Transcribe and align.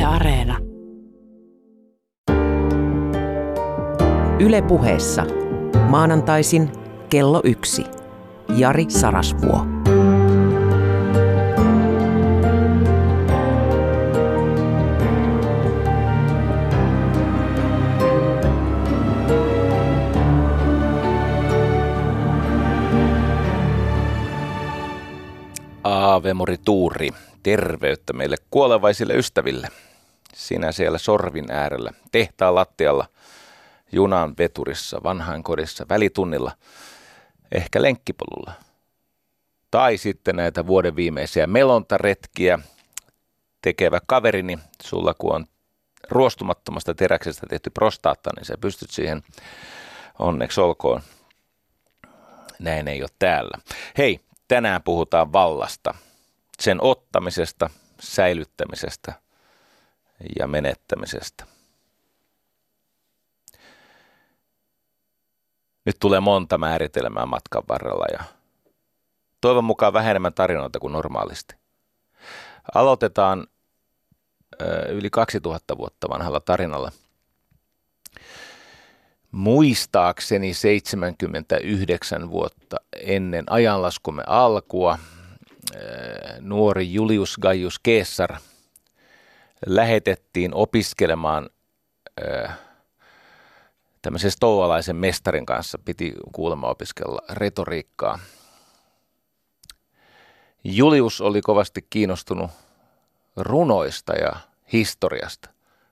Yle 0.00 0.06
Areena. 0.06 0.58
Yle 4.40 4.62
puheessa. 4.62 5.26
Maanantaisin 5.88 6.70
kello 7.08 7.40
yksi. 7.44 7.84
Jari 8.56 8.84
Sarasvuo. 8.88 9.66
Aavemori 25.84 26.56
Tuuri, 26.64 27.08
terveyttä 27.42 28.12
meille 28.12 28.36
kuolevaisille 28.50 29.14
ystäville. 29.14 29.68
Sinä 30.34 30.72
siellä 30.72 30.98
sorvin 30.98 31.52
äärellä, 31.52 31.90
tehtaan 32.12 32.54
lattialla, 32.54 33.06
junan 33.92 34.34
veturissa, 34.38 35.02
vanhainkodissa, 35.02 35.86
välitunnilla, 35.88 36.52
ehkä 37.52 37.82
lenkkipolulla. 37.82 38.52
Tai 39.70 39.96
sitten 39.96 40.36
näitä 40.36 40.66
vuoden 40.66 40.96
viimeisiä 40.96 41.46
melontaretkiä 41.46 42.58
tekevä 43.62 44.00
kaverini, 44.06 44.58
sulla 44.82 45.14
kun 45.14 45.34
on 45.34 45.46
ruostumattomasta 46.10 46.94
teräksestä 46.94 47.46
tehty 47.46 47.70
prostaatta, 47.70 48.30
niin 48.36 48.44
sä 48.44 48.54
pystyt 48.60 48.90
siihen 48.90 49.22
onneksi 50.18 50.60
olkoon. 50.60 51.02
Näin 52.58 52.88
ei 52.88 53.02
ole 53.02 53.10
täällä. 53.18 53.58
Hei, 53.98 54.20
tänään 54.48 54.82
puhutaan 54.82 55.32
vallasta, 55.32 55.94
sen 56.60 56.78
ottamisesta, 56.82 57.70
säilyttämisestä 58.00 59.12
ja 60.38 60.46
menettämisestä. 60.46 61.44
Nyt 65.84 65.96
tulee 66.00 66.20
monta 66.20 66.58
määritelmää 66.58 67.26
matkan 67.26 67.62
varrella 67.68 68.06
ja 68.12 68.24
toivon 69.40 69.64
mukaan 69.64 69.92
vähän 69.92 70.10
enemmän 70.10 70.34
tarinoita 70.34 70.78
kuin 70.78 70.92
normaalisti. 70.92 71.54
Aloitetaan 72.74 73.46
yli 74.88 75.10
2000 75.10 75.78
vuotta 75.78 76.08
vanhalla 76.08 76.40
tarinalla. 76.40 76.92
Muistaakseni 79.30 80.54
79 80.54 82.30
vuotta 82.30 82.76
ennen 82.96 83.44
ajanlaskumme 83.50 84.22
alkua 84.26 84.98
nuori 86.40 86.92
Julius 86.92 87.36
Gaius 87.38 87.80
Caesar 87.84 88.36
lähetettiin 89.66 90.54
opiskelemaan 90.54 91.50
tämmöisen 94.02 94.30
stoalaisen 94.30 94.96
mestarin 94.96 95.46
kanssa 95.46 95.78
piti 95.84 96.14
kuulemma 96.32 96.68
opiskella 96.68 97.22
retoriikkaa. 97.30 98.18
Julius 100.64 101.20
oli 101.20 101.40
kovasti 101.40 101.86
kiinnostunut 101.90 102.50
runoista 103.36 104.12
ja 104.12 104.32
historiasta. 104.72 105.50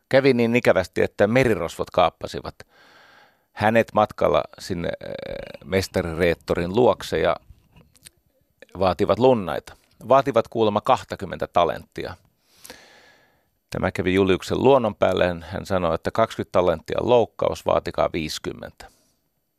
Kävi 0.08 0.34
niin 0.34 0.56
ikävästi, 0.56 1.02
että 1.02 1.26
merirosvot 1.26 1.90
kaappasivat 1.90 2.54
hänet 3.52 3.92
matkalla 3.94 4.44
sinne 4.58 4.90
mestarireettorin 5.64 6.74
luokse 6.76 7.18
ja 7.18 7.36
vaativat 8.78 9.18
lunnaita. 9.18 9.76
Vaativat 10.08 10.48
kuulemma 10.48 10.80
20 10.80 11.46
talenttia– 11.46 12.16
Tämä 13.70 13.92
kävi 13.92 14.14
Juliuksen 14.14 14.62
luonnon 14.62 14.94
päälle. 14.94 15.36
Hän 15.40 15.66
sanoi, 15.66 15.94
että 15.94 16.10
20 16.10 16.52
talenttia 16.52 16.98
loukkaus, 17.00 17.66
vaatikaa 17.66 18.10
50. 18.12 18.86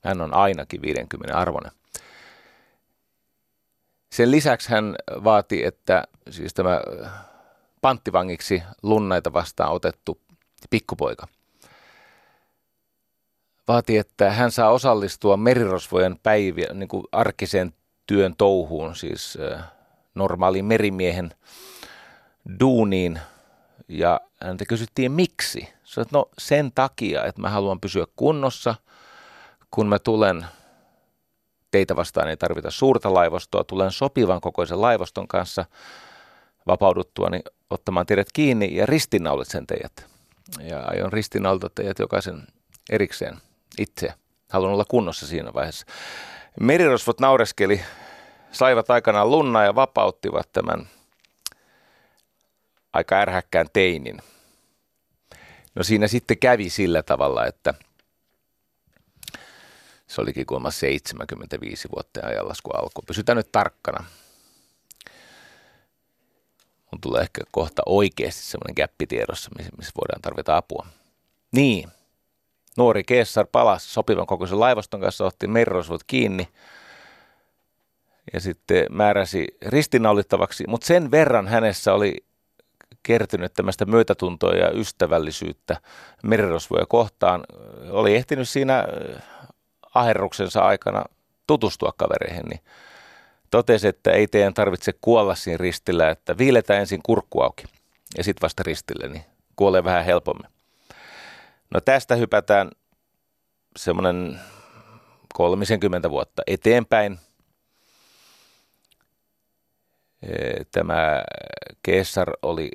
Hän 0.04 0.22
on 0.22 0.34
ainakin 0.34 0.82
50 0.82 1.38
arvoinen. 1.38 1.72
Sen 4.12 4.32
lisäksi 4.32 4.70
hän 4.70 4.96
vaati, 5.24 5.66
että 5.66 6.04
siis 6.30 6.54
tämä 6.54 6.82
panttivangiksi 7.82 8.64
lunnaita 8.84 9.34
vastaan 9.34 9.72
otettu 9.72 10.22
pikkupoika 10.70 11.28
vaati, 13.68 13.98
että 13.98 14.32
hän 14.32 14.52
saa 14.52 14.70
osallistua 14.70 15.38
merirosvojen 15.38 16.20
päiviä, 16.24 16.74
niin 16.74 16.90
kuin 16.90 17.04
arkiseen 17.12 17.74
työn 18.08 18.36
touhuun, 18.38 18.96
siis 18.96 19.38
normaaliin 20.16 20.66
merimiehen 20.66 21.32
duuniin– 22.60 23.20
ja 23.90 24.22
häntä 24.44 24.66
kysyttiin 24.66 25.12
miksi. 25.12 25.70
Sanoit, 25.84 26.08
että 26.08 26.18
no 26.18 26.30
sen 26.38 26.72
takia, 26.76 27.26
että 27.26 27.42
mä 27.42 27.50
haluan 27.50 27.80
pysyä 27.80 28.06
kunnossa, 28.16 28.76
kun 29.72 29.88
mä 29.88 30.00
tulen 30.00 30.46
teitä 31.72 31.96
vastaan 31.96 32.28
ei 32.28 32.38
tarvita 32.38 32.72
suurta 32.72 33.14
laivastoa, 33.14 33.64
tulen 33.64 33.92
sopivan 33.92 34.42
kokoisen 34.42 34.82
laivaston 34.82 35.28
kanssa 35.28 35.66
vapauduttua 36.68 37.30
niin 37.30 37.44
ottamaan 37.70 38.06
teidät 38.06 38.28
kiinni 38.34 38.76
ja 38.76 38.88
sen 39.44 39.68
teidät. 39.68 40.06
Ja 40.60 40.84
aion 40.84 41.14
ristinnauta 41.14 41.70
teidät 41.76 42.00
jokaisen 42.00 42.48
erikseen 42.90 43.38
itse. 43.78 44.14
Haluan 44.50 44.74
olla 44.74 44.86
kunnossa 44.86 45.28
siinä 45.28 45.54
vaiheessa. 45.54 45.86
Merirosvot 46.60 47.20
naureskeli, 47.20 47.82
saivat 48.52 48.90
aikanaan 48.90 49.32
lunna 49.32 49.64
ja 49.64 49.76
vapauttivat 49.76 50.50
tämän 50.54 50.88
aika 52.94 53.16
ärhäkkään 53.16 53.68
teinin. 53.74 54.18
No 55.76 55.84
siinä 55.84 56.08
sitten 56.08 56.38
kävi 56.38 56.70
sillä 56.70 57.04
tavalla, 57.04 57.46
että 57.46 57.74
se 60.08 60.22
olikin 60.22 60.46
kuulemma 60.46 60.72
75 60.72 61.90
vuotta 61.96 62.20
ajallasku 62.28 62.72
alkoi. 62.72 63.04
Pysytään 63.08 63.38
nyt 63.38 63.52
tarkkana. 63.52 64.06
Mun 66.92 67.02
tulee 67.02 67.22
ehkä 67.22 67.42
kohta 67.52 67.82
oikeasti 67.86 68.42
semmoinen 68.42 68.76
käppi 68.76 69.08
tiedossa, 69.08 69.52
missä 69.78 69.92
voidaan 70.02 70.22
tarvita 70.22 70.58
apua. 70.58 70.86
Niin, 71.52 71.90
nuori 72.78 73.04
Keessar 73.04 73.48
palasi 73.52 73.90
sopivan 73.90 74.28
kokoisen 74.28 74.60
laivaston 74.60 75.02
kanssa, 75.02 75.26
otti 75.26 75.48
merirosvot 75.48 76.04
kiinni 76.04 76.48
ja 78.34 78.40
sitten 78.40 78.86
määräsi 78.90 79.48
ristinaulittavaksi, 79.66 80.64
mutta 80.68 80.88
sen 80.88 81.12
verran 81.12 81.48
hänessä 81.48 81.94
oli 81.94 82.26
kertynyt 83.10 83.54
tämmöistä 83.54 83.86
myötätuntoa 83.86 84.54
ja 84.54 84.72
ystävällisyyttä 84.72 85.78
merirosvoja 86.24 86.86
kohtaan. 86.86 87.44
Oli 87.90 88.16
ehtinyt 88.16 88.50
siinä 88.50 88.80
äh, 88.80 89.24
aherruksensa 89.96 90.62
aikana 90.62 91.04
tutustua 91.48 91.94
kavereihin, 91.98 92.46
niin 92.46 92.60
totesi, 93.52 93.88
että 93.88 94.12
ei 94.12 94.28
teidän 94.28 94.54
tarvitse 94.54 94.94
kuolla 95.02 95.36
siinä 95.36 95.58
ristillä, 95.58 96.10
että 96.10 96.38
viiletään 96.38 96.80
ensin 96.80 97.02
kurkku 97.04 97.42
auki 97.42 97.64
ja 98.18 98.24
sitten 98.24 98.42
vasta 98.42 98.64
ristille, 98.66 99.08
niin 99.08 99.24
kuolee 99.56 99.84
vähän 99.84 100.06
helpommin. 100.06 100.52
No 101.74 101.82
tästä 101.82 102.16
hypätään 102.16 102.70
semmoinen 103.78 104.40
30 105.34 106.10
vuotta 106.10 106.42
eteenpäin– 106.48 107.20
tämä 110.72 111.24
Keessar 111.84 112.34
oli 112.42 112.70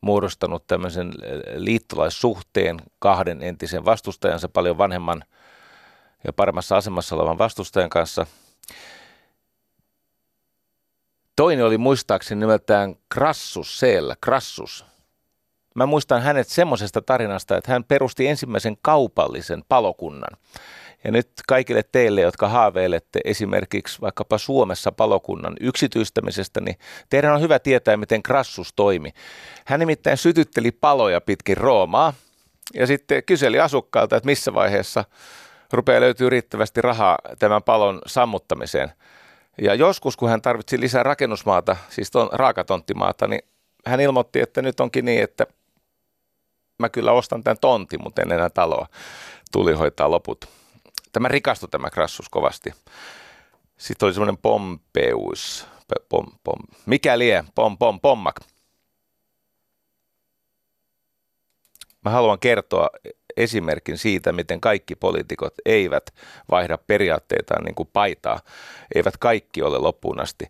muodostanut 0.00 0.66
tämmöisen 0.66 1.12
liittolaissuhteen 1.54 2.76
kahden 2.98 3.42
entisen 3.42 3.84
vastustajansa, 3.84 4.48
paljon 4.48 4.78
vanhemman 4.78 5.24
ja 6.24 6.32
paremmassa 6.32 6.76
asemassa 6.76 7.16
olevan 7.16 7.38
vastustajan 7.38 7.90
kanssa. 7.90 8.26
Toinen 11.36 11.64
oli 11.64 11.78
muistaakseni 11.78 12.40
nimeltään 12.40 12.94
Krassus 13.08 13.78
Seellä, 13.78 14.16
Krassus. 14.20 14.84
Mä 15.74 15.86
muistan 15.86 16.22
hänet 16.22 16.48
semmoisesta 16.48 17.02
tarinasta, 17.02 17.56
että 17.56 17.72
hän 17.72 17.84
perusti 17.84 18.26
ensimmäisen 18.26 18.76
kaupallisen 18.82 19.62
palokunnan. 19.68 20.38
Ja 21.06 21.12
nyt 21.12 21.30
kaikille 21.48 21.82
teille, 21.92 22.20
jotka 22.20 22.48
haaveilette 22.48 23.20
esimerkiksi 23.24 24.00
vaikkapa 24.00 24.38
Suomessa 24.38 24.92
palokunnan 24.92 25.56
yksityistämisestä, 25.60 26.60
niin 26.60 26.76
teidän 27.10 27.34
on 27.34 27.40
hyvä 27.40 27.58
tietää, 27.58 27.96
miten 27.96 28.22
Krassus 28.22 28.72
toimi. 28.76 29.12
Hän 29.66 29.80
nimittäin 29.80 30.16
sytytteli 30.16 30.70
paloja 30.70 31.20
pitkin 31.20 31.56
Roomaa 31.56 32.12
ja 32.74 32.86
sitten 32.86 33.24
kyseli 33.24 33.60
asukkaalta, 33.60 34.16
että 34.16 34.26
missä 34.26 34.54
vaiheessa 34.54 35.04
rupeaa 35.72 36.00
löytyy 36.00 36.30
riittävästi 36.30 36.82
rahaa 36.82 37.18
tämän 37.38 37.62
palon 37.62 38.00
sammuttamiseen. 38.06 38.92
Ja 39.62 39.74
joskus, 39.74 40.16
kun 40.16 40.28
hän 40.28 40.42
tarvitsi 40.42 40.80
lisää 40.80 41.02
rakennusmaata, 41.02 41.76
siis 41.88 42.10
ton, 42.10 42.28
raakatonttimaata, 42.32 43.26
niin 43.26 43.40
hän 43.86 44.00
ilmoitti, 44.00 44.40
että 44.40 44.62
nyt 44.62 44.80
onkin 44.80 45.04
niin, 45.04 45.22
että 45.22 45.46
mä 46.78 46.88
kyllä 46.88 47.12
ostan 47.12 47.44
tämän 47.44 47.58
tontin, 47.60 48.02
mutta 48.02 48.22
en 48.22 48.32
enää 48.32 48.50
taloa. 48.50 48.86
Tuli 49.52 49.72
hoitaa 49.72 50.10
loput. 50.10 50.55
Tämä 51.16 51.28
rikastui 51.28 51.68
tämä 51.68 51.90
Krassus 51.90 52.28
kovasti. 52.28 52.74
Sitten 53.78 54.06
oli 54.06 54.14
semmoinen 54.14 54.36
Pompeus, 54.36 55.66
pom, 56.08 56.26
pom, 56.44 56.58
mikä 56.86 57.18
lie, 57.18 57.44
pom, 57.54 57.78
pom, 57.78 58.00
pommak. 58.00 58.40
Mä 62.04 62.10
haluan 62.10 62.38
kertoa 62.38 62.90
esimerkin 63.36 63.98
siitä, 63.98 64.32
miten 64.32 64.60
kaikki 64.60 64.94
poliitikot 64.94 65.54
eivät 65.64 66.14
vaihda 66.50 66.78
periaatteitaan 66.78 67.64
niin 67.64 67.74
kuin 67.74 67.88
paitaa. 67.92 68.40
Eivät 68.94 69.16
kaikki 69.16 69.62
ole 69.62 69.78
loppuun 69.78 70.20
asti 70.20 70.44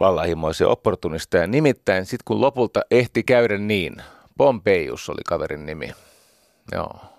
vallahimoisia 0.00 0.68
opportunisteja. 0.68 1.46
Nimittäin 1.46 2.06
sitten 2.06 2.24
kun 2.24 2.40
lopulta 2.40 2.80
ehti 2.90 3.22
käydä 3.22 3.58
niin, 3.58 3.96
Pompeius 4.38 5.08
oli 5.10 5.22
kaverin 5.24 5.66
nimi. 5.66 5.92
Joo. 6.72 7.13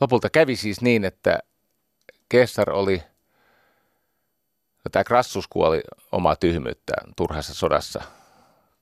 Lopulta 0.00 0.30
kävi 0.30 0.56
siis 0.56 0.80
niin, 0.80 1.04
että 1.04 1.38
Kessar 2.28 2.70
oli, 2.70 3.02
no 4.84 4.88
tämä 4.92 5.04
Krassus 5.04 5.48
kuoli 5.48 5.80
omaa 6.12 6.36
tyhmyyttään 6.36 7.12
turhassa 7.16 7.54
sodassa, 7.54 8.02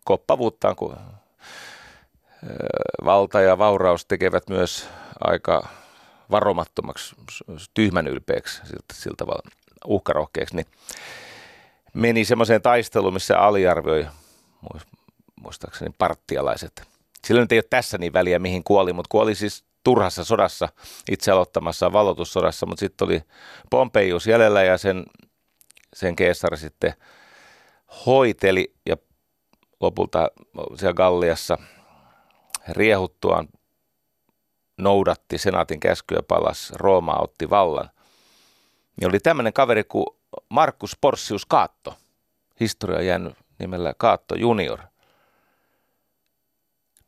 koppavuuttaan, 0.05 0.77
kun 0.77 0.97
valta 3.05 3.41
ja 3.41 3.59
vauraus 3.59 4.07
tekevät 4.07 4.49
myös 4.49 4.89
aika 5.21 5.69
varomattomaksi, 6.31 7.17
tyhmän 7.75 8.09
ylpeäksi, 8.09 8.61
siltä, 8.65 8.95
siltä 8.95 9.17
tavalla 9.17 9.51
uhkarohkeaksi, 9.87 10.57
niin 10.57 10.67
meni 11.95 12.25
semmoiseen 12.25 12.63
taisteluun, 12.63 13.13
missä 13.13 13.39
aliarvioi 13.39 14.07
muistaakseni 15.43 15.95
parttialaiset. 15.99 16.83
Sillä 17.25 17.41
nyt 17.41 17.53
ei 17.53 17.59
ole 17.59 17.65
tässä 17.71 17.99
niin 17.99 18.13
väliä, 18.13 18.39
mihin 18.39 18.65
kuoli, 18.65 18.93
mutta 18.93 19.09
kuoli 19.09 19.35
siis 19.35 19.65
turhassa 19.85 20.25
sodassa, 20.25 20.69
itse 21.11 21.31
aloittamassa 21.31 21.93
valotussodassa, 21.93 22.67
mutta 22.67 22.81
sitten 22.81 23.07
oli 23.07 23.23
Pompeius 23.71 24.27
jäljellä 24.27 24.63
ja 24.63 24.79
sen, 24.79 25.05
sen 25.97 26.17
keisari 26.17 26.57
sitten 26.57 26.95
hoiteli 28.07 28.75
ja 28.87 28.97
lopulta 29.81 30.29
siellä 30.77 30.95
Galliassa 30.95 31.59
riehuttuaan 32.69 33.49
noudatti 34.79 35.39
senaatin 35.39 35.81
käskyä 35.81 36.23
palas, 36.29 36.73
Rooma 36.77 37.19
otti 37.21 37.51
vallan. 37.51 37.91
Ja 39.01 39.09
oli 39.09 39.21
tämmöinen 39.21 39.53
kaveri 39.53 39.85
kuin 39.85 40.07
Markus 40.49 40.97
Porcius 41.01 41.47
Kaatto, 41.47 41.95
historia 42.61 43.03
jäänyt 43.03 43.35
nimellä 43.59 43.95
Kaatto 43.99 44.35
junior– 44.35 44.81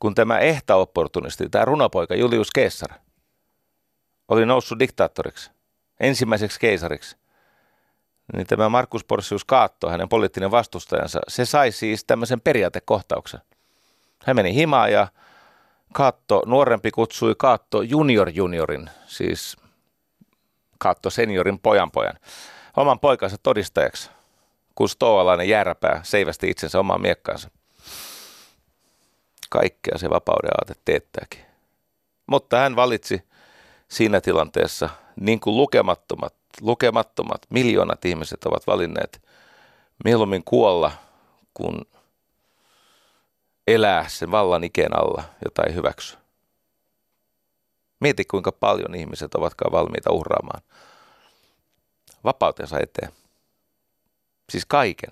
kun 0.01 0.15
tämä 0.15 0.39
ehta-opportunisti, 0.39 1.49
tämä 1.49 1.65
runopoika 1.65 2.15
Julius 2.15 2.49
Caesar, 2.57 2.91
oli 4.29 4.47
noussut 4.47 4.79
diktaattoriksi, 4.79 5.51
ensimmäiseksi 6.01 6.61
keisariksi, 6.61 7.17
niin 8.33 8.47
tämä 8.47 8.69
Markus 8.69 9.05
Porcius 9.05 9.45
Kaatto, 9.45 9.91
hänen 9.91 10.09
poliittinen 10.09 10.51
vastustajansa, 10.51 11.21
se 11.29 11.45
sai 11.45 11.73
siis 11.73 12.05
tämmöisen 12.05 12.41
periaatekohtauksen. 12.41 13.41
Hän 14.25 14.37
meni 14.37 14.55
himaan 14.55 14.93
ja 14.93 15.09
Kaatto, 15.93 16.43
nuorempi 16.47 16.91
kutsui 16.91 17.35
Kaatto 17.39 17.83
junior 17.83 18.31
juniorin, 18.31 18.91
siis 19.07 19.57
Kaatto 20.79 21.11
seniorin 21.11 21.59
pojan 21.59 21.91
pojan, 21.91 22.19
oman 22.77 23.01
poikansa 23.01 23.37
todistajaksi, 23.43 24.11
kun 24.75 24.89
stoalainen 24.89 25.49
jääräpää 25.49 26.01
seivästi 26.03 26.51
itsensä 26.51 26.81
omaan 26.81 27.01
miekkaansa 27.01 27.51
kaikkea 29.51 29.99
se 29.99 30.11
vapauden 30.11 30.51
aate 30.61 30.75
teettääkin. 30.85 31.41
Mutta 32.27 32.57
hän 32.59 32.77
valitsi 32.77 33.23
siinä 33.89 34.21
tilanteessa, 34.21 34.91
niin 35.21 35.41
kuin 35.41 35.57
lukemattomat, 35.57 36.35
lukemattomat 36.61 37.43
miljoonat 37.51 38.05
ihmiset 38.05 38.45
ovat 38.45 38.67
valinneet, 38.67 39.23
mieluummin 40.05 40.45
kuolla, 40.45 40.93
kuin 41.55 41.81
elää 43.67 44.09
sen 44.09 44.31
vallan 44.31 44.65
ikeen 44.65 44.97
alla, 44.97 45.23
jota 45.45 45.63
ei 45.63 45.75
hyväksy. 45.75 46.17
Mieti, 48.01 48.25
kuinka 48.25 48.53
paljon 48.53 48.95
ihmiset 48.95 49.35
ovatkaan 49.35 49.73
valmiita 49.73 50.13
uhraamaan 50.13 50.63
vapautensa 52.25 52.79
eteen. 52.81 53.13
Siis 54.51 54.67
kaiken, 54.67 55.11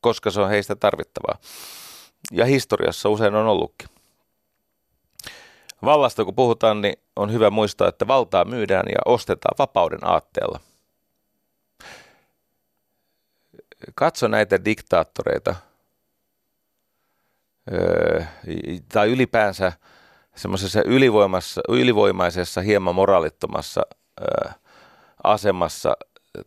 koska 0.00 0.30
se 0.30 0.40
on 0.40 0.48
heistä 0.48 0.76
tarvittavaa 0.76 1.38
ja 2.32 2.44
historiassa 2.44 3.08
usein 3.08 3.34
on 3.34 3.46
ollutkin. 3.46 3.88
Vallasta 5.84 6.24
kun 6.24 6.34
puhutaan, 6.34 6.80
niin 6.80 6.94
on 7.16 7.32
hyvä 7.32 7.50
muistaa, 7.50 7.88
että 7.88 8.06
valtaa 8.06 8.44
myydään 8.44 8.86
ja 8.88 8.98
ostetaan 9.04 9.54
vapauden 9.58 10.06
aatteella. 10.06 10.60
Katso 13.94 14.28
näitä 14.28 14.64
diktaattoreita 14.64 15.54
tai 18.92 19.08
ylipäänsä 19.10 19.72
semmoisessa 20.36 20.80
ylivoimaisessa, 21.68 22.60
hieman 22.60 22.94
moraalittomassa 22.94 23.82
asemassa 25.24 25.96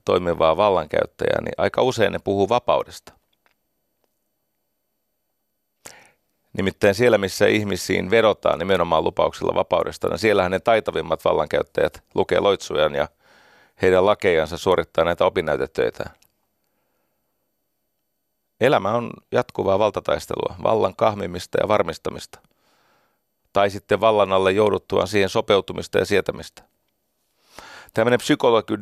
toimivaa 0.05 0.57
vallankäyttäjää, 0.57 1.41
niin 1.41 1.53
aika 1.57 1.81
usein 1.81 2.13
ne 2.13 2.19
puhuu 2.19 2.49
vapaudesta. 2.49 3.13
Nimittäin 6.53 6.95
siellä, 6.95 7.17
missä 7.17 7.47
ihmisiin 7.47 8.09
vedotaan 8.09 8.59
nimenomaan 8.59 9.03
lupauksilla 9.03 9.55
vapaudesta, 9.55 10.07
niin 10.07 10.19
siellähän 10.19 10.51
ne 10.51 10.59
taitavimmat 10.59 11.25
vallankäyttäjät 11.25 12.03
lukee 12.15 12.39
loitsujan 12.39 12.95
ja 12.95 13.07
heidän 13.81 14.05
lakejansa 14.05 14.57
suorittaa 14.57 15.05
näitä 15.05 15.25
opinnäytetöitä. 15.25 16.03
Elämä 18.61 18.91
on 18.91 19.11
jatkuvaa 19.31 19.79
valtataistelua, 19.79 20.55
vallan 20.63 20.95
kahmimista 20.95 21.57
ja 21.61 21.67
varmistamista. 21.67 22.39
Tai 23.53 23.69
sitten 23.69 24.01
vallan 24.01 24.33
alle 24.33 24.51
jouduttuaan 24.51 25.07
siihen 25.07 25.29
sopeutumista 25.29 25.97
ja 25.97 26.05
sietämistä. 26.05 26.63
Tämmöinen 27.93 28.19
psykologi, 28.19 28.73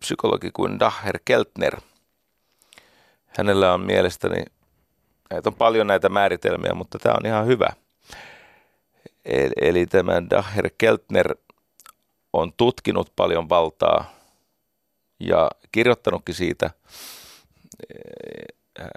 psykologi 0.00 0.50
kuin 0.50 0.80
Daher 0.80 1.18
Keltner, 1.24 1.80
hänellä 3.26 3.74
on 3.74 3.80
mielestäni 3.80 4.44
Näitä 5.32 5.48
on 5.48 5.54
paljon 5.54 5.86
näitä 5.86 6.08
määritelmiä, 6.08 6.74
mutta 6.74 6.98
tämä 6.98 7.14
on 7.20 7.26
ihan 7.26 7.46
hyvä. 7.46 7.68
Eli, 9.24 9.52
eli 9.60 9.86
tämä 9.86 10.12
Daher 10.30 10.70
Keltner 10.78 11.34
on 12.32 12.52
tutkinut 12.56 13.12
paljon 13.16 13.48
valtaa 13.48 14.04
ja 15.20 15.50
kirjoittanutkin 15.72 16.34
siitä. 16.34 16.70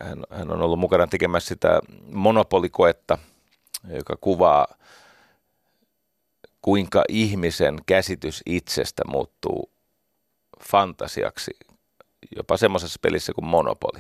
Hän, 0.02 0.24
hän 0.30 0.52
on 0.52 0.62
ollut 0.62 0.80
mukana 0.80 1.08
tekemässä 1.08 1.48
sitä 1.48 1.80
monopolikoetta, 2.12 3.18
joka 3.90 4.16
kuvaa, 4.22 4.68
kuinka 6.62 7.04
ihmisen 7.10 7.80
käsitys 7.86 8.42
itsestä 8.46 9.04
muuttuu 9.08 9.70
fantasiaksi 10.72 11.52
jopa 12.36 12.58
semmoisessa 12.58 13.00
pelissä 13.02 13.34
kuin 13.34 13.46
Monopoli. 13.46 14.00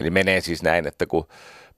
Eli 0.00 0.10
menee 0.10 0.40
siis 0.40 0.62
näin, 0.62 0.86
että 0.86 1.06
kun 1.06 1.26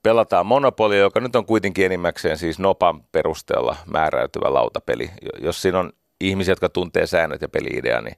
pelataan 0.03 0.45
Monopolia, 0.45 0.99
joka 0.99 1.19
nyt 1.19 1.35
on 1.35 1.45
kuitenkin 1.45 1.85
enimmäkseen 1.85 2.37
siis 2.37 2.59
nopan 2.59 3.03
perusteella 3.11 3.75
määräytyvä 3.85 4.53
lautapeli. 4.53 5.11
Jos 5.41 5.61
siinä 5.61 5.79
on 5.79 5.93
ihmisiä, 6.21 6.51
jotka 6.51 6.69
tuntee 6.69 7.07
säännöt 7.07 7.41
ja 7.41 7.49
peliidea, 7.49 8.01
niin, 8.01 8.15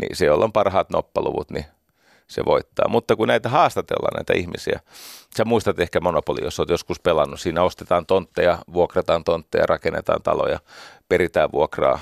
niin 0.00 0.16
se, 0.16 0.26
jolla 0.26 0.44
on 0.44 0.52
parhaat 0.52 0.90
noppaluvut, 0.90 1.50
niin 1.50 1.64
se 2.26 2.44
voittaa. 2.44 2.88
Mutta 2.88 3.16
kun 3.16 3.28
näitä 3.28 3.48
haastatellaan, 3.48 4.16
näitä 4.16 4.32
ihmisiä, 4.32 4.80
sä 5.36 5.44
muistat 5.44 5.80
ehkä 5.80 6.00
Monopoli, 6.00 6.44
jos 6.44 6.60
olet 6.60 6.70
joskus 6.70 7.00
pelannut, 7.00 7.40
siinä 7.40 7.62
ostetaan 7.62 8.06
tontteja, 8.06 8.58
vuokrataan 8.72 9.24
tontteja, 9.24 9.66
rakennetaan 9.66 10.22
taloja, 10.22 10.58
peritään 11.08 11.52
vuokraa 11.52 11.98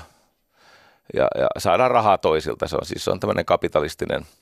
ja, 1.13 1.27
ja 1.35 1.47
saadaan 1.57 1.91
rahaa 1.91 2.17
toisilta. 2.17 2.67
Se 2.67 2.75
on 2.75 2.85
siis 2.85 3.03
se 3.03 3.11
on 3.11 3.19
tämmöinen 3.19 3.45
kapitalistinen– 3.45 4.25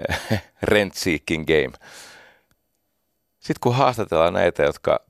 rent 0.62 0.94
seeking 0.94 1.46
game. 1.46 1.72
Sitten 3.38 3.60
kun 3.60 3.74
haastatellaan 3.74 4.34
näitä, 4.34 4.62
jotka 4.62 5.00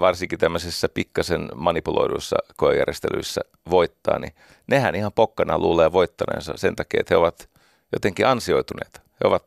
varsinkin 0.00 0.38
tämmöisessä 0.38 0.88
pikkasen 0.88 1.48
manipuloiduissa 1.54 2.36
koejärjestelyissä 2.56 3.40
voittaa, 3.70 4.18
niin 4.18 4.32
nehän 4.66 4.94
ihan 4.94 5.12
pokkana 5.12 5.58
luulee 5.58 5.92
voittaneensa 5.92 6.52
sen 6.56 6.76
takia, 6.76 7.00
että 7.00 7.14
he 7.14 7.18
ovat 7.18 7.48
jotenkin 7.92 8.26
ansioituneet. 8.26 9.02
He 9.04 9.28
ovat 9.28 9.46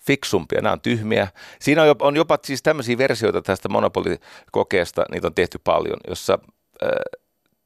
fiksumpia, 0.00 0.60
nämä 0.60 0.72
on 0.72 0.80
tyhmiä. 0.80 1.28
Siinä 1.60 1.82
on 1.82 1.88
jopa, 1.88 2.06
on 2.06 2.16
jopa 2.16 2.38
siis 2.44 2.62
tämmöisiä 2.62 2.98
versioita 2.98 3.42
tästä 3.42 3.68
monopolikokeesta, 3.68 5.04
niitä 5.10 5.26
on 5.26 5.34
tehty 5.34 5.58
paljon, 5.64 6.00
jossa 6.08 6.38
äh, 6.82 6.88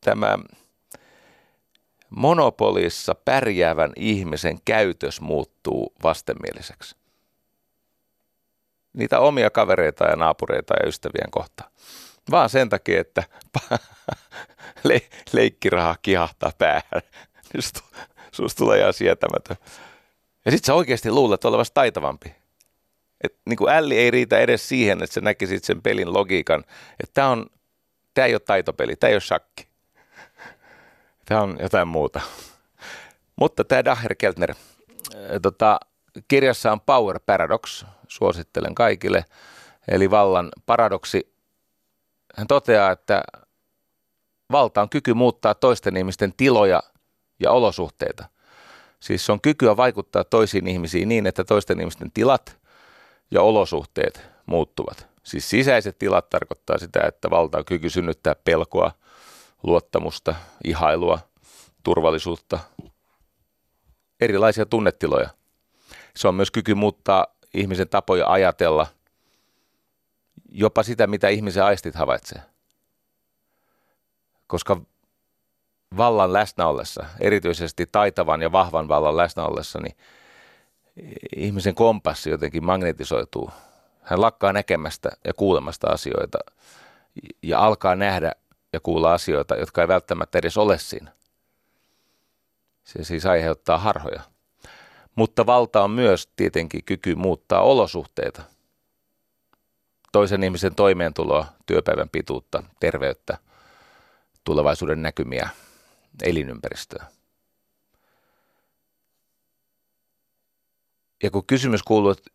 tämä 0.00 0.38
monopolissa 2.11 3.14
pärjäävän 3.14 3.93
ihmisen 3.97 4.59
käytös 4.64 5.21
muuttuu 5.21 5.95
vastenmieliseksi. 6.02 6.97
Niitä 8.93 9.21
omia 9.21 9.50
kavereita 9.50 10.05
ja 10.05 10.17
naapureita 10.17 10.75
ja 10.75 10.88
ystävien 10.88 11.31
kohtaan. 11.31 11.71
Vaan 12.31 12.50
sen 12.50 12.69
takia, 12.69 13.00
että 13.00 13.23
le- 14.85 15.09
leikkiraha 15.33 15.97
kihahtaa 16.02 16.52
päähän. 16.59 17.02
Susta 18.33 18.59
tulee 18.59 18.79
ihan 18.79 18.93
sietämätön. 18.93 19.57
Ja 20.45 20.50
sit 20.50 20.64
sä 20.64 20.75
oikeasti 20.75 21.11
luulet 21.11 21.45
olevasi 21.45 21.73
taitavampi. 21.75 22.35
Et 23.25 23.35
niin 23.47 23.57
kuin 23.57 23.73
älli 23.73 23.97
ei 23.99 24.11
riitä 24.11 24.38
edes 24.38 24.69
siihen, 24.69 25.02
että 25.02 25.14
sä 25.14 25.21
näkisit 25.21 25.64
sen 25.64 25.83
pelin 25.83 26.12
logiikan, 26.12 26.64
että 26.90 27.14
tämä 27.14 27.29
on, 27.29 27.47
tämä 28.14 28.26
ei 28.26 28.35
ole 28.35 28.40
taitopeli, 28.40 28.97
tämä 28.97 29.09
ei 29.09 29.14
ole 29.14 29.21
shakki. 29.21 29.70
Tämä 31.30 31.42
on 31.42 31.56
jotain 31.62 31.88
muuta. 31.88 32.20
Mutta 33.37 33.64
tämä 33.64 33.84
Daher 33.84 34.14
Keltner, 34.14 34.54
tota, 35.42 35.80
kirjassa 36.28 36.72
on 36.72 36.80
Power 36.80 37.20
Paradox, 37.26 37.84
suosittelen 38.08 38.75
kaikille, 38.75 39.25
eli 39.88 40.10
vallan 40.10 40.49
paradoksi. 40.66 41.34
Hän 42.37 42.46
toteaa, 42.46 42.90
että 42.90 43.22
valta 44.52 44.82
on 44.82 44.88
kyky 44.88 45.14
muuttaa 45.14 45.54
toisten 45.54 45.96
ihmisten 45.96 46.32
tiloja 46.37 46.82
ja 47.40 47.50
olosuhteita. 47.50 48.25
Siis 49.00 49.26
se 49.26 49.32
on 49.32 49.40
kykyä 49.40 49.76
vaikuttaa 49.76 50.25
toisiin 50.25 50.66
ihmisiin 50.66 51.08
niin, 51.08 51.26
että 51.26 51.44
toisten 51.44 51.80
ihmisten 51.80 52.10
tilat 52.10 52.58
ja 53.30 53.42
olosuhteet 53.42 54.22
muuttuvat. 54.46 55.06
Siis 55.22 55.50
sisäiset 55.50 55.99
tilat 55.99 56.30
tarkoittaa 56.30 56.78
sitä, 56.78 57.00
että 57.06 57.30
valta 57.30 57.58
on 57.58 57.64
kyky 57.64 57.90
synnyttää 57.90 58.34
pelkoa, 58.34 58.92
luottamusta, 59.62 60.35
ihailua, 60.64 61.19
turvallisuutta, 61.83 62.59
erilaisia 64.21 64.67
tunnetiloja. 64.67 65.29
Se 66.17 66.29
on 66.29 66.35
myös 66.35 66.50
kyky 66.50 66.75
muuttaa 66.75 67.26
ihmisen 67.55 67.88
tapoja 67.88 68.26
ajatella, 68.33 68.87
jopa 70.52 70.83
sitä, 70.83 71.07
mitä 71.07 71.29
ihmisen 71.29 71.64
aistit 71.64 71.95
havaitsee. 71.95 72.43
Koska 74.47 74.81
vallan 75.97 76.33
läsnä 76.33 76.67
ollessa, 76.67 77.07
erityisesti 77.21 77.87
taitavan 77.93 78.43
ja 78.43 78.52
vahvan 78.52 78.88
vallan 78.88 79.17
läsnä 79.17 79.45
ollessa, 79.45 79.79
niin 79.81 79.97
ihmisen 81.37 81.75
kompassi 81.75 82.31
jotenkin 82.31 82.64
magnetisoituu. 82.64 83.50
Hän 84.02 84.21
lakkaa 84.21 84.52
näkemästä 84.52 85.11
ja 85.25 85.35
kuulemasta 85.35 85.87
asioita 85.90 86.38
ja 87.43 87.61
alkaa 87.61 87.95
nähdä 87.95 88.33
ja 88.73 88.81
kuulla 88.81 89.15
asioita, 89.15 89.57
jotka 89.57 89.81
ei 89.81 89.89
välttämättä 89.89 90.39
edes 90.39 90.59
ole 90.59 90.79
siinä. 90.79 91.12
Se 92.85 93.05
siis 93.05 93.27
aiheuttaa 93.27 93.79
harhoja. 93.79 94.21
Mutta 95.15 95.47
valta 95.47 95.85
on 95.85 95.91
myös 95.91 96.29
tietenkin 96.37 96.85
kyky 96.85 97.15
muuttaa 97.15 97.62
olosuhteita. 97.62 98.43
Toisen 100.12 100.45
ihmisen 100.45 100.75
toimeentuloa, 100.75 101.47
työpäivän 101.67 102.09
pituutta, 102.09 102.62
terveyttä, 102.81 103.39
tulevaisuuden 104.45 105.03
näkymiä, 105.03 105.49
elinympäristöä. 106.23 107.07
Ja 111.23 111.31
kun 111.31 111.47
kysymys 111.47 111.83
kuuluu, 111.83 112.11
että 112.11 112.31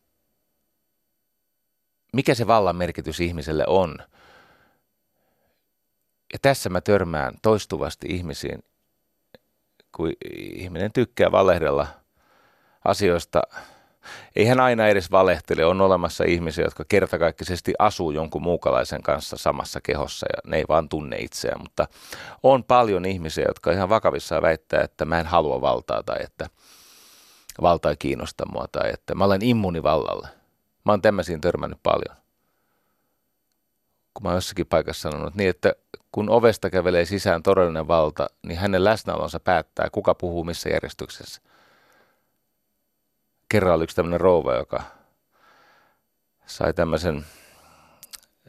mikä 2.13 2.35
se 2.35 2.47
vallan 2.47 2.75
merkitys 2.75 3.19
ihmiselle 3.19 3.63
on, 3.67 3.97
ja 6.33 6.39
tässä 6.41 6.69
mä 6.69 6.81
törmään 6.81 7.33
toistuvasti 7.41 8.07
ihmisiin, 8.09 8.63
kun 9.91 10.13
ihminen 10.35 10.93
tykkää 10.93 11.31
valehdella 11.31 11.87
asioista. 12.85 13.41
Ei 14.35 14.45
hän 14.45 14.59
aina 14.59 14.87
edes 14.87 15.11
valehtele. 15.11 15.65
On 15.65 15.81
olemassa 15.81 16.23
ihmisiä, 16.23 16.65
jotka 16.65 16.85
kertakaikkisesti 16.89 17.73
asuu 17.79 18.11
jonkun 18.11 18.41
muukalaisen 18.41 19.03
kanssa 19.03 19.37
samassa 19.37 19.81
kehossa 19.81 20.25
ja 20.35 20.49
ne 20.51 20.57
ei 20.57 20.65
vaan 20.69 20.89
tunne 20.89 21.17
itseään. 21.17 21.61
Mutta 21.61 21.87
on 22.43 22.63
paljon 22.63 23.05
ihmisiä, 23.05 23.45
jotka 23.47 23.71
ihan 23.71 23.89
vakavissaan 23.89 24.41
väittää, 24.41 24.81
että 24.81 25.05
mä 25.05 25.19
en 25.19 25.25
halua 25.25 25.61
valtaa 25.61 26.03
tai 26.03 26.17
että 26.23 26.49
valta 27.61 27.89
ei 27.89 27.97
kiinnosta 27.97 28.45
mua 28.51 28.65
tai 28.71 28.89
että 28.93 29.15
mä 29.15 29.23
olen 29.23 29.41
immunivallalle. 29.41 30.27
Mä 30.85 30.91
oon 30.91 31.01
tämmöisiin 31.01 31.41
törmännyt 31.41 31.79
paljon. 31.83 32.15
Kun 34.13 34.23
mä 34.23 34.29
oon 34.29 34.37
jossakin 34.37 34.67
paikassa 34.67 35.09
sanonut 35.09 35.35
niin, 35.35 35.49
että 35.49 35.73
kun 36.15 36.29
ovesta 36.29 36.69
kävelee 36.69 37.05
sisään 37.05 37.43
todellinen 37.43 37.87
valta, 37.87 38.27
niin 38.43 38.59
hänen 38.59 38.83
läsnäolonsa 38.83 39.39
päättää, 39.39 39.89
kuka 39.91 40.15
puhuu 40.15 40.43
missä 40.43 40.69
järjestyksessä. 40.69 41.41
Kerran 43.49 43.73
oli 43.73 43.83
yksi 43.83 43.95
tämmöinen 43.95 44.21
rouva, 44.21 44.53
joka 44.53 44.83
sai 46.45 46.73
tämmöisen, 46.73 47.25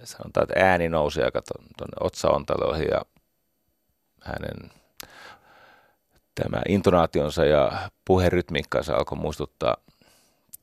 sanotaan, 0.05 0.45
että 0.45 0.71
ääni 0.71 0.89
nousi 0.89 1.23
aika 1.23 1.43
tuonne 1.79 1.97
otsaontaloihin 2.01 2.89
ja 2.91 3.03
hänen 4.23 4.71
tämä 6.35 6.63
intonaationsa 6.69 7.45
ja 7.45 7.91
puherytmiikkansa 8.05 8.97
alkoi 8.97 9.19
muistuttaa 9.19 9.77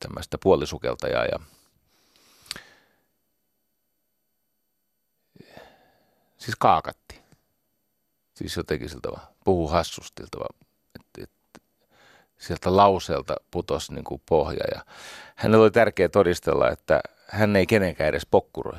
tämmöistä 0.00 0.38
puolisukeltajaa 0.42 1.24
ja 1.24 1.38
siis 6.44 6.56
kaakatti. 6.58 7.20
Siis 8.34 8.56
jotenkin 8.56 8.88
siltä 8.88 9.08
vaan, 9.12 9.26
puhuu 9.44 9.68
hassustilta 9.68 10.38
vaan, 10.38 10.60
että 10.94 11.22
et, 11.22 11.62
sieltä 12.38 12.76
lauseelta 12.76 13.36
putosi 13.50 13.94
niin 13.94 14.04
kuin 14.04 14.22
pohja. 14.26 14.64
Ja 14.74 14.84
hänellä 15.36 15.62
oli 15.62 15.70
tärkeää 15.70 16.08
todistella, 16.08 16.70
että 16.70 17.00
hän 17.28 17.56
ei 17.56 17.66
kenenkään 17.66 18.08
edes 18.08 18.26
pokkuroi. 18.26 18.78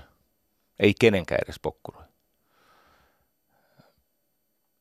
Ei 0.79 0.93
kenenkään 0.99 1.41
edes 1.43 1.59
pokkuroi. 1.59 2.03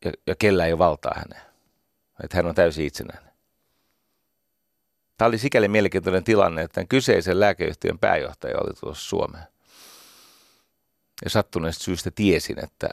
Ja, 0.04 0.12
ja 0.26 0.34
kellä 0.36 0.66
ei 0.66 0.72
ole 0.72 0.78
valtaa 0.78 1.14
häneen. 1.16 1.52
Että 2.24 2.36
hän 2.36 2.46
on 2.46 2.54
täysin 2.54 2.86
itsenäinen. 2.86 3.34
Tämä 5.18 5.28
oli 5.28 5.38
sikäli 5.38 5.68
mielenkiintoinen 5.68 6.24
tilanne, 6.24 6.62
että 6.62 6.74
tämän 6.74 6.88
kyseisen 6.88 7.40
lääkeyhtiön 7.40 7.98
pääjohtaja 7.98 8.58
oli 8.58 8.74
tuossa 8.74 9.08
Suomeen 9.08 9.53
ja 11.25 11.30
sattuneesta 11.30 11.85
syystä 11.85 12.11
tiesin, 12.11 12.64
että 12.64 12.88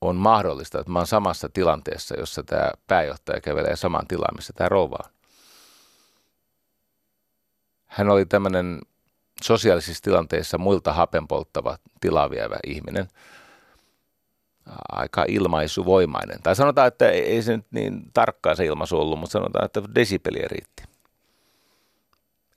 on 0.00 0.16
mahdollista, 0.16 0.80
että 0.80 0.92
mä 0.92 0.98
oon 0.98 1.06
samassa 1.06 1.48
tilanteessa, 1.48 2.16
jossa 2.18 2.42
tämä 2.42 2.70
pääjohtaja 2.86 3.40
kävelee 3.40 3.76
saman 3.76 4.06
tilaan, 4.06 4.36
missä 4.36 4.52
tämä 4.52 4.68
rouva 4.68 4.98
on. 5.04 5.10
Hän 7.86 8.10
oli 8.10 8.26
tämmöinen 8.26 8.80
sosiaalisissa 9.42 10.02
tilanteissa 10.02 10.58
muilta 10.58 10.92
hapenpolttava 10.92 11.78
tilavievä 12.00 12.56
ihminen, 12.66 13.08
aika 14.92 15.24
ilmaisuvoimainen. 15.28 16.42
Tai 16.42 16.56
sanotaan, 16.56 16.88
että 16.88 17.10
ei 17.10 17.42
se 17.42 17.56
nyt 17.56 17.66
niin 17.70 18.12
tarkkaa 18.12 18.54
se 18.54 18.64
ilmaisu 18.64 19.00
ollut, 19.00 19.18
mutta 19.18 19.32
sanotaan, 19.32 19.64
että 19.64 19.82
desibeliä 19.94 20.46
riitti. 20.50 20.82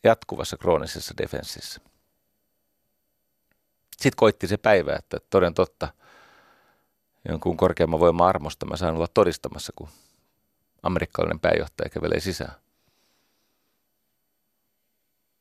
Jatkuvassa 0.03 0.57
kroonisessa 0.57 1.13
defenssissä. 1.17 1.81
Sitten 4.01 4.17
koitti 4.17 4.47
se 4.47 4.57
päivä, 4.57 4.95
että 4.95 5.17
toden 5.29 5.53
totta, 5.53 5.87
jonkun 7.29 7.57
korkeamman 7.57 7.99
voiman 7.99 8.27
armosta 8.27 8.65
mä 8.65 8.77
saan 8.77 8.95
olla 8.95 9.07
todistamassa, 9.13 9.73
kun 9.75 9.89
amerikkalainen 10.83 11.39
pääjohtaja 11.39 11.89
kävelee 11.89 12.19
sisään. 12.19 12.55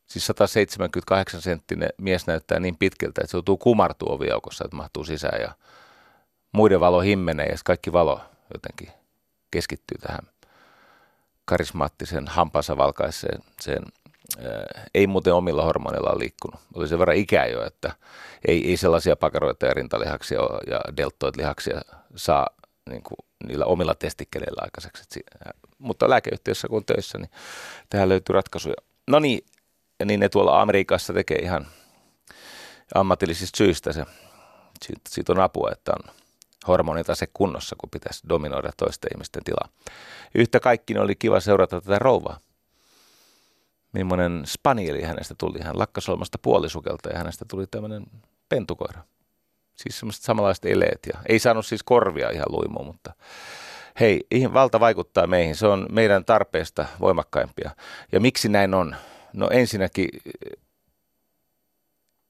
Siis 0.05 0.25
178 0.25 1.41
senttinen 1.41 1.89
mies 1.97 2.27
näyttää 2.27 2.59
niin 2.59 2.77
pitkältä, 2.77 3.21
että 3.21 3.31
se 3.31 3.37
joutuu 3.37 3.57
kumartua 3.57 4.13
oviaukossa, 4.13 4.65
että 4.65 4.77
mahtuu 4.77 5.03
sisään 5.03 5.41
ja 5.41 5.51
muiden 6.51 6.79
valo 6.79 6.99
himmenee 7.01 7.45
ja 7.45 7.57
kaikki 7.65 7.93
valo 7.93 8.21
jotenkin 8.53 8.89
keskittyy 9.51 9.97
tähän 9.97 10.21
karismaattisen 11.45 12.27
hampansa 12.27 12.77
valkaiseen 12.77 13.41
sen 13.61 13.83
ei 14.93 15.07
muuten 15.07 15.33
omilla 15.33 15.63
hormoneilla 15.63 16.19
liikkunut. 16.19 16.59
Oli 16.73 16.87
sen 16.87 16.99
verran 16.99 17.17
ikää 17.17 17.47
jo, 17.47 17.65
että 17.65 17.91
ei, 18.47 18.69
ei 18.69 18.77
sellaisia 18.77 19.15
pakaroita 19.15 19.65
ja 19.65 19.73
rintalihaksia 19.73 20.39
ja 20.67 20.81
deltoid-lihaksia 20.97 21.81
saa 22.15 22.47
niin 22.89 23.03
kuin, 23.03 23.17
niillä 23.47 23.65
omilla 23.65 23.95
testikkeleillä 23.95 24.61
aikaiseksi. 24.63 25.03
Et, 25.03 25.25
mutta 25.77 26.09
lääkeyhtiössä 26.09 26.67
kun 26.67 26.85
töissä, 26.85 27.17
niin 27.17 27.31
tähän 27.89 28.09
löytyy 28.09 28.33
ratkaisuja. 28.33 28.75
No 29.07 29.19
niin, 29.19 29.45
niin 30.05 30.19
ne 30.19 30.29
tuolla 30.29 30.61
Amerikassa 30.61 31.13
tekee 31.13 31.37
ihan 31.37 31.67
ammatillisista 32.95 33.57
syistä 33.57 33.93
se. 33.93 34.05
Siitä, 34.85 35.01
siitä 35.09 35.31
on 35.31 35.39
apua, 35.39 35.69
että 35.71 35.91
on 35.91 36.13
hormonitase 36.67 37.27
kunnossa, 37.33 37.75
kun 37.79 37.89
pitäisi 37.89 38.29
dominoida 38.29 38.71
toisten 38.77 39.09
ihmisten 39.13 39.43
tilaa. 39.43 39.69
Yhtä 40.35 40.59
kaikki 40.59 40.97
oli 40.97 41.15
kiva 41.15 41.39
seurata 41.39 41.81
tätä 41.81 41.99
rouvaa 41.99 42.39
millainen 43.93 44.43
spanieli 44.45 45.01
hänestä 45.01 45.35
tuli. 45.37 45.59
Hän 45.61 45.79
lakkasi 45.79 46.11
olemasta 46.11 46.37
puolisukelta 46.41 47.09
ja 47.09 47.17
hänestä 47.17 47.45
tuli 47.49 47.67
tämmöinen 47.67 48.03
pentukoira. 48.49 49.01
Siis 49.75 49.99
semmoiset 49.99 50.23
samanlaiset 50.23 50.65
eleet 50.65 50.99
ja 51.13 51.19
ei 51.29 51.39
saanut 51.39 51.65
siis 51.65 51.83
korvia 51.83 52.29
ihan 52.29 52.45
luimuun, 52.49 52.85
mutta 52.85 53.13
hei, 53.99 54.27
valta 54.53 54.79
vaikuttaa 54.79 55.27
meihin. 55.27 55.55
Se 55.55 55.67
on 55.67 55.87
meidän 55.91 56.25
tarpeesta 56.25 56.85
voimakkaimpia. 56.99 57.71
Ja 58.11 58.19
miksi 58.19 58.49
näin 58.49 58.73
on? 58.73 58.95
No 59.33 59.49
ensinnäkin 59.51 60.09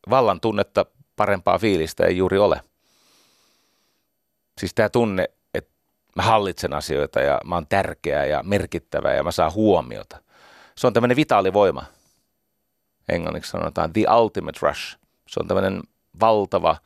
vallan 0.09 0.41
tunnetta 0.41 0.85
parempaa 1.15 1.59
fiilistä 1.59 2.05
ei 2.05 2.17
juuri 2.17 2.37
ole. 2.37 2.61
Siis 4.59 4.73
tämä 4.73 4.89
tunne, 4.89 5.29
että 5.53 5.71
mä 6.15 6.23
hallitsen 6.23 6.73
asioita 6.73 7.19
ja 7.19 7.39
mä 7.45 7.55
oon 7.55 7.67
tärkeä 7.67 8.25
ja 8.25 8.43
merkittävä 8.43 9.13
ja 9.13 9.23
mä 9.23 9.31
saan 9.31 9.53
huomiota– 9.53 10.21
se 10.79 10.87
on 10.87 10.93
tämmöinen 10.93 11.17
vitaalivoima. 11.17 11.83
englanniksi 13.09 13.51
sanotaan 13.51 13.93
the 13.93 14.05
ultimate 14.21 14.59
rush. 14.61 14.97
Se 15.27 15.39
on 15.39 15.47
tämmöinen 15.47 15.81
valtava 16.19 16.77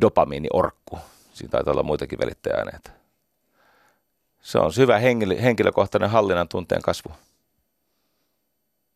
dopamiiniorkku. 0.00 0.98
Siinä 1.32 1.50
taitaa 1.50 1.72
olla 1.72 1.82
muitakin 1.82 2.18
välittäjäaineita. 2.18 2.90
Se 4.40 4.58
on 4.58 4.72
syvä 4.72 4.98
henkilökohtainen 5.42 6.10
hallinnan 6.10 6.48
tunteen 6.48 6.82
kasvu. 6.82 7.12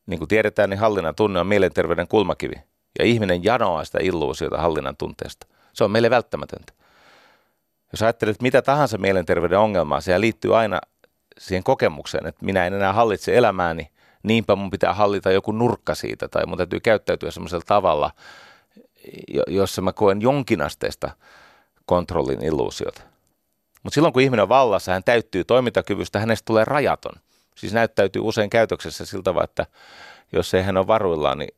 Niin 0.06 0.18
kuin 0.18 0.28
tiedetään, 0.28 0.70
niin 0.70 0.80
hallinnan 0.80 1.14
tunne 1.14 1.40
on 1.40 1.46
mielenterveyden 1.46 2.08
kulmakivi. 2.08 2.54
Ja 2.98 3.04
ihminen 3.04 3.44
janoaa 3.44 3.84
sitä 3.84 3.98
illuusiota 4.02 4.58
hallinnan 4.58 4.96
tunteesta. 4.96 5.46
Se 5.72 5.84
on 5.84 5.90
meille 5.90 6.10
välttämätöntä. 6.10 6.72
Jos 7.92 8.02
ajattelet 8.02 8.42
mitä 8.42 8.62
tahansa 8.62 8.98
mielenterveyden 8.98 9.58
ongelmaa, 9.58 10.00
se 10.00 10.20
liittyy 10.20 10.56
aina 10.56 10.80
siihen 11.38 11.64
kokemukseen, 11.64 12.26
että 12.26 12.44
minä 12.44 12.66
en 12.66 12.74
enää 12.74 12.92
hallitse 12.92 13.36
elämääni, 13.36 13.95
niinpä 14.26 14.56
mun 14.56 14.70
pitää 14.70 14.94
hallita 14.94 15.30
joku 15.30 15.52
nurkka 15.52 15.94
siitä, 15.94 16.28
tai 16.28 16.46
mun 16.46 16.56
täytyy 16.58 16.80
käyttäytyä 16.80 17.30
semmoisella 17.30 17.64
tavalla, 17.66 18.10
jossa 19.46 19.82
mä 19.82 19.92
koen 19.92 20.22
jonkinasteista 20.22 21.10
kontrollin 21.86 22.44
illuusiota. 22.44 23.02
Mutta 23.82 23.94
silloin 23.94 24.12
kun 24.12 24.22
ihminen 24.22 24.42
on 24.42 24.48
vallassa, 24.48 24.92
hän 24.92 25.04
täyttyy 25.04 25.44
toimintakyvystä, 25.44 26.18
hänestä 26.18 26.44
tulee 26.46 26.64
rajaton. 26.64 27.12
Siis 27.54 27.72
näyttäytyy 27.72 28.22
usein 28.22 28.50
käytöksessä 28.50 29.04
siltä 29.06 29.22
tavalla, 29.22 29.44
että 29.44 29.66
jos 30.32 30.54
ei 30.54 30.62
hän 30.62 30.76
ole 30.76 30.86
varuillaan, 30.86 31.38
niin 31.38 31.54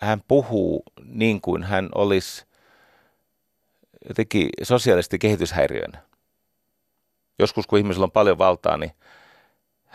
hän 0.00 0.22
puhuu 0.28 0.82
niin 1.04 1.40
kuin 1.40 1.62
hän 1.62 1.88
olisi 1.94 2.44
jotenkin 4.08 4.48
sosiaalisesti 4.62 5.18
kehityshäiriöinen. 5.18 6.00
Joskus 7.38 7.66
kun 7.66 7.78
ihmisellä 7.78 8.04
on 8.04 8.10
paljon 8.10 8.38
valtaa, 8.38 8.76
niin 8.76 8.92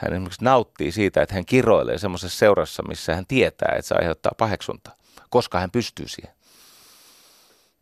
hän 0.04 0.14
esimerkiksi 0.14 0.44
nauttii 0.44 0.92
siitä, 0.92 1.22
että 1.22 1.36
hän 1.36 1.46
kiroilee 1.46 1.98
semmoisessa 1.98 2.40
seurassa, 2.40 2.84
missä 2.88 3.16
hän 3.16 3.26
tietää, 3.28 3.76
että 3.78 3.88
se 3.88 3.96
aiheuttaa 3.96 4.32
paheksuntaa, 4.38 4.96
koska 5.30 5.60
hän 5.60 5.72
pystyy 5.72 6.08
siihen. 6.08 6.34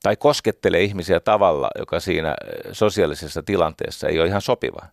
Tai 0.03 0.15
koskettelee 0.15 0.81
ihmisiä 0.81 1.19
tavalla, 1.19 1.69
joka 1.79 1.99
siinä 1.99 2.35
sosiaalisessa 2.71 3.43
tilanteessa 3.43 4.07
ei 4.07 4.19
ole 4.19 4.27
ihan 4.27 4.41
sopiva. 4.41 4.85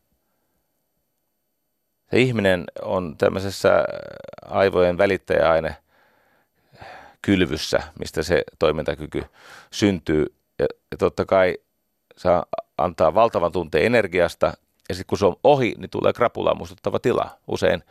Se 2.11 2.21
ihminen 2.21 2.65
on 2.83 3.17
tämmöisessä 3.19 3.85
aivojen 4.45 4.99
välittäjäaine 4.99 5.77
kylvyssä, 7.23 7.83
mistä 7.99 8.23
se 8.23 8.43
toimintakyky 8.59 9.23
syntyy. 9.71 10.35
Ja, 10.59 10.67
ja 10.91 10.97
totta 10.97 11.25
kai 11.25 11.59
saa 12.17 12.47
antaa 12.79 13.15
valtavan 13.15 13.53
tunteen 13.53 13.85
energiasta, 13.85 14.53
ja 14.89 14.95
sitten 14.95 15.07
kun 15.09 15.19
se 15.19 15.27
on 15.27 15.37
ohi, 15.45 15.75
niin 15.79 15.91
tulee 15.91 16.13
krapulaa 16.13 16.55
muistuttava 16.55 16.99
tila. 16.99 17.39
Usein 17.49 17.83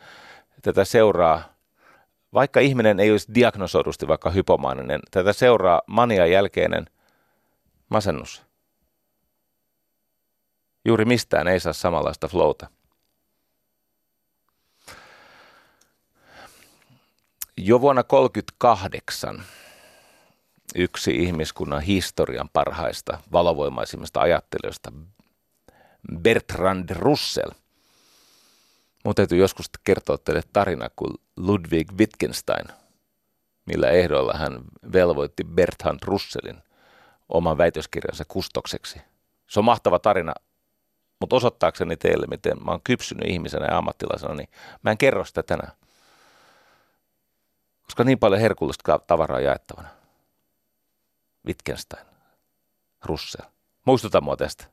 tätä 0.62 0.84
seuraa, 0.84 1.42
vaikka 2.34 2.60
ihminen 2.60 3.00
ei 3.00 3.10
olisi 3.10 3.34
diagnosoidusti 3.34 4.08
vaikka 4.08 4.30
hypomaaninen, 4.30 5.00
tätä 5.10 5.32
seuraa 5.32 5.82
mania 5.86 6.26
jälkeinen 6.26 6.86
masennus. 7.88 8.42
Juuri 10.84 11.04
mistään 11.04 11.48
ei 11.48 11.60
saa 11.60 11.72
samanlaista 11.72 12.28
flowta. 12.28 12.66
Jo 17.56 17.80
vuonna 17.80 18.02
1938 18.02 19.42
yksi 20.74 21.10
ihmiskunnan 21.10 21.82
historian 21.82 22.48
parhaista 22.52 23.18
valovoimaisimmista 23.32 24.20
ajattelijoista, 24.20 24.92
Bertrand 26.16 26.90
Russell. 26.90 27.50
Mun 29.04 29.14
täytyy 29.14 29.38
joskus 29.38 29.70
kertoa 29.84 30.18
teille 30.18 30.42
tarina 30.52 30.90
kuin 30.96 31.14
Ludwig 31.36 31.92
Wittgenstein, 31.98 32.66
millä 33.66 33.90
ehdoilla 33.90 34.32
hän 34.32 34.60
velvoitti 34.92 35.44
Bertrand 35.44 35.98
Russellin 36.04 36.62
oman 37.28 37.58
väitöskirjansa 37.58 38.24
kustokseksi. 38.28 39.00
Se 39.46 39.60
on 39.60 39.64
mahtava 39.64 39.98
tarina, 39.98 40.34
mutta 41.20 41.36
osoittaakseni 41.36 41.96
teille, 41.96 42.26
miten 42.26 42.64
mä 42.64 42.70
oon 42.70 42.80
kypsynyt 42.84 43.28
ihmisenä 43.28 43.66
ja 43.66 43.78
ammattilaisena, 43.78 44.34
niin 44.34 44.48
mä 44.82 44.90
en 44.90 44.98
kerro 44.98 45.24
sitä 45.24 45.42
tänään. 45.42 45.72
Koska 47.82 48.04
niin 48.04 48.18
paljon 48.18 48.40
herkullista 48.40 48.98
tavaraa 48.98 49.40
jaettavana. 49.40 49.88
Wittgenstein, 51.46 52.06
Russell. 53.04 53.48
Muistuta 53.84 54.20
mua 54.20 54.36
tästä, 54.36 54.66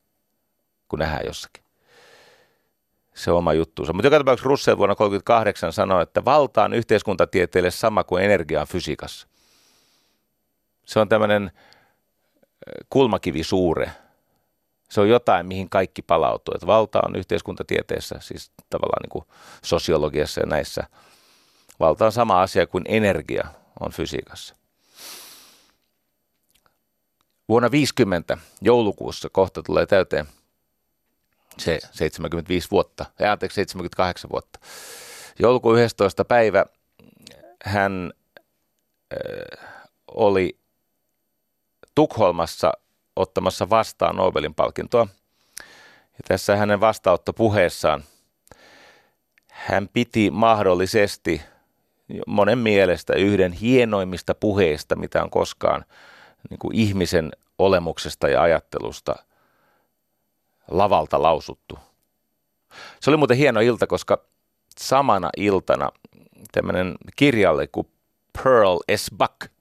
kun 0.95 0.99
nähdään 0.99 1.25
jossakin. 1.25 1.63
Se 3.13 3.31
on 3.31 3.37
oma 3.37 3.53
juttuunsa. 3.53 3.93
Mutta 3.93 4.07
joka 4.07 4.17
tapauksessa 4.17 4.49
Russell 4.49 4.77
vuonna 4.77 4.95
1938 4.95 5.73
sanoi, 5.73 6.03
että 6.03 6.25
valta 6.25 6.63
on 6.63 6.73
yhteiskuntatieteelle 6.73 7.71
sama 7.71 8.03
kuin 8.03 8.23
energia 8.23 8.61
on 8.61 8.67
fysiikassa. 8.67 9.27
Se 10.85 10.99
on 10.99 11.09
tämmöinen 11.09 11.51
kulmakivi 12.89 13.43
suure. 13.43 13.91
Se 14.89 15.01
on 15.01 15.09
jotain, 15.09 15.45
mihin 15.45 15.69
kaikki 15.69 16.01
palautuu. 16.01 16.53
Että 16.55 16.67
valta 16.67 16.99
on 17.05 17.15
yhteiskuntatieteessä, 17.15 18.15
siis 18.19 18.51
tavallaan 18.69 19.01
niin 19.01 19.09
kuin 19.09 19.25
sosiologiassa 19.61 20.41
ja 20.41 20.47
näissä. 20.47 20.83
Valta 21.79 22.05
on 22.05 22.11
sama 22.11 22.41
asia 22.41 22.67
kuin 22.67 22.83
energia 22.87 23.47
on 23.79 23.91
fysiikassa. 23.91 24.55
Vuonna 27.49 27.71
50 27.71 28.37
joulukuussa 28.61 29.29
kohta 29.29 29.63
tulee 29.63 29.85
täyteen 29.85 30.25
se 31.57 31.79
75 31.91 32.71
vuotta, 32.71 33.05
ei 33.19 33.27
anteeksi 33.27 33.55
78 33.55 34.31
vuotta. 34.31 34.59
Joulukuun 35.39 35.79
11. 35.79 36.25
päivä 36.25 36.65
hän 37.63 38.13
äh, 39.13 39.65
oli 40.07 40.59
Tukholmassa 41.95 42.73
ottamassa 43.15 43.69
vastaan 43.69 44.15
Nobelin 44.15 44.55
palkintoa. 44.55 45.07
Ja 45.93 46.19
tässä 46.27 46.55
hänen 46.55 46.79
vastaanottopuheessaan 46.79 48.03
hän 49.51 49.89
piti 49.93 50.31
mahdollisesti 50.31 51.41
monen 52.27 52.57
mielestä 52.57 53.13
yhden 53.13 53.51
hienoimmista 53.51 54.35
puheista, 54.35 54.95
mitä 54.95 55.23
on 55.23 55.29
koskaan 55.29 55.85
niin 56.49 56.59
kuin 56.59 56.75
ihmisen 56.75 57.31
olemuksesta 57.59 58.29
ja 58.29 58.41
ajattelusta 58.41 59.15
lavalta 60.71 61.21
lausuttu. 61.21 61.79
Se 62.99 63.09
oli 63.09 63.17
muuten 63.17 63.37
hieno 63.37 63.59
ilta, 63.59 63.87
koska 63.87 64.25
samana 64.79 65.29
iltana 65.37 65.89
tämmöinen 66.51 66.95
kirjalle 67.15 67.67
kuin 67.67 67.87
Pearl 68.43 68.79
S. 68.95 69.11
Buck, 69.17 69.51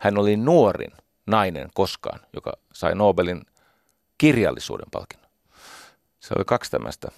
hän 0.00 0.18
oli 0.18 0.36
nuorin 0.36 0.92
nainen 1.26 1.68
koskaan, 1.74 2.20
joka 2.32 2.52
sai 2.72 2.94
Nobelin 2.94 3.42
kirjallisuuden 4.18 4.90
palkinnon. 4.90 5.30
Se 6.20 6.34
oli 6.36 6.44
kaksi 6.44 6.70
tämmöistä 6.70 7.08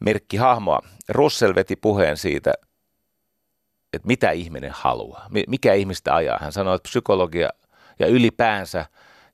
merkkihahmoa. 0.00 0.80
Russell 1.08 1.54
veti 1.54 1.76
puheen 1.76 2.16
siitä, 2.16 2.52
että 3.92 4.06
mitä 4.06 4.30
ihminen 4.30 4.70
haluaa, 4.74 5.28
mikä 5.48 5.74
ihmistä 5.74 6.14
ajaa. 6.14 6.38
Hän 6.40 6.52
sanoi, 6.52 6.76
että 6.76 6.88
psykologia 6.88 7.48
ja 7.98 8.06
ylipäänsä, 8.06 8.86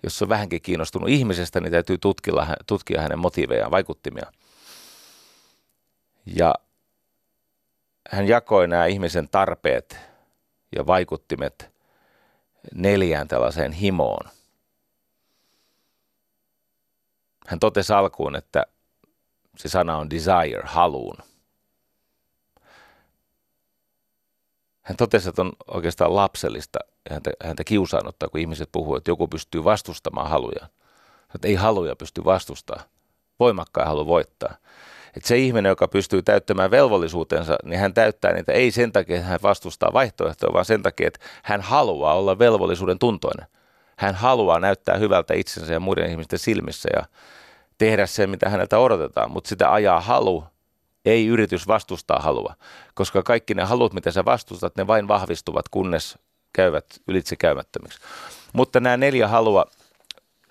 jos 0.03 0.23
on 0.23 0.29
vähänkin 0.29 0.63
kiinnostunut 0.63 1.09
ihmisestä, 1.09 1.61
niin 1.61 1.73
täytyy 1.73 1.99
tutkilla, 1.99 2.47
tutkia 2.67 3.01
hänen 3.01 3.19
motiivejaan, 3.19 3.71
vaikuttimia. 3.71 4.33
Ja 6.27 6.55
hän 8.11 8.29
jakoi 8.29 8.69
nämä 8.69 8.87
ihmisen 8.87 9.29
tarpeet 9.29 9.99
ja 10.77 10.87
vaikuttimet 10.87 11.71
neljään 12.75 13.29
tällaiseen 13.29 13.73
himoon. 13.73 14.29
Hän 17.47 17.59
totesi 17.59 17.93
alkuun, 17.93 18.37
että 18.37 18.67
se 19.57 19.69
sana 19.69 19.97
on 19.97 20.11
desire, 20.11 20.63
haluun– 20.65 21.17
hän 24.83 24.97
totesi, 24.97 25.29
että 25.29 25.43
on 25.43 25.53
oikeastaan 25.67 26.17
lapsellista 26.17 26.79
häntä, 27.11 27.31
häntä 27.45 27.65
kiusaannuttaa, 27.65 28.29
kun 28.29 28.41
ihmiset 28.41 28.69
puhuu, 28.73 28.97
että 28.97 29.11
joku 29.11 29.29
pystyy 29.29 29.65
vastustamaan 29.65 30.31
haluja. 30.31 30.67
Että 31.35 31.49
ei 31.49 31.55
haluja 31.55 31.97
pysty 31.97 32.25
vastustamaan. 32.25 32.89
Voimakkaan 33.41 33.87
halu 33.87 34.07
voittaa. 34.07 34.55
Että 35.17 35.29
se 35.29 35.39
ihminen, 35.39 35.71
joka 35.71 35.89
pystyy 35.89 36.23
täyttämään 36.23 36.71
velvollisuutensa, 36.71 37.57
niin 37.65 37.81
hän 37.81 37.95
täyttää 37.95 38.33
niitä 38.33 38.53
ei 38.53 38.71
sen 38.71 38.93
takia, 38.93 39.17
että 39.17 39.29
hän 39.29 39.41
vastustaa 39.43 39.93
vaihtoehtoja, 39.93 40.53
vaan 40.53 40.65
sen 40.65 40.83
takia, 40.83 41.07
että 41.07 41.21
hän 41.43 41.61
haluaa 41.61 42.15
olla 42.15 42.39
velvollisuuden 42.39 42.99
tuntoinen. 42.99 43.47
Hän 43.97 44.15
haluaa 44.15 44.61
näyttää 44.61 44.97
hyvältä 44.97 45.35
itsensä 45.35 45.73
ja 45.73 45.81
muiden 45.81 46.11
ihmisten 46.11 46.39
silmissä 46.39 46.89
ja 46.97 47.03
tehdä 47.79 48.07
sen, 48.07 48.31
mitä 48.31 48.49
häneltä 48.49 48.79
odotetaan, 48.79 49.31
mutta 49.31 49.49
sitä 49.49 49.73
ajaa 49.73 50.01
halu 50.01 50.45
ei 51.05 51.27
yritys 51.27 51.69
vastustaa 51.69 52.19
halua, 52.19 52.55
koska 52.95 53.23
kaikki 53.23 53.55
ne 53.55 53.63
halut, 53.63 53.93
mitä 53.93 54.11
sä 54.11 54.25
vastustat, 54.25 54.77
ne 54.77 54.87
vain 54.87 55.09
vahvistuvat, 55.09 55.69
kunnes 55.69 56.19
käyvät 56.53 56.87
ylitse 57.09 57.37
käymättömiksi. 57.37 57.99
Mutta 58.53 58.81
nämä 58.81 58.97
neljä 58.97 59.29
halua, 59.29 59.67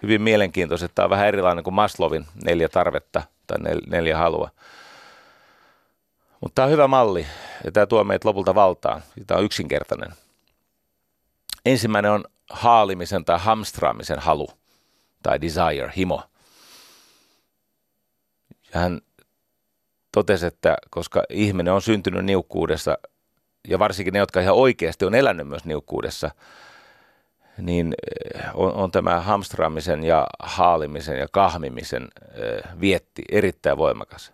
hyvin 0.03 0.21
mielenkiintoiset, 0.21 0.91
tämä 0.95 1.03
on 1.03 1.09
vähän 1.09 1.27
erilainen 1.27 1.63
kuin 1.63 1.73
Maslovin 1.73 2.25
neljä 2.43 2.69
tarvetta 2.69 3.23
tai 3.47 3.57
neljä 3.87 4.17
halua. 4.17 4.49
Mutta 6.41 6.55
tämä 6.55 6.65
on 6.65 6.71
hyvä 6.71 6.87
malli 6.87 7.25
ja 7.63 7.71
tämä 7.71 7.85
tuo 7.85 8.03
meitä 8.03 8.27
lopulta 8.27 8.55
valtaan. 8.55 9.01
Tämä 9.27 9.37
on 9.37 9.45
yksinkertainen. 9.45 10.13
Ensimmäinen 11.65 12.11
on 12.11 12.25
haalimisen 12.49 13.25
tai 13.25 13.39
hamstraamisen 13.39 14.19
halu 14.19 14.49
tai 15.23 15.41
desire, 15.41 15.93
himo. 15.97 16.23
Ja 18.73 18.79
hän 18.79 19.01
totesi, 20.11 20.45
että 20.45 20.77
koska 20.89 21.23
ihminen 21.29 21.73
on 21.73 21.81
syntynyt 21.81 22.25
niukkuudessa, 22.25 22.97
ja 23.67 23.79
varsinkin 23.79 24.13
ne, 24.13 24.19
jotka 24.19 24.41
ihan 24.41 24.55
oikeasti 24.55 25.05
on 25.05 25.15
elänyt 25.15 25.47
myös 25.47 25.65
niukkuudessa, 25.65 26.31
niin 27.57 27.93
eh, 28.35 28.41
on, 28.53 28.73
on 28.73 28.91
tämä 28.91 29.21
hamstraamisen 29.21 30.03
ja 30.03 30.27
haalimisen 30.39 31.19
ja 31.19 31.27
kahmimisen 31.31 32.07
eh, 32.33 32.79
vietti 32.81 33.23
erittäin 33.31 33.77
voimakas. 33.77 34.33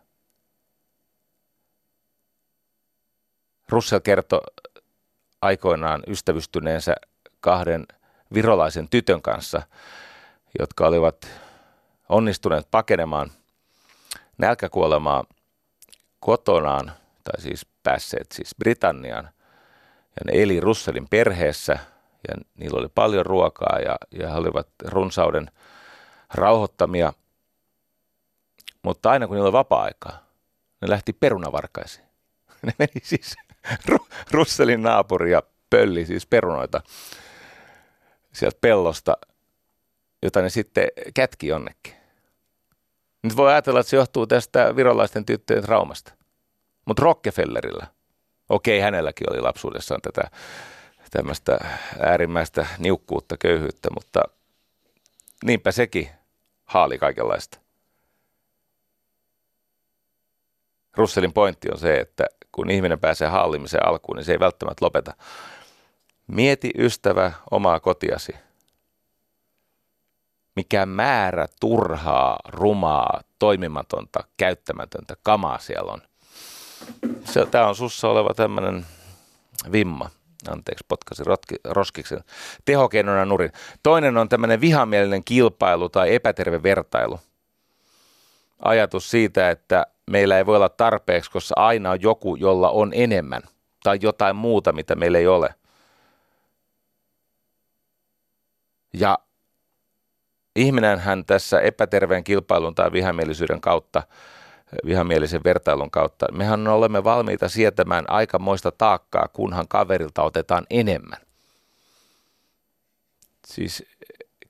Russell 3.70 4.00
kertoi 4.00 4.42
aikoinaan 5.42 6.04
ystävystyneensä 6.08 6.96
kahden 7.40 7.88
virolaisen 8.34 8.90
tytön 8.90 9.22
kanssa, 9.22 9.62
jotka 10.60 10.88
olivat 10.88 11.28
onnistuneet 12.10 12.68
pakenemaan 12.72 13.32
nälkäkuolemaa 14.38 15.24
kotonaan, 16.20 16.92
tai 17.32 17.42
siis 17.42 17.66
päässeet 17.84 18.32
siis 18.32 18.56
Britanniaan. 18.60 19.30
Ja 20.16 20.22
ne 20.26 20.42
eli 20.42 20.60
Russellin 20.60 21.08
perheessä, 21.10 21.80
ja 22.28 22.36
niillä 22.56 22.80
oli 22.80 22.90
paljon 22.96 23.26
ruokaa, 23.26 23.80
ja, 23.80 23.96
ja 24.12 24.30
he 24.30 24.36
olivat 24.36 24.68
runsauden 24.86 25.52
rauhoittamia. 26.34 27.14
Mutta 28.84 29.12
aina 29.12 29.28
kun 29.28 29.36
niillä 29.36 29.48
oli 29.48 29.54
vapaa-aikaa, 29.54 30.24
ne 30.82 30.90
lähti 30.90 31.14
perunavarkaisiin. 31.14 32.08
Ne 32.66 32.74
meni 32.80 33.02
siis 33.04 33.36
Russellin 34.32 34.84
naapuri 34.84 35.32
ja 35.32 35.44
pölli 35.70 36.06
siis 36.06 36.26
perunoita 36.26 36.82
sieltä 38.34 38.58
pellosta, 38.62 39.18
jota 40.24 40.42
ne 40.42 40.50
sitten 40.50 40.88
kätki 41.14 41.48
jonnekin. 41.48 41.94
Nyt 43.24 43.38
voi 43.38 43.52
ajatella, 43.52 43.80
että 43.80 43.90
se 43.90 43.98
johtuu 43.98 44.28
tästä 44.28 44.76
virolaisten 44.76 45.26
tyttöjen 45.26 45.64
traumasta. 45.64 46.14
Mutta 46.88 47.04
Rockefellerillä, 47.04 47.88
okei 48.50 48.80
hänelläkin 48.80 49.34
oli 49.34 49.42
lapsuudessaan 49.42 50.02
tätä 50.02 50.32
tämmöistä 51.12 51.58
äärimmäistä 52.00 52.68
niukkuutta, 52.78 53.38
köyhyyttä, 53.38 53.90
mutta 53.94 54.24
niinpä 55.44 55.72
sekin 55.72 56.10
haali 56.66 56.98
kaikenlaista. 56.98 57.60
Russellin 60.98 61.34
pointti 61.34 61.68
on 61.72 61.80
se, 61.80 62.00
että 62.00 62.26
kun 62.52 62.70
ihminen 62.70 63.00
pääsee 63.00 63.28
haalimiseen 63.28 63.88
alkuun, 63.88 64.16
niin 64.16 64.26
se 64.26 64.32
ei 64.32 64.40
välttämättä 64.40 64.86
lopeta. 64.86 65.14
Mieti 66.28 66.72
ystävä 66.78 67.32
omaa 67.52 67.80
kotiasi. 67.80 68.36
Mikä 70.56 70.86
määrä 70.86 71.48
turhaa, 71.60 72.40
rumaa, 72.48 73.22
toimimatonta, 73.40 74.24
käyttämätöntä 74.38 75.16
kamaa 75.24 75.60
siellä 75.60 75.92
on. 75.92 76.02
Tämä 77.52 77.68
on 77.68 77.76
sussa 77.76 78.08
oleva 78.08 78.34
tämmöinen 78.34 78.86
vimma. 79.72 80.10
Anteeksi, 80.50 80.86
potkasin 80.88 81.26
rotki, 81.26 81.56
roskiksen. 81.64 82.24
Tehokeinona 82.66 83.26
nurin. 83.26 83.52
Toinen 83.84 84.18
on 84.18 84.30
tämmöinen 84.30 84.62
vihamielinen 84.62 85.24
kilpailu 85.24 85.90
tai 85.90 86.16
epäterve 86.16 86.64
vertailu. 86.64 87.20
Ajatus 88.60 89.12
siitä, 89.12 89.50
että 89.50 89.86
meillä 90.12 90.38
ei 90.38 90.46
voi 90.46 90.56
olla 90.56 90.70
tarpeeksi, 90.70 91.32
koska 91.32 91.54
aina 91.58 91.92
on 91.92 92.02
joku, 92.02 92.36
jolla 92.36 92.70
on 92.70 92.92
enemmän 92.94 93.42
tai 93.84 94.00
jotain 94.02 94.36
muuta, 94.36 94.74
mitä 94.74 94.96
meillä 94.96 95.18
ei 95.18 95.28
ole. 95.28 95.56
Ja 98.94 99.20
ihminenhän 100.56 101.26
tässä 101.26 101.60
epäterveen 101.62 102.24
kilpailun 102.24 102.76
tai 102.76 102.92
vihamielisyyden 102.92 103.62
kautta, 103.62 104.04
vihamielisen 104.86 105.42
vertailun 105.44 105.92
kautta, 105.92 106.32
mehän 106.32 106.68
olemme 106.68 107.04
valmiita 107.04 107.50
sietämään 107.50 108.06
aikamoista 108.10 108.72
taakkaa, 108.72 109.28
kunhan 109.34 109.68
kaverilta 109.68 110.24
otetaan 110.24 110.66
enemmän. 110.70 111.20
Siis 113.48 113.84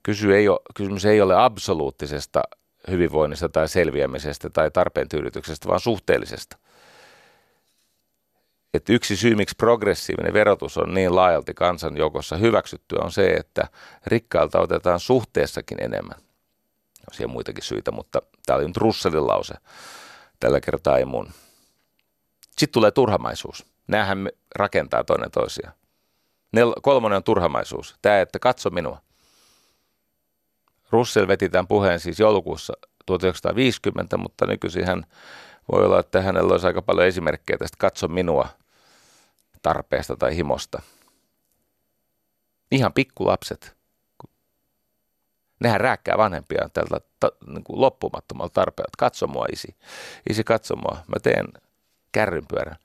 kysy 0.04 0.36
ei 0.36 0.50
ole, 0.50 0.60
kysymys 0.76 1.06
ei 1.06 1.22
ole 1.22 1.36
absoluuttisesta 1.44 2.44
hyvinvoinnista 2.90 3.50
tai 3.50 3.70
selviämisestä 3.70 4.50
tai 4.50 4.72
tarpeen 4.72 5.10
tyydytyksestä, 5.10 5.68
vaan 5.68 5.80
suhteellisesta. 5.80 6.58
Et 8.74 8.90
yksi 8.90 9.16
syy, 9.16 9.36
miksi 9.36 9.56
progressiivinen 9.58 10.34
verotus 10.34 10.78
on 10.78 10.94
niin 10.94 11.16
laajalti 11.16 11.54
kansan 11.54 11.98
joukossa 11.98 12.38
hyväksyttyä, 12.38 13.00
on 13.04 13.12
se, 13.12 13.28
että 13.28 13.68
rikkailta 14.08 14.60
otetaan 14.60 15.00
suhteessakin 15.00 15.84
enemmän. 15.84 16.18
On 17.10 17.16
siellä 17.16 17.34
muitakin 17.34 17.64
syitä, 17.64 17.92
mutta 17.92 18.22
tämä 18.46 18.58
oli 18.58 18.68
nyt 18.68 18.78
Russellin 18.78 19.28
lause. 19.28 19.54
Tällä 20.40 20.60
kertaa 20.60 20.98
ei 20.98 21.06
mun. 21.06 21.32
Sitten 22.58 22.74
tulee 22.74 22.92
turhamaisuus. 22.92 23.66
Nämähän 23.88 24.30
rakentaa 24.56 25.04
toinen 25.04 25.32
toisiaan. 25.32 25.74
Nel- 26.58 26.82
kolmonen 26.82 27.16
on 27.16 27.24
turhamaisuus. 27.24 27.96
Tämä, 28.02 28.22
että 28.22 28.40
katso 28.40 28.70
minua. 28.70 29.02
Russell 30.92 31.28
veti 31.28 31.50
tämän 31.50 31.68
puheen 31.68 32.00
siis 32.00 32.20
joulukuussa 32.20 32.74
1950, 33.06 34.18
mutta 34.18 34.46
nykyisin 34.46 34.86
hän 34.86 35.04
voi 35.72 35.86
olla, 35.86 36.00
että 36.00 36.22
hänellä 36.22 36.52
olisi 36.52 36.68
aika 36.68 36.82
paljon 36.82 37.08
esimerkkejä 37.08 37.58
tästä 37.58 37.76
katso 37.80 38.08
minua 38.08 38.48
tarpeesta 39.62 40.16
tai 40.16 40.36
himosta. 40.36 40.82
Ihan 42.72 42.94
pikkulapset. 42.94 43.77
Nehän 45.60 45.82
rääkkää 45.82 46.18
vanhempia 46.18 46.70
tältä 46.74 47.00
ta, 47.20 47.32
niin 47.48 47.64
kuin 47.64 47.82
loppumattomalla 47.82 48.50
tarpeella. 48.50 48.92
Katso 48.98 49.28
mua 49.28 49.46
isi. 49.52 49.76
Isi 50.30 50.44
katso 50.44 50.76
mua. 50.76 50.98
Mä 51.08 51.20
teen 51.24 51.46
kärrynpyörän. 52.12 52.78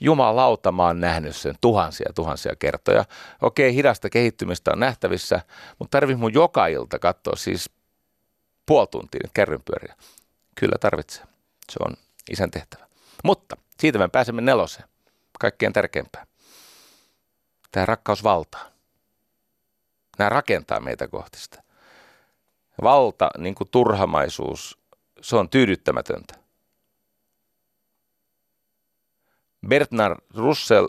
Jumalauta, 0.00 0.72
mä 0.72 0.86
oon 0.86 1.00
nähnyt 1.00 1.36
sen 1.36 1.54
tuhansia 1.60 2.12
tuhansia 2.14 2.56
kertoja. 2.56 3.04
Okei, 3.42 3.74
hidasta 3.74 4.10
kehittymistä 4.10 4.70
on 4.72 4.80
nähtävissä, 4.80 5.40
mutta 5.78 5.98
tarvii 5.98 6.16
mun 6.16 6.34
joka 6.34 6.66
ilta 6.66 6.98
katsoa 6.98 7.36
siis 7.36 7.70
puoli 8.66 8.86
tuntia 8.86 9.28
kärrynpyöriä. 9.34 9.94
Kyllä 10.54 10.76
tarvitsee. 10.80 11.24
Se 11.70 11.78
on 11.80 11.94
isän 12.30 12.50
tehtävä. 12.50 12.86
Mutta 13.24 13.56
siitä 13.78 13.98
me 13.98 14.08
pääsemme 14.08 14.42
neloseen. 14.42 14.88
Kaikkein 15.40 15.72
tärkeimpään. 15.72 16.26
Tämä 17.72 17.86
rakkaus 17.86 18.24
valtaa. 18.24 18.64
Nämä 20.18 20.28
rakentaa 20.28 20.80
meitä 20.80 21.08
kohti 21.08 21.38
sitä. 21.38 21.62
Valta, 22.82 23.30
niin 23.38 23.54
kuin 23.54 23.68
turhamaisuus, 23.70 24.78
se 25.20 25.36
on 25.36 25.48
tyydyttämätöntä. 25.48 26.34
Bertnar 29.68 30.16
Russell 30.34 30.88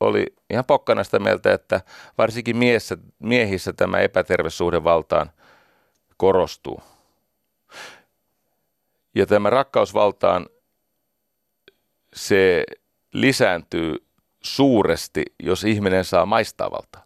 oli 0.00 0.26
ihan 0.50 0.64
pokkana 0.64 1.04
sitä 1.04 1.18
mieltä, 1.18 1.52
että 1.52 1.80
varsinkin 2.18 2.56
miehissä, 2.56 2.96
miehissä 3.18 3.72
tämä 3.72 3.98
epäterve 3.98 4.50
suhde 4.50 4.84
valtaan 4.84 5.30
korostuu. 6.16 6.82
Ja 9.14 9.26
tämä 9.26 9.50
rakkausvaltaan, 9.50 10.46
se 12.14 12.64
lisääntyy 13.12 14.06
suuresti, 14.42 15.22
jos 15.42 15.64
ihminen 15.64 16.04
saa 16.04 16.26
maistaa 16.26 16.70
valtaa. 16.70 17.05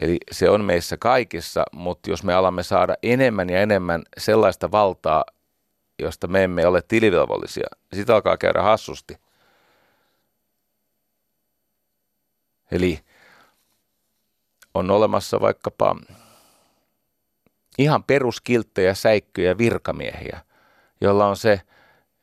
Eli 0.00 0.18
se 0.30 0.50
on 0.50 0.64
meissä 0.64 0.96
kaikissa, 0.96 1.64
mutta 1.72 2.10
jos 2.10 2.24
me 2.24 2.34
alamme 2.34 2.62
saada 2.62 2.94
enemmän 3.02 3.50
ja 3.50 3.60
enemmän 3.60 4.02
sellaista 4.18 4.70
valtaa, 4.70 5.24
josta 5.98 6.26
me 6.26 6.44
emme 6.44 6.66
ole 6.66 6.82
tilivelvollisia, 6.88 7.66
niin 7.90 8.00
sitä 8.00 8.14
alkaa 8.14 8.36
käydä 8.36 8.62
hassusti. 8.62 9.18
Eli 12.70 13.00
on 14.74 14.90
olemassa 14.90 15.40
vaikkapa 15.40 15.96
ihan 17.78 18.04
peruskilttejä, 18.04 18.94
säikkyjä 18.94 19.58
virkamiehiä, 19.58 20.40
jolla 21.00 21.26
on 21.26 21.36
se 21.36 21.60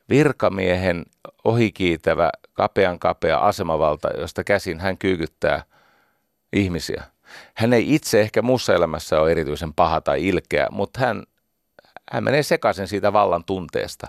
virkamiehen 0.10 1.06
ohikiitävä, 1.44 2.30
kapean 2.54 3.00
kapea 3.00 3.38
asemavalta, 3.38 4.10
josta 4.18 4.44
käsin 4.44 4.80
hän 4.80 4.98
kyykyttää 4.98 5.64
ihmisiä. 6.54 7.15
Hän 7.54 7.74
ei 7.74 7.96
itse 7.96 8.22
ehkä 8.22 8.42
muussa 8.42 8.74
elämässä 8.74 9.22
ole 9.22 9.32
erityisen 9.32 9.74
paha 9.74 10.02
tai 10.02 10.28
ilkeä, 10.28 10.68
mutta 10.72 11.00
hän, 11.00 11.24
hän 12.12 12.24
menee 12.24 12.44
sekaisin 12.44 12.88
siitä 12.88 13.14
vallan 13.14 13.44
tunteesta. 13.44 14.08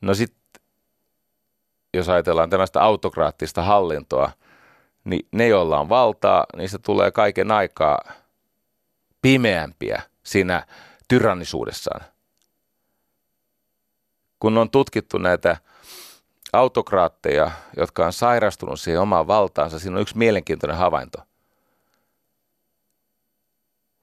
No 0.00 0.14
sitten, 0.14 0.62
jos 1.94 2.08
ajatellaan 2.08 2.50
tämmöistä 2.50 2.82
autokraattista 2.82 3.62
hallintoa, 3.62 4.30
niin 5.04 5.28
ne, 5.32 5.48
joilla 5.48 5.80
on 5.80 5.88
valtaa, 5.88 6.46
niistä 6.56 6.78
tulee 6.78 7.10
kaiken 7.10 7.50
aikaa 7.50 7.98
pimeämpiä 9.22 10.02
siinä 10.22 10.66
tyrannisuudessaan. 11.08 12.00
Kun 14.40 14.58
on 14.58 14.70
tutkittu 14.70 15.18
näitä 15.18 15.56
autokraatteja, 16.52 17.50
jotka 17.76 18.06
on 18.06 18.12
sairastunut 18.12 18.80
siihen 18.80 19.00
omaan 19.00 19.26
valtaansa, 19.26 19.78
siinä 19.78 19.96
on 19.96 20.02
yksi 20.02 20.18
mielenkiintoinen 20.18 20.76
havainto. 20.76 21.18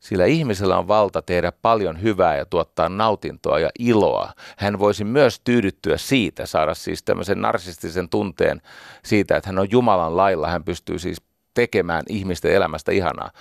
Sillä 0.04 0.26
ihmisellä 0.26 0.78
on 0.78 0.88
valta 0.88 1.22
tehdä 1.22 1.52
paljon 1.52 2.02
hyvää 2.02 2.38
ja 2.38 2.46
tuottaa 2.46 2.89
nautintoa 2.89 3.60
ja 3.60 3.70
iloa. 3.80 4.34
Hän 4.58 4.80
voisi 4.80 5.04
myös 5.04 5.39
tyydyttyä 5.39 5.98
siitä, 5.98 6.46
saada 6.46 6.74
siis 6.74 7.04
tämmöisen 7.04 7.42
narsistisen 7.42 8.10
tunteen 8.10 8.62
siitä, 9.04 9.38
että 9.38 9.50
hän 9.50 9.60
on 9.60 9.72
Jumalan 9.72 10.18
lailla, 10.18 10.50
hän 10.50 10.63
pystyy 10.63 11.00
siis 11.00 11.22
tekemään 11.54 12.04
ihmisten 12.10 12.52
elämästä 12.52 12.92
ihanaa. 12.92 13.32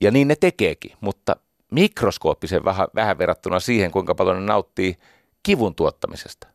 Ja 0.00 0.10
niin 0.10 0.28
ne 0.28 0.36
tekeekin, 0.36 0.92
mutta 1.00 1.36
mikroskooppisen 1.72 2.64
vähän, 2.64 2.88
vähän 2.94 3.18
verrattuna 3.18 3.60
siihen, 3.60 3.90
kuinka 3.90 4.14
paljon 4.14 4.36
ne 4.36 4.52
nauttii 4.52 4.96
kivun 5.42 5.74
tuottamisesta. 5.74 6.46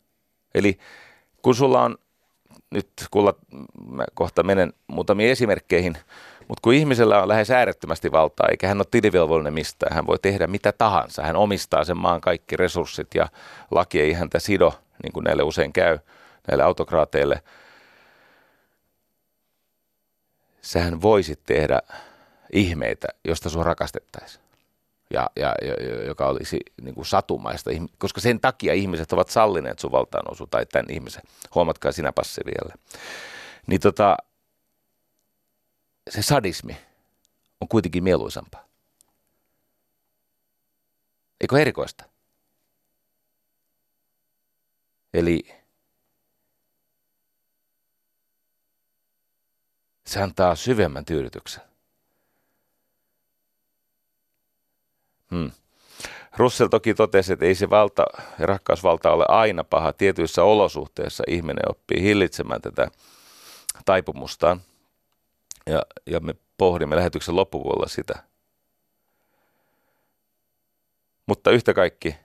Eli 0.55 0.77
kun 1.41 1.55
sulla 1.55 1.81
on, 1.81 1.97
nyt 2.71 2.89
kuulla, 3.11 3.33
mä 3.89 4.05
kohta 4.13 4.43
menen 4.43 4.73
muutamiin 4.87 5.31
esimerkkeihin, 5.31 5.97
mutta 6.53 6.61
kun 6.61 6.73
ihmisellä 6.73 7.21
on 7.21 7.27
lähes 7.27 7.51
äärettömästi 7.51 8.11
valtaa, 8.11 8.47
eikä 8.51 8.67
hän 8.67 8.77
ole 8.77 8.85
tilivelvollinen 8.91 9.53
mistään, 9.53 9.95
hän 9.95 10.07
voi 10.07 10.19
tehdä 10.19 10.47
mitä 10.47 10.71
tahansa. 10.71 11.23
Hän 11.23 11.35
omistaa 11.35 11.83
sen 11.83 11.97
maan 11.97 12.21
kaikki 12.21 12.57
resurssit 12.57 13.07
ja 13.15 13.27
laki 13.71 14.01
ei 14.01 14.13
häntä 14.13 14.39
sido, 14.39 14.73
niin 15.03 15.13
kuin 15.13 15.23
näille 15.23 15.43
usein 15.43 15.73
käy, 15.73 15.99
näille 16.47 16.63
autokraateille. 16.63 17.41
Sähän 20.61 21.01
voisit 21.01 21.39
tehdä 21.45 21.79
ihmeitä, 22.51 23.07
josta 23.25 23.49
sinua 23.49 23.63
rakastettaisiin. 23.63 24.43
Ja, 25.13 25.29
ja, 25.35 25.55
ja, 25.61 26.03
joka 26.05 26.27
olisi 26.27 26.59
niin 26.81 26.95
kuin 26.95 27.05
satumaista, 27.05 27.71
koska 27.97 28.21
sen 28.21 28.39
takia 28.39 28.73
ihmiset 28.73 29.13
ovat 29.13 29.29
sallineet 29.29 29.79
sun 29.79 29.91
valtaanousu 29.91 30.47
tai 30.47 30.65
tämän 30.65 30.89
ihmisen. 30.89 31.23
Huomatkaa 31.55 31.91
sinä 31.91 32.11
passi 32.11 32.41
vielä. 32.45 32.75
Niin 33.67 33.81
tota, 33.81 34.17
se 36.09 36.21
sadismi 36.21 36.77
on 37.61 37.67
kuitenkin 37.67 38.03
mieluisampaa. 38.03 38.65
Eikö 41.41 41.61
erikoista? 41.61 42.03
Eli 45.13 45.43
se 50.05 50.21
antaa 50.21 50.55
syvemmän 50.55 51.05
tyydytyksen. 51.05 51.63
Hmm. 55.31 55.51
Russell 56.37 56.69
toki 56.69 56.93
totesi, 56.93 57.33
että 57.33 57.45
ei 57.45 57.55
se 57.55 57.69
valta 57.69 58.05
ja 58.39 58.45
rakkausvalta 58.45 59.11
ole 59.11 59.25
aina 59.27 59.63
paha. 59.63 59.93
Tietyissä 59.93 60.43
olosuhteissa 60.43 61.23
ihminen 61.27 61.69
oppii 61.69 62.01
hillitsemään 62.01 62.61
tätä 62.61 62.87
taipumustaan. 63.85 64.61
Ja, 65.67 65.81
ja 66.05 66.19
me 66.19 66.35
pohdimme 66.57 66.95
lähetyksen 66.95 67.35
loppupuolella 67.35 67.87
sitä. 67.87 68.23
Mutta 71.25 71.51
yhtä 71.51 71.73
kaikki 71.73 72.15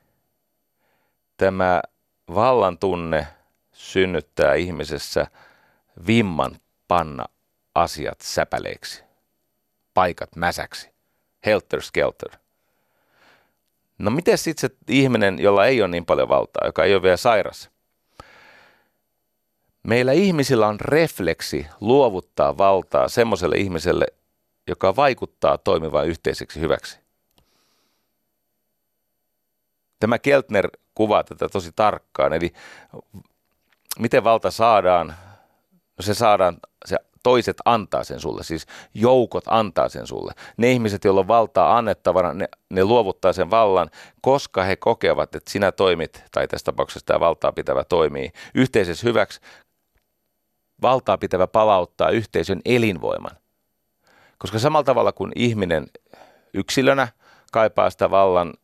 tämä 1.37 1.83
vallan 2.35 2.79
tunne 2.79 3.27
synnyttää 3.72 4.55
ihmisessä 4.55 5.27
vimman 6.07 6.57
panna 6.88 7.24
asiat 7.74 8.20
säpäleiksi, 8.20 9.05
paikat 9.94 10.37
mäsäksi, 10.37 10.90
helter 11.46 11.83
skelter– 11.83 12.31
No 13.98 14.11
miten 14.11 14.38
sitten 14.38 14.70
se 14.70 14.77
ihminen, 14.88 15.38
jolla 15.38 15.66
ei 15.66 15.83
ole 15.83 15.88
niin 15.88 16.07
paljon 16.07 16.29
valtaa, 16.29 16.66
joka 16.66 16.85
ei 16.85 16.94
ole 16.94 17.03
vielä 17.03 17.16
sairas? 17.16 17.70
Meillä 19.88 20.12
ihmisillä 20.12 20.66
on 20.66 20.81
refleksi 20.81 21.66
luovuttaa 21.81 22.59
valtaa 22.59 23.09
semmoiselle 23.09 23.57
ihmiselle, 23.57 24.07
joka 24.66 24.96
vaikuttaa 24.96 25.59
toimivan 25.59 26.07
yhteiseksi 26.07 26.61
hyväksi. 26.61 26.98
Tämä 30.01 30.18
Keltner 30.18 30.70
kuvaa 30.94 31.24
tätä 31.24 31.48
tosi 31.48 31.70
tarkkaan, 31.77 32.33
eli 32.33 32.53
miten 33.98 34.24
valta 34.24 34.51
saadaan? 34.51 35.07
No 35.98 36.03
se 36.03 36.14
saadaan, 36.14 36.57
se 36.85 36.96
toiset 37.22 37.57
antaa 37.64 38.05
sen 38.05 38.20
sulle, 38.20 38.44
siis 38.44 38.66
joukot 38.94 39.44
antaa 39.46 39.88
sen 39.88 40.07
sulle. 40.07 40.33
Ne 40.57 40.72
ihmiset, 40.72 41.05
joilla 41.05 41.20
on 41.20 41.29
valtaa 41.29 41.77
annettavana, 41.79 42.35
ne, 42.35 42.48
ne 42.70 42.85
luovuttaa 42.85 43.33
sen 43.33 43.51
vallan, 43.51 43.90
koska 44.20 44.62
he 44.64 44.77
kokevat, 44.77 45.35
että 45.35 45.51
sinä 45.51 45.72
toimit, 45.72 46.24
tai 46.33 46.48
tässä 46.48 46.64
tapauksessa 46.64 47.07
tämä 47.07 47.20
valtaa 47.20 47.53
pitävä 47.53 47.85
toimii, 47.85 48.33
yhteisessä 48.55 49.07
hyväksi. 49.07 49.40
Valtaa 50.83 51.19
pitävä 51.19 51.47
palauttaa 51.47 52.11
yhteisön 52.11 52.61
elinvoiman. 52.64 53.37
Koska 54.38 54.59
samalla 54.59 54.85
tavalla 54.85 55.12
kuin 55.12 55.33
ihminen 55.37 55.87
yksilönä 56.55 57.09
kaipaa 57.53 57.91
sitä 57.91 58.11
vallan 58.11 58.55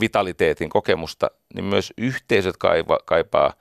vitaliteetin 0.00 0.70
kokemusta, 0.70 1.30
niin 1.54 1.64
myös 1.64 1.92
yhteisöt 1.98 2.56
kaipaa, 2.56 2.98
kaipaa 3.04 3.52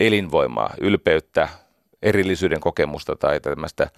elinvoimaa, 0.00 0.74
ylpeyttä, 0.80 1.48
erillisyyden 2.02 2.60
kokemusta 2.60 3.16
tai 3.16 3.40
tämmöistä 3.40 3.90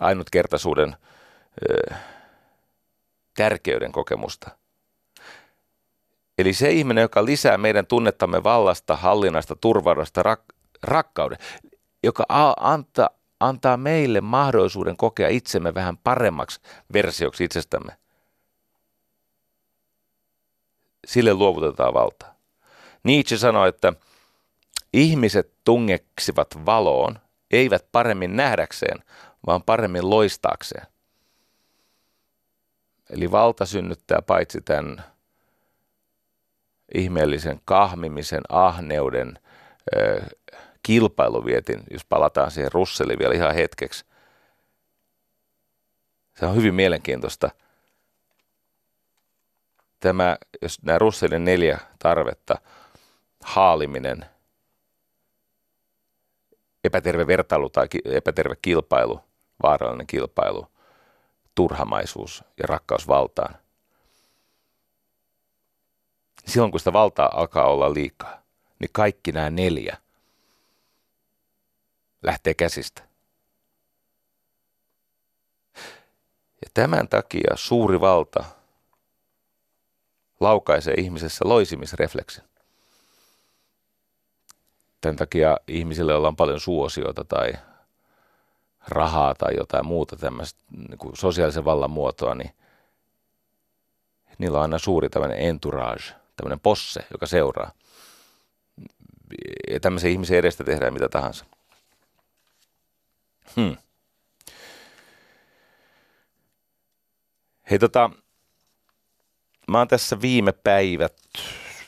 ainutkertaisuuden 0.00 0.96
ö, 1.70 1.94
tärkeyden 3.36 3.92
kokemusta. 3.92 4.50
Eli 6.38 6.52
se 6.52 6.70
ihminen, 6.70 7.02
joka 7.02 7.24
lisää 7.24 7.58
meidän 7.58 7.86
tunnettamme 7.86 8.42
vallasta, 8.42 8.96
hallinnasta, 8.96 9.56
turvallasta, 9.56 10.22
rak- 10.22 10.56
rakkauden, 10.82 11.38
joka 12.02 12.24
antaa, 12.60 13.08
antaa 13.40 13.76
meille 13.76 14.20
mahdollisuuden 14.20 14.96
kokea 14.96 15.28
itsemme 15.28 15.74
vähän 15.74 15.96
paremmaksi 15.96 16.60
versioksi 16.92 17.44
itsestämme. 17.44 17.96
Sille 21.06 21.34
luovutetaan 21.34 21.94
valtaa. 21.94 22.34
Nietzsche 23.04 23.38
sanoi, 23.38 23.68
että 23.68 23.92
ihmiset 24.92 25.52
tungeksivat 25.64 26.66
valoon– 26.66 27.18
eivät 27.50 27.86
paremmin 27.92 28.36
nähdäkseen, 28.36 29.04
vaan 29.46 29.62
paremmin 29.62 30.10
loistaakseen. 30.10 30.86
Eli 33.10 33.30
valta 33.30 33.66
synnyttää 33.66 34.22
paitsi 34.22 34.60
tämän 34.60 35.04
ihmeellisen 36.94 37.60
kahmimisen, 37.64 38.42
ahneuden, 38.48 39.38
ö, 39.96 40.22
kilpailuvietin, 40.82 41.82
jos 41.90 42.04
palataan 42.04 42.50
siihen 42.50 42.72
Russeliin 42.72 43.18
vielä 43.18 43.34
ihan 43.34 43.54
hetkeksi. 43.54 44.04
Se 46.38 46.46
on 46.46 46.56
hyvin 46.56 46.74
mielenkiintoista. 46.74 47.50
Tämä, 50.00 50.36
jos 50.62 50.82
nämä 50.82 50.98
Russellin 50.98 51.44
neljä 51.44 51.78
tarvetta, 51.98 52.54
haaliminen– 53.44 54.24
epäterve 56.84 57.26
vertailu 57.26 57.70
tai 57.70 57.86
epäterve 58.04 58.54
kilpailu, 58.62 59.20
vaarallinen 59.62 60.06
kilpailu, 60.06 60.66
turhamaisuus 61.54 62.44
ja 62.58 62.64
rakkaus 62.68 63.08
valtaan. 63.08 63.54
Silloin 66.46 66.70
kun 66.70 66.80
sitä 66.80 66.92
valtaa 66.92 67.30
alkaa 67.34 67.66
olla 67.66 67.94
liikaa, 67.94 68.42
niin 68.78 68.90
kaikki 68.92 69.32
nämä 69.32 69.50
neljä 69.50 69.96
lähtee 72.22 72.54
käsistä. 72.54 73.02
Ja 76.64 76.70
tämän 76.74 77.08
takia 77.08 77.50
suuri 77.54 78.00
valta 78.00 78.44
laukaisee 80.40 80.94
ihmisessä 80.94 81.48
loisimisrefleksin. 81.48 82.44
Tämän 85.00 85.16
takia 85.16 85.56
ihmisille, 85.68 86.12
joilla 86.12 86.28
on 86.28 86.36
paljon 86.36 86.60
suosioita 86.60 87.24
tai 87.24 87.52
rahaa 88.88 89.34
tai 89.34 89.56
jotain 89.56 89.86
muuta 89.86 90.16
tämmöistä 90.16 90.60
niin 90.70 90.98
sosiaalisen 91.14 91.64
vallan 91.64 91.90
muotoa, 91.90 92.34
niin 92.34 92.50
niillä 94.38 94.58
on 94.58 94.62
aina 94.62 94.78
suuri 94.78 95.08
tämmöinen 95.08 95.38
entourage, 95.38 96.04
tämmöinen 96.36 96.60
posse, 96.60 97.06
joka 97.10 97.26
seuraa. 97.26 97.72
Ja 99.70 99.80
tämmöisen 99.80 100.10
ihmisen 100.10 100.38
edestä 100.38 100.64
tehdään 100.64 100.92
mitä 100.92 101.08
tahansa. 101.08 101.44
Hmm. 103.56 103.76
Hei 107.70 107.78
tota, 107.78 108.10
mä 109.68 109.78
oon 109.78 109.88
tässä 109.88 110.20
viime 110.20 110.52
päivät 110.52 111.16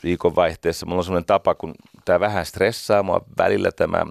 viikonvaihteessa 0.03 0.85
mulla 0.85 0.99
on 0.99 1.03
sellainen 1.03 1.25
tapa, 1.25 1.55
kun 1.55 1.75
tämä 2.05 2.19
vähän 2.19 2.45
stressaa 2.45 3.03
mua 3.03 3.25
välillä 3.37 3.71
tämä 3.71 4.05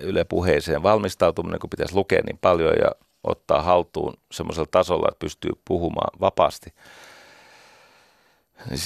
Yle 0.00 0.24
puheeseen 0.24 0.82
valmistautuminen, 0.82 1.60
kun 1.60 1.70
pitäisi 1.70 1.94
lukea 1.94 2.22
niin 2.26 2.38
paljon 2.38 2.74
ja 2.82 2.90
ottaa 3.24 3.62
haltuun 3.62 4.14
semmoisella 4.32 4.68
tasolla, 4.70 5.08
että 5.08 5.18
pystyy 5.18 5.50
puhumaan 5.64 6.20
vapaasti. 6.20 6.74
Niin 8.70 8.80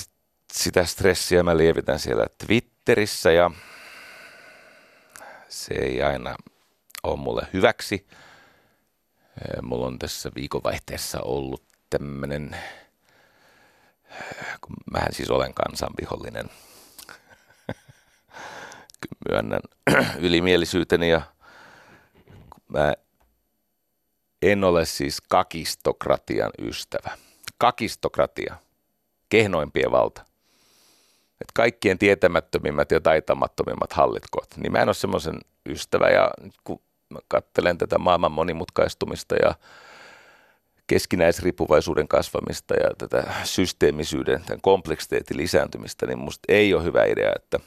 sitä 0.52 0.84
stressiä 0.84 1.42
mä 1.42 1.56
lievitän 1.56 1.98
siellä 1.98 2.26
Twitterissä 2.46 3.32
ja 3.32 3.50
se 5.48 5.74
ei 5.74 6.02
aina 6.02 6.36
ole 7.02 7.16
mulle 7.16 7.46
hyväksi. 7.52 8.06
Mulla 9.62 9.86
on 9.86 9.98
tässä 9.98 10.30
viikonvaihteessa 10.34 11.20
ollut 11.20 11.62
tämmöinen, 11.90 12.56
kun 14.60 14.76
mä 14.92 15.06
siis 15.10 15.30
olen 15.30 15.54
kansanvihollinen, 15.54 16.50
myönnän 19.28 19.60
ylimielisyyteni 20.18 21.10
ja 21.10 21.22
mä 22.68 22.94
en 24.42 24.64
ole 24.64 24.84
siis 24.84 25.20
kakistokratian 25.20 26.50
ystävä. 26.58 27.10
Kakistokratia, 27.58 28.56
kehnoimpien 29.28 29.90
valta. 29.90 30.24
Et 31.40 31.52
kaikkien 31.54 31.98
tietämättömimmät 31.98 32.90
ja 32.90 33.00
taitamattomimmat 33.00 33.92
hallitkot. 33.92 34.48
Niin 34.56 34.72
mä 34.72 34.78
en 34.78 34.88
ole 34.88 34.94
semmoisen 34.94 35.40
ystävä 35.66 36.08
ja 36.08 36.30
kun 36.64 36.80
mä 37.12 37.74
tätä 37.78 37.98
maailman 37.98 38.32
monimutkaistumista 38.32 39.34
ja 39.34 39.54
keskinäisriippuvaisuuden 40.86 42.08
kasvamista 42.08 42.74
ja 42.74 42.90
tätä 42.98 43.34
systeemisyyden, 43.44 44.42
tämän 44.46 44.60
kompleksiteetin 44.60 45.36
lisääntymistä, 45.36 46.06
niin 46.06 46.18
musta 46.18 46.44
ei 46.48 46.74
ole 46.74 46.84
hyvä 46.84 47.04
idea, 47.04 47.32
että 47.36 47.58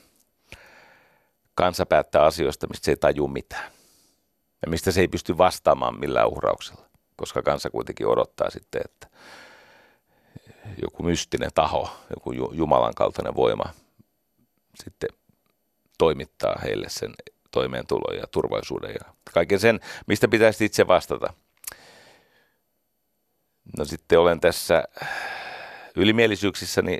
kansa 1.56 1.86
päättää 1.86 2.24
asioista, 2.24 2.68
mistä 2.68 2.86
se 2.86 2.92
ei 2.92 2.98
taju 2.98 3.28
mitään. 3.28 3.72
Ja 4.62 4.70
mistä 4.70 4.92
se 4.92 5.02
ei 5.02 5.08
pysty 5.08 5.38
vastaamaan 5.38 6.00
millään 6.00 6.28
uhrauksella, 6.28 6.86
koska 7.16 7.42
kansa 7.42 7.70
kuitenkin 7.70 8.08
odottaa 8.08 8.50
sitten, 8.50 8.82
että 8.86 9.08
joku 10.82 11.04
mystinen 11.04 11.52
taho, 11.56 11.90
joku 12.10 12.34
Jumalan 12.52 12.96
kaltainen 12.96 13.36
voima 13.36 13.64
sitten 14.84 15.10
toimittaa 15.98 16.56
heille 16.64 16.90
sen 16.90 17.14
toimeentulon 17.56 18.18
ja 18.18 18.28
turvallisuuden 18.32 18.90
ja 18.90 19.14
kaiken 19.34 19.60
sen, 19.60 19.80
mistä 20.08 20.28
pitäisi 20.28 20.66
itse 20.66 20.88
vastata. 20.88 21.34
No 23.78 23.86
sitten 23.86 24.20
olen 24.20 24.40
tässä 24.40 24.84
ylimielisyyksissäni 25.96 26.98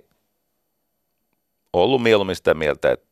ollut 1.74 2.04
mieluummin 2.04 2.36
sitä 2.36 2.54
mieltä, 2.54 2.92
että 2.92 3.06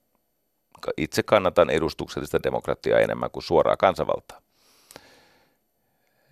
itse 0.98 1.24
kannatan 1.24 1.70
edustuksellista 1.70 2.44
demokratiaa 2.44 3.00
enemmän 3.00 3.32
kuin 3.32 3.44
suoraa 3.44 3.78
kansanvaltaa. 3.78 4.42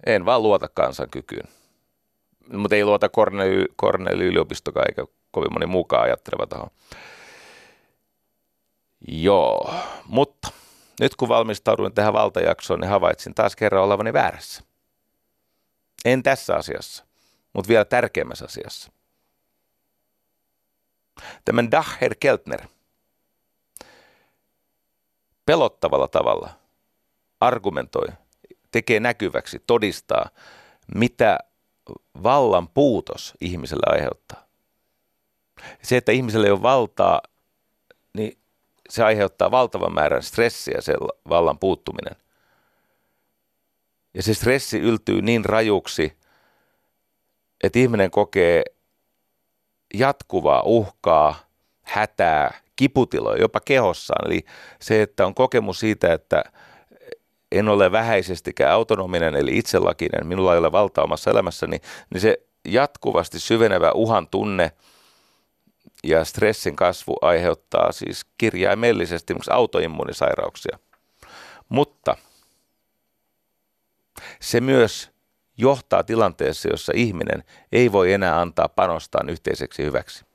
En 0.05 0.25
vaan 0.25 0.43
luota 0.43 0.67
kansan 0.67 1.09
kykyyn. 1.09 1.47
Mutta 2.53 2.75
ei 2.75 2.85
luota 2.85 3.09
Corneli, 3.09 3.65
Corneli 3.81 4.25
yliopistokaan 4.25 4.85
eikä 4.89 5.05
kovin 5.31 5.53
moni 5.53 5.65
muukaan 5.65 6.03
ajatteleva 6.03 6.47
taho. 6.47 6.69
Joo, 9.07 9.73
mutta 10.05 10.51
nyt 11.01 11.15
kun 11.15 11.29
valmistauduin 11.29 11.93
tähän 11.93 12.13
valtajaksoon, 12.13 12.79
niin 12.79 12.89
havaitsin 12.89 13.33
taas 13.33 13.55
kerran 13.55 13.83
olevani 13.83 14.13
väärässä. 14.13 14.63
En 16.05 16.23
tässä 16.23 16.55
asiassa, 16.55 17.05
mutta 17.53 17.69
vielä 17.69 17.85
tärkeämmässä 17.85 18.45
asiassa. 18.45 18.91
Tämän 21.45 21.71
Dacher 21.71 22.15
Keltner 22.19 22.61
pelottavalla 25.45 26.07
tavalla 26.07 26.49
argumentoi, 27.39 28.07
tekee 28.71 28.99
näkyväksi, 28.99 29.63
todistaa, 29.67 30.29
mitä 30.95 31.37
vallan 32.23 32.67
puutos 32.69 33.33
ihmiselle 33.41 33.93
aiheuttaa. 33.93 34.45
Se, 35.83 35.97
että 35.97 36.11
ihmiselle 36.11 36.47
ei 36.47 36.51
ole 36.51 36.61
valtaa, 36.61 37.21
se 38.91 39.03
aiheuttaa 39.03 39.51
valtavan 39.51 39.93
määrän 39.93 40.23
stressiä, 40.23 40.81
se 40.81 40.93
vallan 41.29 41.59
puuttuminen. 41.59 42.15
Ja 44.13 44.23
se 44.23 44.33
stressi 44.33 44.79
yltyy 44.79 45.21
niin 45.21 45.45
rajuksi, 45.45 46.17
että 47.63 47.79
ihminen 47.79 48.11
kokee 48.11 48.63
jatkuvaa 49.93 50.61
uhkaa, 50.65 51.35
hätää, 51.81 52.61
kiputiloja 52.75 53.41
jopa 53.41 53.59
kehossaan. 53.59 54.27
Eli 54.27 54.45
se, 54.79 55.01
että 55.01 55.25
on 55.25 55.35
kokemus 55.35 55.79
siitä, 55.79 56.13
että 56.13 56.43
en 57.51 57.69
ole 57.69 57.91
vähäisestikään 57.91 58.71
autonominen 58.71 59.35
eli 59.35 59.57
itselakinen, 59.57 60.27
minulla 60.27 60.53
ei 60.53 60.59
ole 60.59 60.71
valtaa 60.71 61.03
omassa 61.03 61.31
elämässäni, 61.31 61.77
niin 62.09 62.21
se 62.21 62.37
jatkuvasti 62.65 63.39
syvenevä 63.39 63.91
uhan 63.91 64.27
tunne 64.27 64.71
ja 66.03 66.25
stressin 66.25 66.75
kasvu 66.75 67.15
aiheuttaa 67.21 67.91
siis 67.91 68.25
kirjaimellisesti 68.37 69.35
autoimmunisairauksia. 69.49 70.79
Mutta 71.69 72.17
se 74.39 74.61
myös 74.61 75.11
johtaa 75.57 76.03
tilanteessa, 76.03 76.69
jossa 76.69 76.93
ihminen 76.95 77.43
ei 77.71 77.91
voi 77.91 78.13
enää 78.13 78.41
antaa 78.41 78.69
panostaan 78.69 79.29
yhteiseksi 79.29 79.83
hyväksi. 79.83 80.25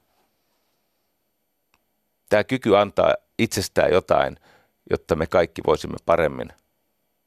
Tämä 2.28 2.44
kyky 2.44 2.76
antaa 2.76 3.14
itsestään 3.38 3.92
jotain, 3.92 4.36
jotta 4.90 5.16
me 5.16 5.26
kaikki 5.26 5.62
voisimme 5.66 5.96
paremmin– 6.06 6.48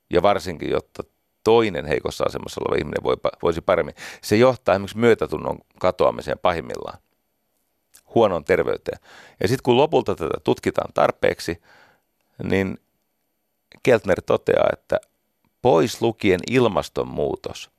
ja 0.10 0.22
varsinkin, 0.22 0.70
jotta 0.70 1.04
toinen 1.44 1.86
heikossa 1.86 2.24
asemassa 2.24 2.62
oleva 2.62 2.80
ihminen 2.80 3.04
voi, 3.04 3.16
voisi 3.42 3.62
paremmin. 3.62 3.96
Se 4.22 4.36
johtaa 4.36 4.76
esimerkiksi 4.76 4.98
myötätunnon 4.98 5.60
katoamiseen 5.80 6.40
pahimmillaan, 6.40 6.98
huonon 8.16 8.44
terveyteen. 8.44 9.00
Ja 9.42 9.48
sitten 9.48 9.64
kun 9.64 9.78
lopulta 9.78 10.16
tätä 10.16 10.38
tutkitaan 10.44 10.94
tarpeeksi, 10.94 11.62
niin 12.44 12.78
Keltner 13.84 14.22
toteaa, 14.22 14.70
että 14.74 15.00
pois 15.62 16.02
lukien 16.02 16.40
ilmastonmuutos, 16.50 17.70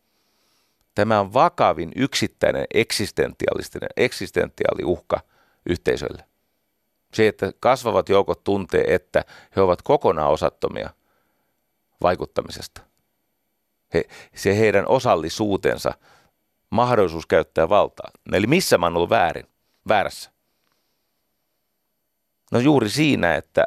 tämä 0.94 1.20
on 1.20 1.32
vakavin 1.32 1.92
yksittäinen 1.96 2.64
eksistentialistinen, 2.74 3.90
eksistentiaali 3.96 4.84
uhka 4.84 5.20
yhteisölle. 5.66 6.24
Se, 7.14 7.28
että 7.28 7.52
kasvavat 7.60 8.08
joukot 8.08 8.44
tuntee, 8.44 8.94
että 8.94 9.24
he 9.56 9.60
ovat 9.60 9.82
kokonaan 9.82 10.30
osattomia– 10.30 10.90
vaikuttamisesta. 12.02 12.80
He, 13.94 14.04
se 14.34 14.58
heidän 14.58 14.88
osallisuutensa, 14.88 15.94
mahdollisuus 16.70 17.26
käyttää 17.26 17.68
valtaa. 17.68 18.10
Eli 18.32 18.46
missä 18.46 18.78
mä 18.78 18.86
oon 18.86 18.96
ollut 18.96 19.10
väärin, 19.10 19.46
väärässä? 19.88 20.30
No 22.52 22.58
juuri 22.58 22.90
siinä, 22.90 23.34
että 23.34 23.64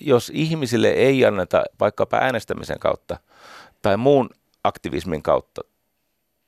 jos 0.00 0.30
ihmisille 0.34 0.88
ei 0.88 1.24
anneta 1.24 1.64
vaikkapa 1.80 2.16
äänestämisen 2.16 2.78
kautta 2.78 3.16
tai 3.82 3.96
muun 3.96 4.30
aktivismin 4.64 5.22
kautta 5.22 5.60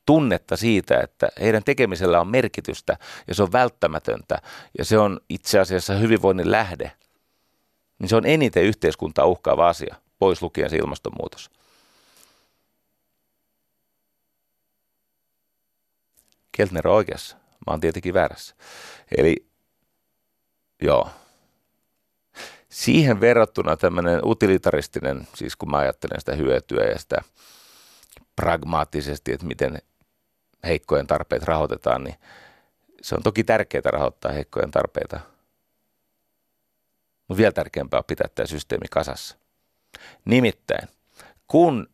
tunnetta 0.07 0.57
siitä, 0.57 1.01
että 1.01 1.29
heidän 1.41 1.65
tekemisellä 1.65 2.21
on 2.21 2.29
merkitystä 2.29 2.97
ja 3.29 3.35
se 3.35 3.43
on 3.43 3.53
välttämätöntä 3.53 4.39
ja 4.79 4.85
se 4.85 4.99
on 4.99 5.21
itse 5.29 5.59
asiassa 5.59 5.95
hyvinvoinnin 5.95 6.51
lähde, 6.51 6.93
niin 7.99 8.09
se 8.09 8.17
on 8.17 8.27
eniten 8.27 8.65
yhteiskuntaa 8.65 9.27
uhkaava 9.27 9.69
asia– 9.69 9.97
pois 10.21 10.43
lukien 10.43 10.71
se 10.71 10.77
ilmastonmuutos. 10.77 11.51
Keltner 16.53 16.89
on 16.89 16.95
oikeassa. 16.95 17.40
Mä 17.67 17.71
oon 17.73 17.81
tietenkin 17.81 18.15
väärässä. 18.15 18.55
Eli 19.19 19.47
joo. 20.83 21.11
Siihen 22.69 23.21
verrattuna 23.21 23.77
tämmöinen 23.77 24.21
utilitaristinen, 24.25 25.29
siis 25.35 25.57
kun 25.57 25.71
mä 25.71 25.79
ajattelen 25.79 26.21
sitä 26.21 26.35
hyötyä 26.35 26.85
ja 26.85 26.99
sitä 26.99 27.23
pragmaattisesti, 28.37 29.33
että 29.33 29.47
miten 29.47 29.79
heikkojen 30.65 31.07
tarpeet 31.07 31.43
rahoitetaan, 31.43 32.05
niin 32.05 32.17
se 33.03 33.15
on 33.15 33.23
toki 33.23 33.45
tärkeää 33.45 33.91
rahoittaa 33.91 34.33
heikkojen 34.33 34.71
tarpeita. 34.71 35.21
Mutta 37.29 37.39
vielä 37.39 37.53
tärkeämpää 37.53 37.99
on 37.99 38.05
pitää 38.07 38.29
tämä 38.35 38.47
systeemi 38.47 38.87
kasassa. 38.91 39.37
Nimittäin, 40.25 40.89
kun 41.47 41.89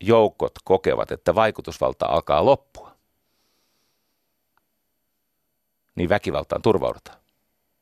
joukot 0.00 0.52
kokevat, 0.64 1.12
että 1.12 1.34
vaikutusvalta 1.34 2.06
alkaa 2.06 2.44
loppua, 2.44 2.85
niin 5.96 6.08
väkivaltaan 6.08 6.62
turvaudutaan. 6.62 7.18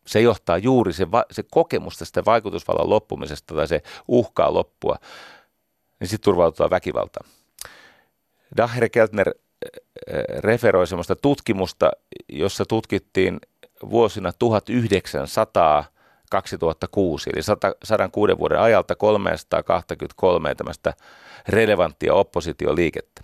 Se 0.06 0.20
johtaa 0.20 0.58
juuri 0.58 0.92
se, 0.92 1.10
va- 1.10 1.24
se 1.30 1.42
kokemus 1.50 1.98
tästä 1.98 2.24
vaikutusvallan 2.24 2.90
loppumisesta 2.90 3.54
tai 3.54 3.68
se 3.68 3.82
uhkaa 4.08 4.54
loppua, 4.54 4.96
niin 6.00 6.08
sitten 6.08 6.24
turvaudutaan 6.24 6.70
väkivaltaan. 6.70 7.30
Daher 8.56 8.88
Keltner 8.88 9.28
eh, 9.28 9.80
eh, 10.06 10.24
referoi 10.38 10.86
sellaista 10.86 11.16
tutkimusta, 11.16 11.90
jossa 12.28 12.64
tutkittiin 12.64 13.40
vuosina 13.90 14.32
1900 14.32 15.84
2006, 16.30 17.30
eli 17.30 17.42
106 17.84 18.38
vuoden 18.38 18.60
ajalta 18.60 18.94
323 18.94 20.54
tämmöistä 20.54 20.94
relevanttia 21.48 22.14
oppositioliikettä. 22.14 23.22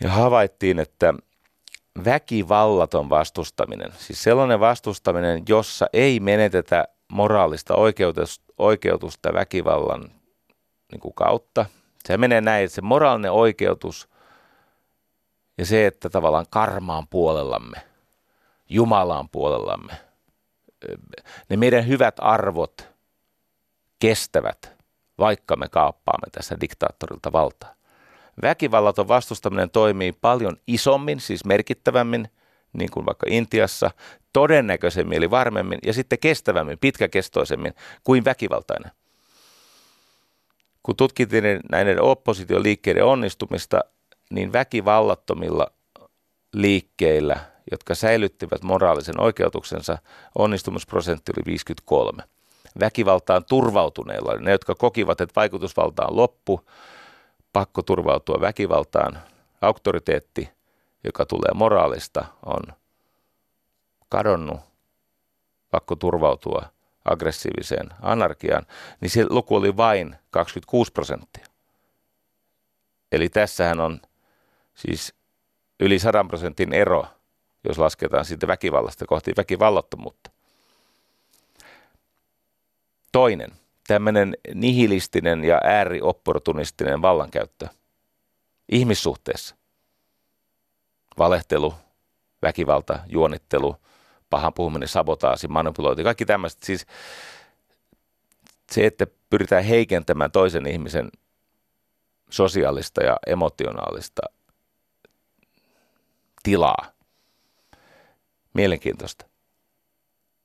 Ja 0.00 0.10
havaittiin, 0.10 0.78
että 0.78 1.14
väkivallaton 2.04 3.10
vastustaminen, 3.10 3.92
siis 3.96 4.22
sellainen 4.22 4.60
vastustaminen, 4.60 5.42
jossa 5.48 5.86
ei 5.92 6.20
menetetä 6.20 6.88
moraalista 7.12 7.74
oikeutusta 8.58 9.32
väkivallan 9.32 10.10
niin 10.92 11.00
kuin 11.00 11.14
kautta. 11.14 11.66
Se 12.04 12.16
menee 12.16 12.40
näin, 12.40 12.64
että 12.64 12.74
se 12.74 12.82
moraalinen 12.82 13.32
oikeutus 13.32 14.08
ja 15.58 15.66
se, 15.66 15.86
että 15.86 16.10
tavallaan 16.10 16.46
karmaan 16.50 17.08
puolellamme, 17.08 17.76
Jumalaan 18.68 19.28
puolellamme, 19.28 19.92
ne 21.48 21.56
meidän 21.56 21.86
hyvät 21.86 22.14
arvot 22.18 22.88
kestävät, 23.98 24.72
vaikka 25.18 25.56
me 25.56 25.68
kaappaamme 25.68 26.30
tässä 26.32 26.56
diktaattorilta 26.60 27.32
valtaa. 27.32 27.74
Väkivallaton 28.42 29.08
vastustaminen 29.08 29.70
toimii 29.70 30.12
paljon 30.12 30.56
isommin, 30.66 31.20
siis 31.20 31.44
merkittävämmin, 31.44 32.28
niin 32.72 32.90
kuin 32.90 33.06
vaikka 33.06 33.26
Intiassa, 33.30 33.90
todennäköisemmin 34.32 35.18
eli 35.18 35.30
varmemmin 35.30 35.78
ja 35.86 35.92
sitten 35.92 36.18
kestävämmin, 36.18 36.78
pitkäkestoisemmin 36.78 37.74
kuin 38.04 38.24
väkivaltainen. 38.24 38.92
Kun 40.82 40.96
tutkittiin 40.96 41.44
näiden 41.70 42.02
oppositioliikkeiden 42.02 43.04
onnistumista, 43.04 43.80
niin 44.30 44.52
väkivallattomilla 44.52 45.66
liikkeillä, 46.52 47.40
jotka 47.70 47.94
säilyttivät 47.94 48.62
moraalisen 48.62 49.20
oikeutuksensa, 49.20 49.98
onnistumisprosentti 50.38 51.32
oli 51.36 51.42
53. 51.46 52.22
Väkivaltaan 52.80 53.44
turvautuneilla, 53.44 54.36
ne 54.36 54.50
jotka 54.50 54.74
kokivat, 54.74 55.20
että 55.20 55.40
vaikutusvalta 55.40 56.06
on 56.06 56.16
loppu, 56.16 56.60
pakko 57.52 57.82
turvautua 57.82 58.40
väkivaltaan, 58.40 59.18
auktoriteetti, 59.60 60.48
joka 61.04 61.26
tulee 61.26 61.50
moraalista, 61.54 62.24
on 62.46 62.62
kadonnut, 64.08 64.60
pakko 65.70 65.96
turvautua 65.96 66.62
aggressiiviseen 67.04 67.88
anarkiaan, 68.02 68.66
niin 69.00 69.10
se 69.10 69.26
luku 69.30 69.56
oli 69.56 69.76
vain 69.76 70.16
26 70.30 70.92
prosenttia. 70.92 71.46
Eli 73.12 73.28
tässähän 73.28 73.80
on 73.80 74.00
siis 74.74 75.14
yli 75.80 75.98
100 75.98 76.24
prosentin 76.24 76.72
ero, 76.72 77.06
jos 77.64 77.78
lasketaan 77.78 78.24
sitten 78.24 78.46
väkivallasta 78.46 79.06
kohti 79.06 79.32
väkivallattomuutta. 79.36 80.30
Toinen, 83.12 83.52
tämmöinen 83.86 84.36
nihilistinen 84.54 85.44
ja 85.44 85.60
ääriopportunistinen 85.64 87.02
vallankäyttö 87.02 87.68
ihmissuhteessa. 88.68 89.56
Valehtelu, 91.18 91.74
väkivalta, 92.42 92.98
juonittelu, 93.06 93.76
pahan 94.30 94.54
puhuminen, 94.54 94.88
sabotaasi, 94.88 95.48
manipulointi, 95.48 96.04
kaikki 96.04 96.26
tämmöiset. 96.26 96.62
Siis 96.62 96.86
se, 98.70 98.86
että 98.86 99.06
pyritään 99.30 99.64
heikentämään 99.64 100.30
toisen 100.30 100.66
ihmisen 100.66 101.10
sosiaalista 102.30 103.04
ja 103.04 103.16
emotionaalista 103.26 104.22
tilaa. 106.42 106.92
Mielenkiintoista. 108.54 109.26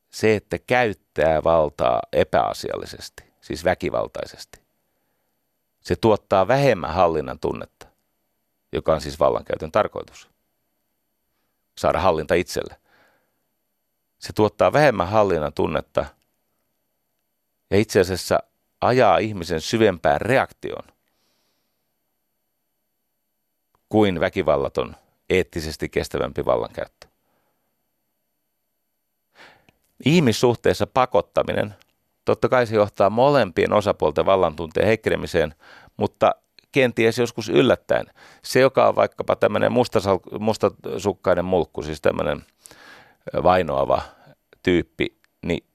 Se, 0.09 0.35
että 0.35 0.59
käyttää 0.59 1.43
valtaa 1.43 2.01
epäasiallisesti, 2.13 3.23
siis 3.47 3.63
väkivaltaisesti, 3.63 4.59
se 5.81 5.95
tuottaa 5.95 6.47
vähemmän 6.47 6.93
hallinnan 6.93 7.39
tunnetta, 7.39 7.87
joka 8.71 8.93
on 8.93 9.01
siis 9.01 9.19
vallankäytön 9.19 9.71
tarkoitus. 9.71 10.29
Saada 11.77 11.99
hallinta 11.99 12.33
itselle. 12.33 12.75
Se 14.19 14.33
tuottaa 14.33 14.73
vähemmän 14.73 15.07
hallinnan 15.07 15.53
tunnetta 15.53 16.05
ja 17.69 17.77
itse 17.77 17.99
asiassa 17.99 18.39
ajaa 18.81 19.17
ihmisen 19.17 19.61
syvempään 19.61 20.21
reaktioon 20.21 20.83
kuin 23.89 24.19
väkivallaton 24.19 24.95
eettisesti 25.29 25.89
kestävämpi 25.89 26.45
vallankäyttö. 26.45 27.07
Ihmissuhteessa 30.05 30.87
pakottaminen, 30.87 31.75
totta 32.27 32.49
kai 32.49 32.67
se 32.67 32.75
johtaa 32.75 33.09
molempien 33.09 33.73
osapuolten 33.73 34.25
vallantunteen 34.25 34.87
heikkenemiseen, 34.87 35.55
mutta 35.97 36.35
kenties 36.71 37.17
joskus 37.17 37.49
yllättäen. 37.49 38.05
Se, 38.43 38.59
joka 38.59 38.87
on 38.87 38.95
vaikkapa 38.95 39.35
tämmöinen 39.35 39.71
mustasukkainen 40.39 41.45
mulkku, 41.45 41.83
siis 41.83 42.01
tämmöinen 42.01 42.45
vainoava 43.43 44.01
tyyppi, 44.63 45.17
niin 45.45 45.65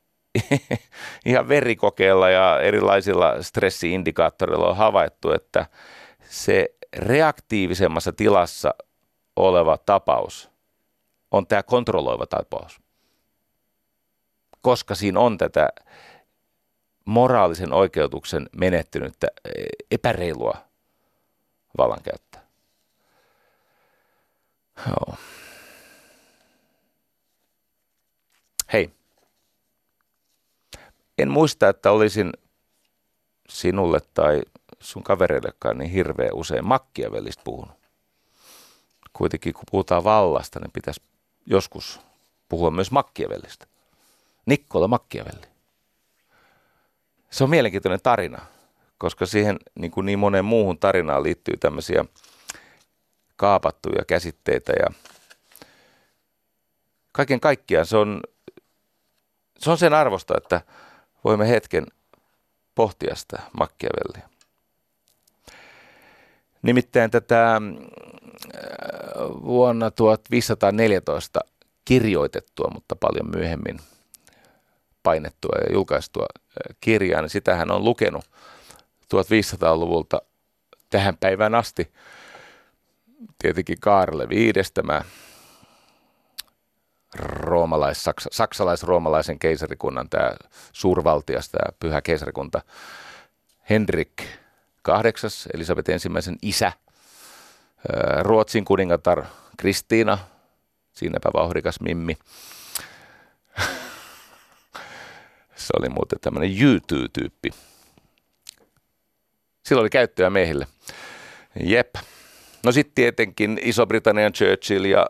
ihan 1.26 1.48
verikokeilla 1.48 2.30
ja 2.30 2.61
erilaisilla 2.61 3.42
stressiindikaattoreilla 3.42 4.68
on 4.68 4.76
havaittu, 4.76 5.32
että 5.32 5.66
se 6.28 6.74
reaktiivisemmassa 6.96 8.12
tilassa 8.12 8.74
oleva 9.36 9.78
tapaus 9.78 10.50
on 11.30 11.46
tämä 11.46 11.62
kontrolloiva 11.62 12.26
tapaus. 12.26 12.80
Koska 14.62 14.94
siinä 14.94 15.20
on 15.20 15.38
tätä 15.38 15.68
moraalisen 17.05 17.72
oikeutuksen 17.72 18.48
menettynyttä 18.57 19.26
epäreilua 19.90 20.57
vallankäyttöä. 21.78 22.42
Joo. 24.88 25.16
Hei. 28.72 28.90
En 31.18 31.30
muista, 31.30 31.68
että 31.68 31.90
olisin 31.90 32.32
sinulle 33.48 34.00
tai 34.14 34.42
sun 34.80 35.03
kavereillekaan 35.03 35.78
niin 35.78 35.90
hirveän 35.90 36.34
usein 36.34 36.66
Makkiavellista 36.66 37.42
puhunut. 37.44 37.76
Kuitenkin 39.12 39.55
kun 39.55 39.64
puhutaan 39.70 40.05
vallasta, 40.05 40.61
niin 40.61 40.72
pitäisi 40.72 41.03
joskus 41.46 42.00
puhua 42.48 42.70
myös 42.70 42.90
Makkiavellista. 42.90 43.66
Nikkola 44.46 44.88
Makkiavelli. 44.88 45.51
Se 47.33 47.45
on 47.45 47.51
mielenkiintoinen 47.51 48.03
tarina, 48.03 48.47
koska 48.99 49.26
siihen 49.26 49.57
niin, 49.74 49.91
kuin 49.91 50.07
niin 50.07 50.18
moneen 50.18 50.45
muuhun 50.45 50.78
tarinaan 50.78 51.22
liittyy 51.22 51.57
tämmöisiä 51.57 52.05
kaapattuja 53.37 54.05
käsitteitä 54.05 54.72
ja 54.72 54.87
kaiken 57.12 57.41
kaikkiaan 57.41 57.87
se 57.87 57.97
on, 57.97 58.20
se 59.59 59.70
on 59.70 59.78
sen 59.78 59.95
arvosta, 59.95 60.35
että 60.37 60.61
voimme 61.24 61.49
hetken 61.49 61.87
pohtia 62.74 63.14
sitä 63.14 63.43
Makkiavellia. 63.59 64.28
Nimittäin 66.62 67.11
tätä 67.11 67.57
äh, 67.57 67.62
vuonna 69.45 69.91
1514 69.91 71.41
kirjoitettua, 71.85 72.70
mutta 72.74 72.97
paljon 72.97 73.30
myöhemmin 73.30 73.78
painettua 75.03 75.57
ja 75.66 75.72
julkaistua 75.72 76.26
kirjaa, 76.80 77.22
niin 77.22 77.30
sitä 77.30 77.55
hän 77.55 77.70
on 77.70 77.84
lukenut 77.84 78.24
1500-luvulta 79.14 80.22
tähän 80.90 81.16
päivään 81.16 81.55
asti. 81.55 81.92
Tietenkin 83.38 83.80
Kaarle 83.80 84.28
tämä 84.74 85.03
roomalais, 87.14 88.05
saksa, 88.05 88.30
saksalais-roomalaisen 88.32 89.38
keisarikunnan 89.38 90.09
tämä 90.09 90.32
suurvaltias, 90.72 91.48
tämä 91.48 91.72
pyhä 91.80 92.03
keisarikunta 92.03 92.61
Henrik 93.70 94.22
kahdeksas, 94.82 95.48
Elisabeth 95.55 95.90
ensimmäisen 95.90 96.36
isä, 96.42 96.72
Ruotsin 98.20 98.64
kuningatar 98.64 99.24
Kristiina, 99.57 100.18
siinäpä 100.92 101.30
vauhdikas 101.34 101.80
Mimmi. 101.80 102.16
Se 105.63 105.73
oli 105.79 105.89
muuten 105.89 106.21
tämmöinen 106.21 106.63
YouTube-tyyppi. 106.63 107.51
Sillä 109.67 109.81
oli 109.81 109.91
käyttöä 109.91 110.31
miehille. 110.31 110.67
Jep. 111.65 111.95
No 112.65 112.73
sitten 112.73 112.95
tietenkin 112.95 113.59
Iso-Britannian 113.63 114.33
Churchill 114.33 114.85
ja 114.85 115.07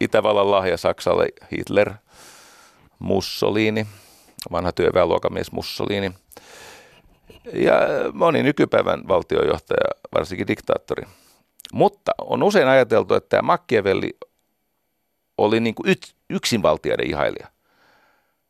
Itävallan 0.00 0.50
lahja 0.50 0.76
Saksalle 0.76 1.28
Hitler, 1.52 1.92
Mussolini, 2.98 3.86
vanha 4.52 4.72
työväenluokamies 4.72 5.52
Mussolini– 5.52 6.12
ja 7.52 7.74
moni 8.12 8.42
nykypäivän 8.42 9.08
valtiojohtaja, 9.08 9.90
varsinkin 10.14 10.46
diktaattori. 10.46 11.06
Mutta 11.72 12.12
on 12.20 12.42
usein 12.42 12.68
ajateltu, 12.68 13.14
että 13.14 13.28
tämä 13.28 13.42
Machiavelli 13.42 14.16
oli 15.38 15.60
niin 15.60 15.74
kuin 15.74 15.96
yksinvaltiaiden 16.30 17.06
ihailija. 17.06 17.46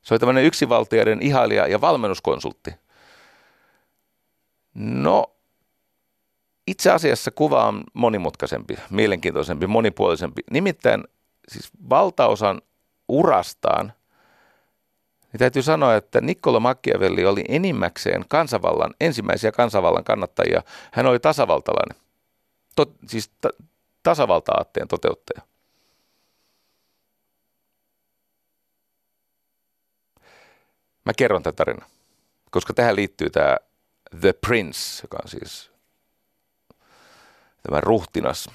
Se 0.03 0.15
oli 0.15 0.19
tämmöinen 0.19 0.45
yksinvaltiaiden 0.45 1.23
ihailija 1.23 1.67
ja 1.67 1.81
valmennuskonsultti. 1.81 2.75
No, 4.75 5.37
itse 6.67 6.91
asiassa 6.91 7.31
kuva 7.31 7.67
on 7.67 7.85
monimutkaisempi, 7.95 8.79
mielenkiintoisempi, 8.91 9.67
monipuolisempi. 9.67 10.43
Nimittäin 10.51 11.05
siis 11.49 11.71
valtaosan 11.91 12.63
urastaan 13.09 13.93
niin 15.33 15.39
täytyy 15.39 15.63
sanoa, 15.63 15.97
että 15.97 16.21
Niccolo 16.21 16.61
Machiavelli 16.61 17.27
oli 17.27 17.45
enimmäkseen 17.49 18.25
kansavallan, 18.29 18.95
ensimmäisiä 19.01 19.53
kansavallan 19.53 20.05
kannattajia. 20.05 20.63
Hän 20.93 21.07
oli 21.07 21.19
tasavaltalainen, 21.19 22.03
to, 22.77 22.87
siis 23.07 23.31
ta, 23.41 23.49
tasavalta-aatteen 24.03 24.89
toteuttaja. 24.89 25.43
Mä 31.05 31.13
kerron 31.17 31.43
tätä 31.43 31.57
tarinaa, 31.57 31.89
koska 32.51 32.75
tähän 32.75 32.97
liittyy 32.97 33.31
tämä 33.31 33.57
The 34.21 34.33
Prince, 34.33 34.79
joka 35.03 35.19
on 35.23 35.29
siis 35.29 35.71
tämä 37.63 37.81
ruhtinas. 37.81 38.51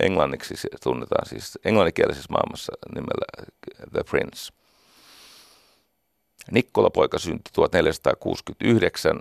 Englanniksi 0.00 0.56
se 0.56 0.68
tunnetaan 0.82 1.28
siis 1.28 1.58
englanninkielisessä 1.64 2.32
maailmassa 2.32 2.72
nimellä 2.94 3.48
The 3.92 4.02
Prince. 4.10 4.52
Nikkola-poika 6.50 7.18
syntyi 7.18 7.52
1469 7.52 9.20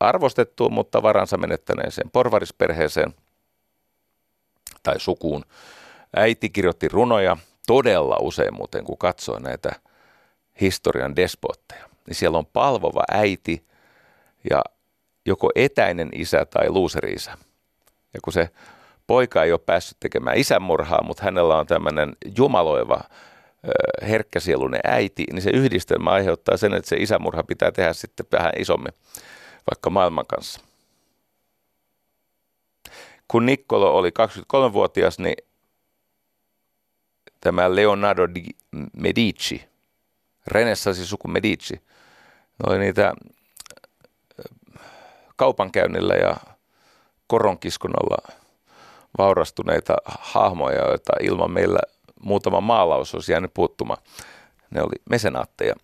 arvostettuun, 0.00 0.72
mutta 0.72 1.02
varansa 1.02 1.36
menettäneeseen 1.36 2.10
porvarisperheeseen 2.10 3.14
tai 4.82 5.00
sukuun. 5.00 5.44
Äiti 6.16 6.50
kirjoitti 6.50 6.88
runoja 6.88 7.36
todella 7.66 8.16
usein 8.20 8.54
muuten, 8.54 8.84
kun 8.84 8.98
katsoo 8.98 9.38
näitä 9.38 9.72
historian 10.62 11.16
despotteja. 11.16 11.88
Niin 12.06 12.14
siellä 12.14 12.38
on 12.38 12.46
palvova 12.46 13.02
äiti 13.10 13.66
ja 14.50 14.64
joko 15.26 15.50
etäinen 15.54 16.08
isä 16.14 16.44
tai 16.44 16.70
luuseri-isä. 16.70 17.38
Ja 18.14 18.20
kun 18.24 18.32
se 18.32 18.50
poika 19.06 19.44
ei 19.44 19.52
ole 19.52 19.60
päässyt 19.66 20.00
tekemään 20.00 20.36
isänmurhaa, 20.36 21.02
mutta 21.02 21.24
hänellä 21.24 21.58
on 21.58 21.66
tämmöinen 21.66 22.16
jumaloiva 22.38 23.00
herkkäsielunen 24.02 24.80
äiti, 24.84 25.24
niin 25.32 25.42
se 25.42 25.50
yhdistelmä 25.50 26.10
aiheuttaa 26.10 26.56
sen, 26.56 26.74
että 26.74 26.88
se 26.88 26.96
isämurha 26.96 27.42
pitää 27.42 27.72
tehdä 27.72 27.92
sitten 27.92 28.26
vähän 28.32 28.52
isommin, 28.58 28.92
vaikka 29.70 29.90
maailman 29.90 30.26
kanssa. 30.26 30.60
Kun 33.28 33.46
Niccolo 33.46 33.96
oli 33.96 34.10
23-vuotias, 34.10 35.18
niin 35.18 35.36
tämä 37.40 37.74
Leonardo 37.74 38.28
di 38.34 38.44
Medici, 38.96 39.71
renessanssin 40.46 41.06
suku 41.06 41.28
Medici, 41.28 41.74
ne 41.74 42.66
oli 42.66 42.78
niitä 42.78 43.14
kaupankäynnillä 45.36 46.14
ja 46.14 46.36
koronkiskunnalla 47.26 48.32
vaurastuneita 49.18 49.96
hahmoja, 50.04 50.78
joita 50.78 51.12
ilman 51.20 51.50
meillä 51.50 51.80
muutama 52.20 52.60
maalaus 52.60 53.14
olisi 53.14 53.32
jäänyt 53.32 53.54
puuttumaan. 53.54 54.02
Ne 54.70 54.82
oli 54.82 54.94
mesenaatteja 55.10 55.74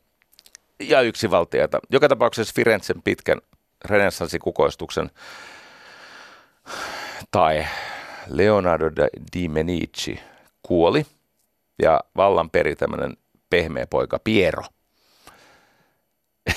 ja 0.81 1.01
yksivaltiaita. 1.01 1.79
Joka 1.91 2.09
tapauksessa 2.09 2.55
Firenzen 2.55 3.03
pitkän 3.03 3.41
renessanssikukoistuksen 3.85 5.11
tai 7.31 7.67
Leonardo 8.29 8.91
di 9.35 9.49
Medici 9.49 10.21
kuoli 10.63 11.07
ja 11.83 12.01
vallan 12.17 12.51
peri 12.51 12.77
tämmöinen 12.77 13.17
pehmeä 13.51 13.86
poika 13.86 14.18
Piero. 14.18 14.64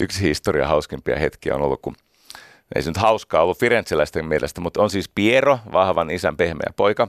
Yksi 0.00 0.22
historia 0.22 0.68
hauskimpia 0.68 1.18
hetkiä 1.18 1.54
on 1.54 1.62
ollut, 1.62 1.82
kun 1.82 1.94
ei 2.74 2.82
se 2.82 2.90
nyt 2.90 2.96
hauskaa 2.96 3.42
ollut 3.42 3.58
firenzeläisten 3.58 4.24
mielestä, 4.24 4.60
mutta 4.60 4.82
on 4.82 4.90
siis 4.90 5.08
Piero, 5.08 5.58
vahvan 5.72 6.10
isän 6.10 6.36
pehmeä 6.36 6.72
poika. 6.76 7.08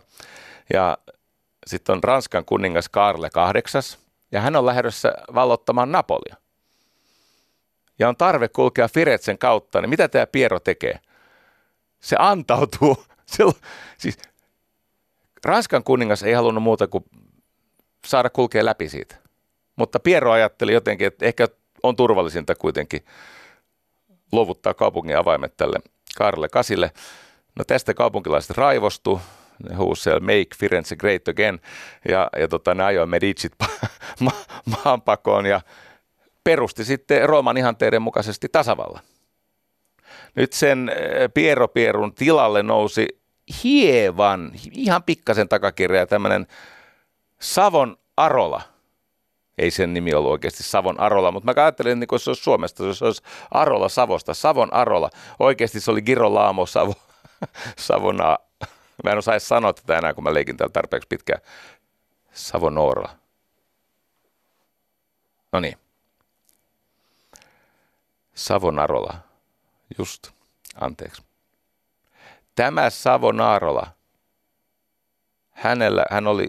Ja 0.73 0.97
sitten 1.67 1.93
on 1.93 2.03
Ranskan 2.03 2.45
kuningas 2.45 2.89
Karle 2.89 3.29
kahdeksas, 3.29 3.99
ja 4.31 4.41
hän 4.41 4.55
on 4.55 4.65
lähdössä 4.65 5.13
vallottamaan 5.36 5.91
Napolia. 5.91 6.36
Ja 7.99 8.09
on 8.09 8.17
tarve 8.17 8.47
kulkea 8.47 8.88
Firenzen 8.88 9.38
kautta, 9.38 9.81
niin 9.81 9.89
mitä 9.89 10.07
tämä 10.07 10.27
Piero 10.27 10.59
tekee? 10.59 10.99
Se 11.99 12.15
antautuu. 12.19 13.03
Se, 13.25 13.43
siis 13.97 14.17
Ranskan 15.45 15.84
kuningas 15.84 16.23
ei 16.23 16.34
halunnut 16.34 16.63
muuta 16.63 16.88
kuin 16.88 17.03
saada 18.06 18.30
kulkea 18.30 18.66
läpi 18.66 18.89
siitä. 18.89 19.16
Mutta 19.76 19.99
Piero 19.99 20.32
ajatteli 20.32 20.74
jotenkin, 20.74 21.08
että 21.08 21.26
ehkä 21.26 21.47
on 21.84 21.95
turvallisinta 21.95 22.56
kuitenkin 22.56 23.06
luovuttaa 24.32 24.74
kaupungin 24.74 25.18
avaimet 25.18 25.58
tälle 25.58 25.80
Karle 26.18 26.49
Kasille. 26.49 26.91
No 27.56 27.64
tästä 27.66 27.93
kaupunkilaiset 27.93 28.58
raivostu, 28.58 29.22
ne 29.70 29.76
huusi 29.76 30.10
Make 30.10 30.56
Firenze 30.58 30.95
Great 30.95 31.28
Again, 31.28 31.60
ja, 32.10 32.30
ja 32.39 32.47
tota, 32.47 32.74
ne 32.74 32.84
ajoi 32.84 33.06
Medicit 33.08 33.54
ma- 34.20 34.32
maanpakoon 34.66 35.45
ja 35.45 35.62
perusti 36.43 36.86
sitten 36.86 37.30
Rooman 37.30 37.58
ihanteiden 37.58 38.01
mukaisesti 38.01 38.49
tasavallan. 38.49 39.04
Nyt 40.36 40.54
sen 40.54 40.89
eh, 40.89 41.30
Piero 41.34 41.68
Pierun 41.68 42.14
tilalle 42.14 42.64
nousi 42.64 43.08
hievan, 43.64 44.51
ihan 44.72 45.04
pikkasen 45.04 45.49
takakirja 45.49 46.08
tämmöinen 46.08 46.47
Savon 47.44 47.98
Arola– 48.18 48.62
ei 49.58 49.72
sen 49.72 49.94
nimi 49.94 50.14
ollut 50.14 50.32
oikeasti 50.32 50.64
Savon 50.64 51.00
Arola, 51.00 51.32
mutta 51.32 51.54
mä 51.54 51.64
ajattelin, 51.64 52.04
että 52.04 52.18
se 52.18 52.30
olisi 52.30 52.44
Suomesta, 52.44 52.94
se 52.94 53.06
olisi 53.06 53.22
Arola 53.52 53.89
Savosta, 53.89 54.34
Savon 54.34 54.74
Arola. 54.74 55.10
Oikeasti 55.39 55.80
se 55.80 55.91
oli 55.91 56.02
Girolamo 56.02 56.66
Savo, 56.66 56.94
Savona. 57.78 58.38
Mä 59.04 59.12
en 59.12 59.18
osaa 59.18 59.39
sanoa 59.39 59.74
tätä 59.74 59.98
enää, 59.98 60.14
kun 60.14 60.24
mä 60.24 60.34
leikin 60.34 60.58
täällä 60.58 60.74
tarpeeksi 60.74 61.08
pitkään. 61.08 61.41
Savonora. 62.34 63.10
No 65.52 65.60
niin. 65.60 65.78
Savonarola. 68.34 69.14
Just. 69.98 70.32
Anteeksi. 70.82 71.22
Tämä 72.56 72.89
Savonarola, 72.89 73.88
hänellä, 75.52 76.06
hän 76.12 76.28
oli 76.28 76.48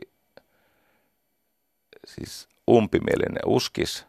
siis 2.07 2.49
umpimielinen 2.71 3.43
uskis. 3.47 4.07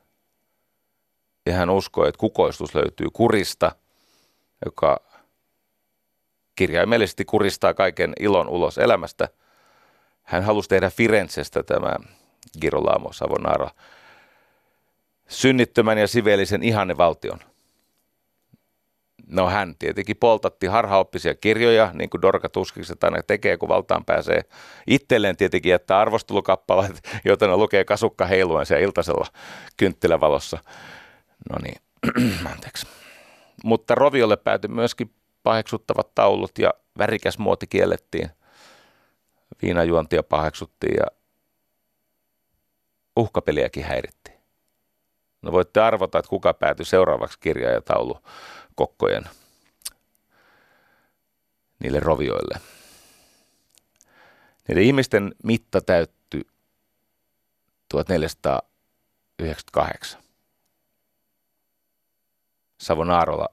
Ja 1.45 1.53
hän 1.53 1.69
uskoi, 1.69 2.09
että 2.09 2.19
kukoistus 2.19 2.75
löytyy 2.75 3.07
kurista, 3.13 3.71
joka 4.65 5.01
kirjaimellisesti 6.55 7.25
kuristaa 7.25 7.73
kaiken 7.73 8.13
ilon 8.19 8.49
ulos 8.49 8.77
elämästä. 8.77 9.29
Hän 10.23 10.43
halusi 10.43 10.69
tehdä 10.69 10.89
Firenzestä 10.89 11.63
tämä 11.63 11.95
Girolamo 12.61 13.13
Savonara 13.13 13.69
synnittömän 15.27 15.97
ja 15.97 16.07
siveellisen 16.07 16.63
ihannevaltion– 16.63 17.39
No 19.27 19.49
hän 19.49 19.75
tietenkin 19.79 20.17
poltatti 20.17 20.67
harhaoppisia 20.67 21.35
kirjoja, 21.35 21.91
niin 21.93 22.09
kuin 22.09 22.21
Dorka 22.21 22.49
Tuskikset 22.49 23.03
aina 23.03 23.23
tekee, 23.23 23.57
kun 23.57 23.69
valtaan 23.69 24.05
pääsee. 24.05 24.41
Itselleen 24.87 25.37
tietenkin 25.37 25.69
jättää 25.69 25.99
arvostelukappaleet, 25.99 27.01
joita 27.25 27.47
ne 27.47 27.57
lukee 27.57 27.85
kasukka 27.85 28.25
heiluen 28.25 28.65
siellä 28.65 28.83
iltasella 28.83 29.27
kynttilävalossa. 29.77 30.57
No 31.49 31.57
niin, 31.63 31.77
anteeksi. 32.51 32.87
Mutta 33.63 33.95
Roviolle 33.95 34.37
päätyi 34.37 34.67
myöskin 34.67 35.13
paheksuttavat 35.43 36.15
taulut 36.15 36.57
ja 36.59 36.73
värikäs 36.97 37.37
muoti 37.37 37.67
kiellettiin. 37.67 38.29
Viinajuontia 39.61 40.23
paheksuttiin 40.23 40.95
ja 40.97 41.05
uhkapeliäkin 43.15 43.83
häirittiin. 43.83 44.34
No 45.45 45.51
voitte 45.51 45.81
arvota, 45.81 46.19
että 46.19 46.29
kuka 46.29 46.53
päätyi 46.53 46.85
seuraavaksi 46.85 47.39
kirjaajataulu 47.39 48.17
kokkojen 48.75 49.23
niille 51.79 51.99
rovioille. 51.99 52.59
Niiden 54.67 54.83
ihmisten 54.83 55.35
mitta 55.43 55.81
täyttyi 55.81 56.47
1498. 57.89 60.21
Savonaarola 62.77 63.47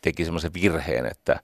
teki 0.00 0.24
semmoisen 0.24 0.54
virheen, 0.54 1.06
että 1.06 1.40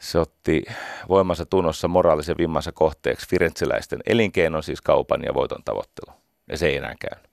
se 0.00 0.18
otti 0.18 0.64
voimansa 1.08 1.46
tunnossa 1.46 1.88
moraalisen 1.88 2.38
vimmansa 2.38 2.72
kohteeksi 2.72 3.28
firenzeläisten 3.28 4.00
elinkeinon, 4.06 4.62
siis 4.62 4.80
kaupan 4.80 5.22
ja 5.22 5.34
voiton 5.34 5.64
tavoittelu. 5.64 6.23
Ja 6.48 6.58
se 6.58 6.66
ei 6.66 6.76
enää 6.76 6.94
käynyt. 7.00 7.30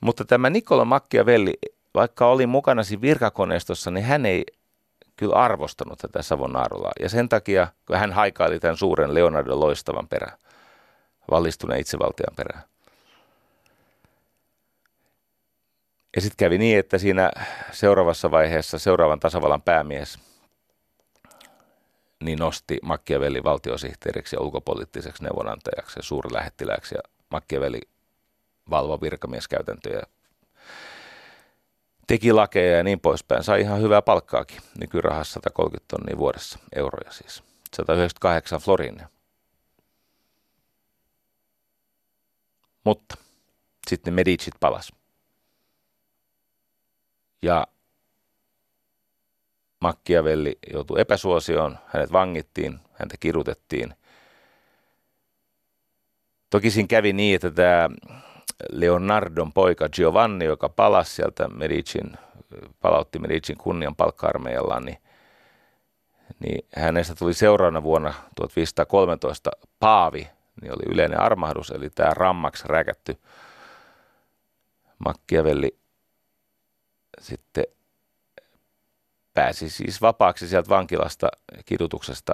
Mutta 0.00 0.24
tämä 0.24 0.50
Nikola 0.50 0.84
Machiavelli 0.84 1.58
vaikka 1.94 2.26
oli 2.26 2.46
mukana 2.46 2.82
siinä 2.82 3.00
virkakoneistossa, 3.00 3.90
niin 3.90 4.04
hän 4.04 4.26
ei 4.26 4.44
kyllä 5.16 5.34
arvostanut 5.34 5.98
tätä 5.98 6.22
Savonarolaa. 6.22 6.92
Ja 7.00 7.08
sen 7.08 7.28
takia, 7.28 7.66
kun 7.86 7.96
hän 7.96 8.12
haikaili 8.12 8.60
tämän 8.60 8.76
suuren 8.76 9.14
Leonardo 9.14 9.60
loistavan 9.60 10.08
perään, 10.08 10.38
vallistuneen 11.30 11.80
itsevaltian 11.80 12.36
perään. 12.36 12.64
Ja 16.16 16.20
sitten 16.20 16.36
kävi 16.36 16.58
niin, 16.58 16.78
että 16.78 16.98
siinä 16.98 17.30
seuraavassa 17.72 18.30
vaiheessa 18.30 18.78
seuraavan 18.78 19.20
tasavallan 19.20 19.62
päämies 19.62 20.18
niin 22.24 22.38
nosti 22.38 22.78
Machiavelli 22.82 23.44
valtiosihteeriksi 23.44 24.36
ja 24.36 24.40
ulkopoliittiseksi 24.40 25.22
neuvonantajaksi 25.22 25.98
ja 25.98 26.02
suurlähettilääksi. 26.02 26.94
Ja 26.94 27.00
Machiavelli 27.30 27.80
valvo 28.70 29.00
virkamieskäytäntöjä, 29.00 30.02
teki 32.06 32.32
lakeja 32.32 32.76
ja 32.76 32.82
niin 32.82 33.00
poispäin. 33.00 33.44
Sai 33.44 33.60
ihan 33.60 33.80
hyvää 33.80 34.02
palkkaakin, 34.02 34.60
nykyrahassa 34.80 35.32
130 35.32 35.84
tonnia 35.88 36.18
vuodessa, 36.18 36.58
euroja 36.76 37.12
siis. 37.12 37.42
198 37.76 38.60
florinia. 38.60 39.08
Mutta 42.84 43.16
sitten 43.88 44.14
Medicit 44.14 44.54
palas. 44.60 44.92
Ja 47.42 47.66
Machiavelli 49.80 50.58
joutui 50.72 51.00
epäsuosioon, 51.00 51.78
hänet 51.86 52.12
vangittiin, 52.12 52.78
häntä 52.92 53.16
kirutettiin. 53.20 53.94
Toki 56.50 56.70
siinä 56.70 56.86
kävi 56.86 57.12
niin, 57.12 57.36
että 57.36 57.50
tämä 57.50 57.88
Leonardon 58.70 59.52
poika 59.52 59.88
Giovanni, 59.88 60.44
joka 60.44 60.68
palasi 60.68 61.14
sieltä 61.14 61.48
Medicin, 61.48 62.12
palautti 62.80 63.18
Medicin 63.18 63.56
kunnian 63.58 63.96
palkka 63.96 64.32
niin, 64.84 64.98
niin 66.38 66.66
hänestä 66.76 67.14
tuli 67.14 67.34
seuraavana 67.34 67.82
vuonna 67.82 68.14
1513 68.36 69.50
paavi, 69.80 70.28
niin 70.62 70.72
oli 70.72 70.94
yleinen 70.94 71.20
armahdus, 71.20 71.70
eli 71.70 71.90
tämä 71.90 72.14
rammaksi 72.14 72.68
räkätty 72.68 73.16
Machiavelli 74.98 75.78
sitten 77.20 77.64
pääsi 79.34 79.70
siis 79.70 80.02
vapaaksi 80.02 80.48
sieltä 80.48 80.68
vankilasta 80.68 81.28
kidutuksesta 81.64 82.32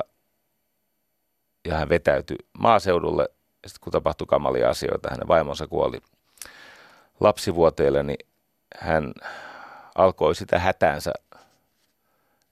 ja 1.65 1.77
hän 1.77 1.89
vetäytyi 1.89 2.37
maaseudulle. 2.59 3.29
Sitten 3.67 3.81
kun 3.81 3.93
tapahtui 3.93 4.27
kamalia 4.27 4.71
asioita, 4.71 5.11
hänen 5.11 5.29
vaimonsa 5.29 5.67
kuoli 5.67 6.01
lapsivuoteelle, 7.21 8.03
niin 8.03 8.27
hän 8.79 9.13
alkoi 9.95 10.35
sitä 10.35 10.59
hätäänsä 10.59 11.13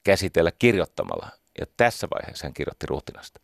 käsitellä 0.05 0.53
kirjoittamalla. 0.59 1.29
Ja 1.61 1.67
tässä 1.77 2.09
vaiheessa 2.15 2.47
hän 2.47 2.55
kirjoitti 2.55 2.87
ruhtinasta. 2.87 3.41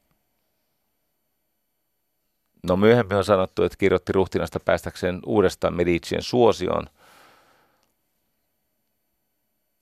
No 2.63 2.77
myöhemmin 2.77 3.17
on 3.17 3.25
sanottu, 3.25 3.63
että 3.65 3.79
kirjoitti 3.79 4.13
ruhtinasta 4.13 4.61
päästäkseen 4.61 5.21
uudestaan 5.27 5.77
Medicien 5.77 6.23
suosioon. 6.23 6.87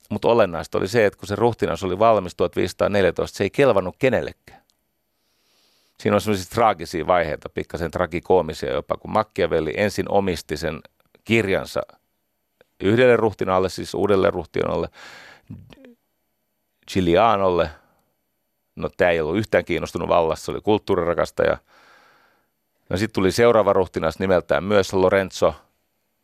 Mutta 0.09 0.27
olennaista 0.27 0.77
oli 0.77 0.87
se, 0.87 1.05
että 1.05 1.19
kun 1.19 1.27
se 1.27 1.35
ruhtinas 1.35 1.83
oli 1.83 1.99
valmis 1.99 2.35
1514, 2.35 3.37
se 3.37 3.43
ei 3.43 3.49
kelvannut 3.49 3.95
kenellekään. 3.99 4.61
Siinä 5.99 6.15
on 6.15 6.21
sellaisia 6.21 6.49
traagisia 6.53 7.07
vaiheita, 7.07 7.49
pikkasen 7.49 7.91
tragikoomisia 7.91 8.73
jopa, 8.73 8.97
kun 8.97 9.11
Machiavelli 9.11 9.73
ensin 9.77 10.11
omisti 10.11 10.57
sen 10.57 10.81
kirjansa 11.23 11.81
yhdelle 12.79 13.17
ruhtinaalle, 13.17 13.69
siis 13.69 13.93
uudelle 13.93 14.29
ruhtinalle, 14.29 14.89
Giulianolle. 16.93 17.69
No 18.75 18.89
tämä 18.97 19.11
ei 19.11 19.21
ollut 19.21 19.37
yhtään 19.37 19.65
kiinnostunut 19.65 20.09
vallassa, 20.09 20.45
se 20.45 20.51
oli 20.51 20.61
kulttuurirakastaja– 20.61 21.57
No 22.91 22.97
sitten 22.97 23.13
tuli 23.13 23.31
seuraava 23.31 23.73
ruhtinas 23.73 24.19
nimeltään 24.19 24.63
myös 24.63 24.93
Lorenzo. 24.93 25.55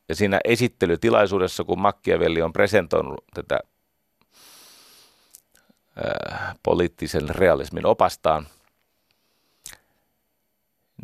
Ja 0.09 0.15
siinä 0.15 0.39
esittelytilaisuudessa, 0.43 1.63
kun 1.63 1.81
Machiavelli 1.81 2.41
on 2.41 2.53
presentoinut 2.53 3.25
tätä 3.33 3.59
ää, 5.95 6.55
poliittisen 6.63 7.29
realismin 7.29 7.85
opastaan, 7.85 8.47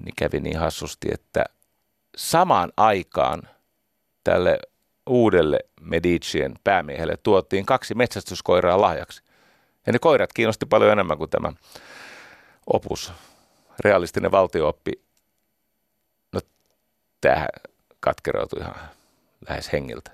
niin 0.04 0.14
kävi 0.16 0.40
niin 0.40 0.60
hassusti, 0.60 1.08
että 1.12 1.46
samaan 2.16 2.72
aikaan 2.78 3.42
tälle 4.24 4.60
uudelle 5.10 5.60
Medicien 5.82 6.54
päämiehelle 6.64 7.18
tuotiin 7.18 7.66
kaksi 7.66 7.96
metsästyskoiraa 7.96 8.82
lahjaksi. 8.82 9.24
Ja 9.86 9.94
ne 9.94 10.00
koirat 10.00 10.34
kiinnosti 10.34 10.66
paljon 10.66 10.92
enemmän 10.92 11.18
kuin 11.18 11.30
tämä 11.30 11.52
opus, 12.68 13.14
realistinen 13.80 14.32
valtiooppi 14.32 14.92
tämähän 17.24 17.50
katkeroutui 18.00 18.60
ihan 18.60 18.76
lähes 19.50 19.74
hengiltä. 19.74 20.12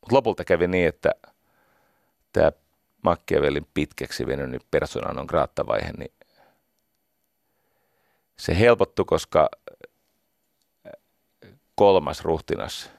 Mutta 0.00 0.14
lopulta 0.14 0.44
kävi 0.44 0.68
niin, 0.68 0.88
että 0.88 1.10
tämä 2.32 2.52
Machiavellin 3.02 3.66
pitkäksi 3.74 4.26
venynyt 4.26 4.62
persoonan 4.70 5.18
on 5.18 5.26
graattavaihe, 5.28 5.92
niin 5.92 6.12
se 8.36 8.58
helpottui, 8.58 9.04
koska 9.04 9.48
kolmas 11.78 12.24
ruhtinas 12.24 12.90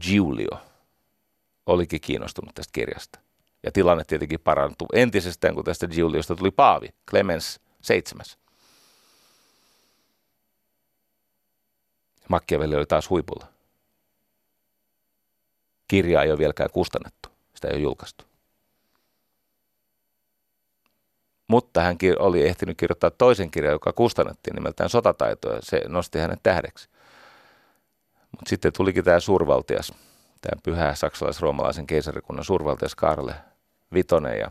Giulio 0.00 0.58
olikin 1.66 2.00
kiinnostunut 2.00 2.54
tästä 2.54 2.72
kirjasta. 2.72 3.18
Ja 3.62 3.72
tilanne 3.72 4.04
tietenkin 4.04 4.40
parantui 4.40 4.88
entisestään, 4.92 5.54
kun 5.54 5.64
tästä 5.64 5.88
Giuliosta 5.88 6.36
tuli 6.36 6.50
Paavi, 6.50 6.88
Clemens 7.10 7.60
seitsemäs. 7.82 8.38
Machiavelli 12.28 12.74
oli 12.74 12.86
taas 12.86 13.10
huipulla. 13.10 13.46
Kirjaa 15.88 16.22
ei 16.22 16.30
ole 16.30 16.38
vieläkään 16.38 16.70
kustannettu. 16.70 17.28
Sitä 17.54 17.68
ei 17.68 17.74
ole 17.74 17.82
julkaistu. 17.82 18.24
Mutta 21.48 21.80
hän 21.80 21.96
oli 22.18 22.46
ehtinyt 22.46 22.78
kirjoittaa 22.78 23.10
toisen 23.10 23.50
kirjan, 23.50 23.72
joka 23.72 23.92
kustannettiin 23.92 24.54
nimeltään 24.54 24.90
Sotataitoja. 24.90 25.58
Se 25.62 25.82
nosti 25.88 26.18
hänet 26.18 26.40
tähdeksi. 26.42 26.88
Mutta 28.30 28.48
sitten 28.48 28.72
tulikin 28.72 29.04
tämä 29.04 29.20
suurvaltias, 29.20 29.92
tämä 30.40 30.60
pyhä 30.62 30.94
saksalais-roomalaisen 30.94 31.86
keisarikunnan 31.86 32.44
suurvaltias 32.44 32.94
Karle 32.94 33.34
Vitonen 33.94 34.38
ja 34.38 34.50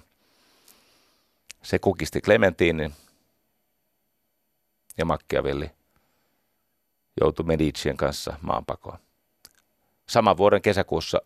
se 1.62 1.80
kukisti 1.80 2.22
Clementinin 2.22 2.94
ja 4.98 5.06
Machiavelli 5.06 5.72
joutui 7.22 7.46
Medicien 7.46 7.98
kanssa 7.98 8.34
maanpakoon. 8.42 8.98
Saman 10.10 10.38
vuoden 10.38 10.62
kesäkuussa 10.62 11.22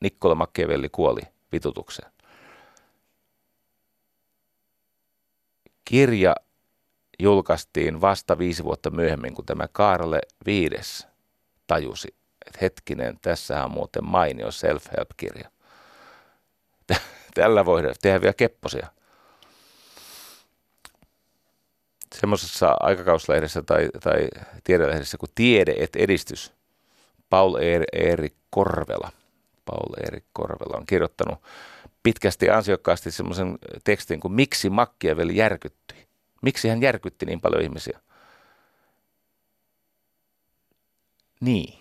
Nikkola 0.00 0.34
Machiavelli 0.34 0.88
kuoli 0.88 1.20
vitutukseen. 1.52 2.12
Kirja 5.84 6.34
julkaistiin 7.18 8.00
vasta 8.00 8.38
viisi 8.38 8.64
vuotta 8.64 8.90
myöhemmin, 8.90 9.34
kun 9.34 9.46
tämä 9.46 9.68
Kaarle 9.72 10.20
viides 10.46 11.11
tajusi, 11.66 12.08
että 12.46 12.58
hetkinen, 12.62 13.18
tässä 13.22 13.64
on 13.64 13.70
muuten 13.70 14.04
mainio 14.04 14.50
self-help-kirja. 14.50 15.50
Tällä 17.34 17.64
voidaan 17.64 17.94
tehdä 18.02 18.20
vielä 18.20 18.34
kepposia 18.34 18.86
semmoisessa 22.14 22.76
aikakauslehdessä 22.80 23.62
tai, 23.62 23.88
tai 24.02 24.28
tiedelehdessä 24.64 25.18
kuin 25.18 25.30
Tiede 25.34 25.74
et 25.78 25.96
edistys, 25.96 26.52
Paul 27.30 27.54
Erik 27.92 28.34
Korvela. 28.50 29.12
Paul 29.64 29.94
Erik 30.06 30.24
Korvela 30.32 30.76
on 30.76 30.86
kirjoittanut 30.86 31.38
pitkästi 32.02 32.50
ansiokkaasti 32.50 33.10
semmoisen 33.10 33.58
tekstin 33.84 34.20
kuin 34.20 34.32
Miksi 34.32 34.70
Machiavelli 34.70 35.36
järkyttyi? 35.36 36.06
Miksi 36.42 36.68
hän 36.68 36.82
järkytti 36.82 37.26
niin 37.26 37.40
paljon 37.40 37.62
ihmisiä? 37.62 38.00
Niin. 41.42 41.78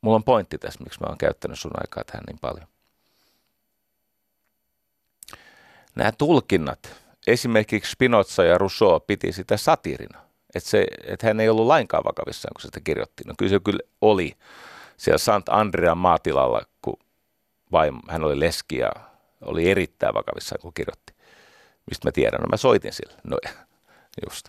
Mulla 0.00 0.16
on 0.16 0.24
pointti 0.24 0.58
tässä, 0.58 0.80
miksi 0.84 1.00
mä 1.00 1.06
oon 1.08 1.18
käyttänyt 1.18 1.58
sun 1.58 1.70
aikaa 1.74 2.04
tähän 2.04 2.24
niin 2.26 2.38
paljon. 2.40 2.66
Nämä 5.94 6.12
tulkinnat, 6.12 6.96
esimerkiksi 7.26 7.90
Spinoza 7.90 8.44
ja 8.44 8.58
Rousseau 8.58 9.00
piti 9.00 9.32
sitä 9.32 9.56
satirina. 9.56 10.20
Että, 10.54 10.70
se, 10.70 10.86
että 11.04 11.26
hän 11.26 11.40
ei 11.40 11.48
ollut 11.48 11.66
lainkaan 11.66 12.04
vakavissaan, 12.04 12.52
kun 12.54 12.62
sitä 12.62 12.80
kirjoitti. 12.80 13.24
No 13.26 13.34
kyllä 13.38 13.50
se 13.50 13.60
kyllä 13.64 13.80
oli 14.00 14.36
siellä 14.96 15.18
Sant 15.18 15.48
Andrean 15.48 15.98
maatilalla, 15.98 16.62
kun 16.82 16.96
vaim, 17.72 17.98
hän 18.08 18.24
oli 18.24 18.40
leski 18.40 18.78
ja 18.78 18.92
oli 19.40 19.70
erittäin 19.70 20.14
vakavissaan, 20.14 20.60
kun 20.60 20.74
kirjoitti. 20.74 21.14
Mistä 21.90 22.08
mä 22.08 22.12
tiedän? 22.12 22.40
No 22.40 22.46
mä 22.50 22.56
soitin 22.56 22.92
sille. 22.92 23.14
No 23.24 23.38
just. 24.28 24.48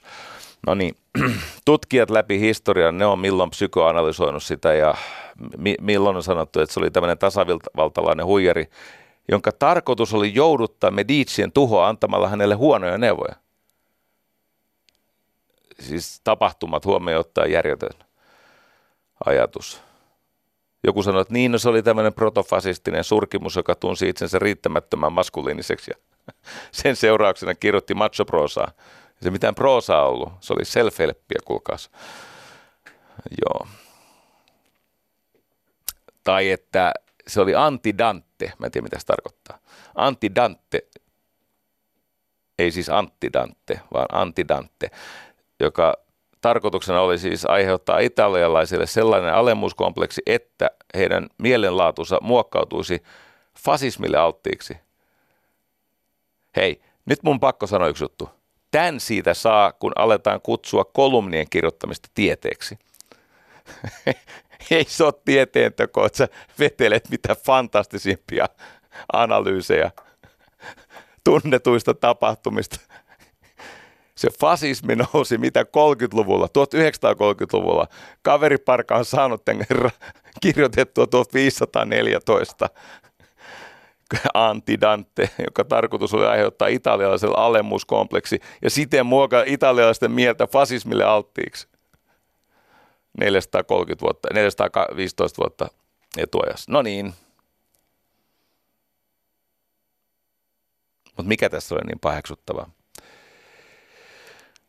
No 0.67 0.73
niin, 0.75 0.95
tutkijat 1.65 2.09
läpi 2.09 2.39
historian, 2.39 2.97
ne 2.97 3.05
on 3.05 3.19
milloin 3.19 3.49
psykoanalysoinut 3.49 4.43
sitä 4.43 4.73
ja 4.73 4.95
mi- 5.57 5.77
milloin 5.81 6.15
on 6.15 6.23
sanottu, 6.23 6.59
että 6.59 6.73
se 6.73 6.79
oli 6.79 6.91
tämmöinen 6.91 7.17
tasavaltalainen 7.17 8.25
huijari, 8.25 8.69
jonka 9.31 9.51
tarkoitus 9.51 10.13
oli 10.13 10.35
jouduttaa 10.35 10.91
Medicien 10.91 11.51
tuhoa 11.51 11.87
antamalla 11.87 12.29
hänelle 12.29 12.55
huonoja 12.55 12.97
neuvoja. 12.97 13.35
Siis 15.79 16.21
tapahtumat 16.23 16.85
huomioon 16.85 17.19
ottaa 17.19 17.45
järjetön 17.45 17.93
ajatus. 19.25 19.81
Joku 20.83 21.03
sanoi, 21.03 21.21
että 21.21 21.33
niin, 21.33 21.51
no 21.51 21.57
se 21.57 21.69
oli 21.69 21.83
tämmöinen 21.83 22.13
protofasistinen 22.13 23.03
surkimus, 23.03 23.55
joka 23.55 23.75
tunsi 23.75 24.09
itsensä 24.09 24.39
riittämättömän 24.39 25.13
maskuliiniseksi 25.13 25.91
ja 25.91 26.23
sen 26.71 26.95
seurauksena 26.95 27.55
kirjoitti 27.55 27.93
machoprosaa. 27.93 28.71
Se 29.23 29.31
mitään 29.31 29.55
proosaa 29.55 30.07
ollut, 30.07 30.33
se 30.39 30.53
oli 30.53 30.63
self-helppiä, 30.63 31.43
kuulkaas. 31.45 31.91
Joo. 33.41 33.67
Tai 36.23 36.51
että 36.51 36.93
se 37.27 37.41
oli 37.41 37.55
antidante, 37.55 38.53
mä 38.59 38.65
en 38.65 38.71
tiedä 38.71 38.83
mitä 38.83 38.99
se 38.99 39.05
tarkoittaa. 39.05 39.57
Antidante, 39.95 40.87
ei 42.59 42.71
siis 42.71 42.89
antidante, 42.89 43.79
vaan 43.93 44.05
antidante, 44.11 44.91
joka 45.59 45.93
tarkoituksena 46.41 47.01
oli 47.01 47.17
siis 47.17 47.45
aiheuttaa 47.45 47.99
italialaisille 47.99 48.87
sellainen 48.87 49.33
alemmuuskompleksi, 49.33 50.21
että 50.25 50.71
heidän 50.95 51.27
mielenlaatunsa 51.37 52.17
muokkautuisi 52.21 53.03
fasismille 53.59 54.17
alttiiksi. 54.17 54.77
Hei, 56.55 56.81
nyt 57.05 57.23
mun 57.23 57.39
pakko 57.39 57.67
sanoa 57.67 57.87
yksi 57.87 58.03
juttu. 58.03 58.29
Tän 58.73 58.99
siitä 58.99 59.33
saa, 59.33 59.71
kun 59.71 59.91
aletaan 59.95 60.41
kutsua 60.41 60.85
kolumnien 60.85 61.49
kirjoittamista 61.49 62.09
tieteeksi. 62.13 62.79
Ei 64.71 64.85
se 64.87 65.03
ole 65.03 65.13
tieteenteko, 65.25 66.05
että 66.05 66.17
sä 66.17 66.27
vetelet 66.59 67.09
mitä 67.09 67.35
fantastisimpia 67.35 68.49
analyysejä 69.13 69.91
tunnetuista 71.23 71.93
tapahtumista. 71.93 72.79
Se 74.15 74.29
fasismi 74.39 74.95
nousi 74.95 75.37
mitä 75.37 75.63
30-luvulla, 75.63 76.45
1930-luvulla. 76.45 77.87
Kaveriparka 78.21 78.95
on 78.95 79.05
saanut 79.05 79.45
tämän 79.45 79.65
kirjoitettua 80.41 81.07
1514 81.07 82.69
Antidante, 84.33 85.29
joka 85.45 85.63
tarkoitus 85.63 86.13
oli 86.13 86.25
aiheuttaa 86.25 86.67
italialaiselle 86.67 87.35
alemmuuskompleksi 87.37 88.39
ja 88.61 88.69
siten 88.69 89.05
muokaa 89.05 89.43
italialaisten 89.45 90.11
mieltä 90.11 90.47
fasismille 90.47 91.03
alttiiksi. 91.03 91.67
430 93.19 94.01
vuotta, 94.01 94.27
415 94.33 95.37
vuotta 95.41 95.67
etuajassa. 96.17 96.71
No 96.71 96.81
niin. 96.81 97.13
Mutta 101.05 101.27
mikä 101.27 101.49
tässä 101.49 101.75
oli 101.75 101.81
niin 101.87 101.99
paheksuttavaa? 101.99 102.69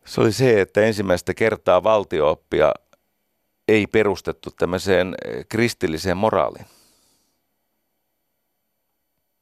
Se 0.04 0.20
oli 0.20 0.32
se, 0.32 0.60
että 0.60 0.80
ensimmäistä 0.80 1.34
kertaa 1.34 1.82
valtiooppia 1.82 2.72
ei 3.68 3.86
perustettu 3.86 4.50
tämmöiseen 4.50 5.14
kristilliseen 5.48 6.16
moraaliin. 6.16 6.66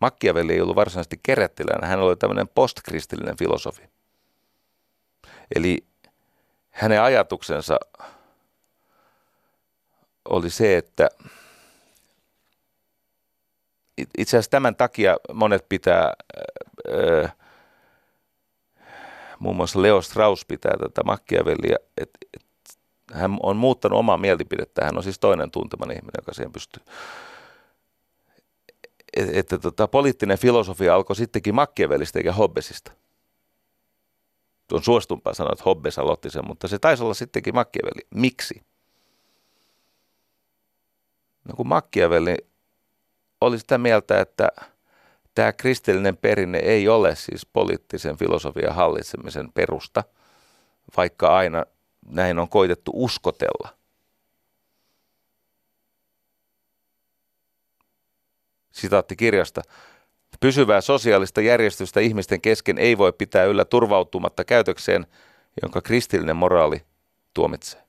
Machiavelli 0.03 0.53
ei 0.53 0.61
ollut 0.61 0.77
varsinaisesti 0.77 1.21
kerettiläinen, 1.23 1.91
hän 1.91 2.01
oli 2.01 2.17
tämmöinen 2.17 2.49
postkristillinen 2.49 3.37
filosofi. 3.37 3.83
Eli 5.55 5.85
hänen 6.71 7.03
ajatuksensa 7.03 7.79
oli 10.29 10.51
se, 10.51 10.77
että 10.77 11.09
itse 14.19 14.37
asiassa 14.37 14.51
tämän 14.51 14.77
takia 14.77 15.17
monet 15.33 15.67
pitää, 15.69 16.13
öö, 16.89 17.29
muun 19.39 19.57
muassa 19.57 19.83
Leo 19.83 20.03
Strauss 20.03 20.45
pitää 20.45 20.73
tätä 20.79 21.03
Machiavellia, 21.05 21.77
että 21.97 22.19
et, 22.37 22.47
hän 23.13 23.39
on 23.43 23.57
muuttanut 23.57 23.99
omaa 23.99 24.17
mielipidettä, 24.17 24.85
hän 24.85 24.97
on 24.97 25.03
siis 25.03 25.19
toinen 25.19 25.51
tunteman 25.51 25.91
ihminen, 25.91 26.13
joka 26.19 26.35
siihen 26.35 26.53
pystyy 26.53 26.83
että, 29.17 29.59
tota, 29.59 29.89
poliittinen 29.89 30.39
filosofia 30.39 30.95
alkoi 30.95 31.17
sittenkin 31.17 31.55
Machiavellista 31.55 32.19
eikä 32.19 32.33
Hobbesista. 32.33 32.93
On 34.73 34.83
suostumpaa 34.83 35.35
sanoa, 35.35 35.53
että 35.53 35.65
Hobbes 35.65 35.99
aloitti 35.99 36.31
sen, 36.31 36.47
mutta 36.47 36.69
se 36.69 36.79
taisi 36.79 37.03
olla 37.03 37.15
sittenkin 37.15 37.55
Machiavelli. 37.55 38.07
Miksi? 38.15 38.63
No 41.45 41.55
kun 41.57 41.69
Machiavelli 41.69 42.37
oli 43.41 43.59
sitä 43.59 43.79
mieltä, 43.79 44.21
että 44.21 44.49
tämä 45.35 45.53
kristillinen 45.53 46.17
perinne 46.17 46.59
ei 46.59 46.89
ole 46.89 47.17
siis 47.17 47.47
poliittisen 47.47 48.17
filosofian 48.17 48.75
hallitsemisen 48.75 49.53
perusta, 49.53 50.05
vaikka 50.97 51.37
aina 51.37 51.65
näin 52.07 52.39
on 52.39 52.49
koitettu 52.49 52.91
uskotella– 52.95 53.69
sitaatti 58.73 59.17
kirjasta. 59.17 59.63
Pysyvää 60.41 60.81
sosiaalista 60.81 61.41
järjestystä 61.41 62.01
ihmisten 62.01 62.41
kesken 62.41 62.79
ei 62.79 62.99
voi 62.99 63.13
pitää 63.13 63.45
yllä 63.45 63.65
turvautumatta 63.65 64.45
käytökseen, 64.45 65.07
jonka 65.63 65.83
kristillinen 65.83 66.37
moraali 66.37 66.83
tuomitsee. 67.35 67.83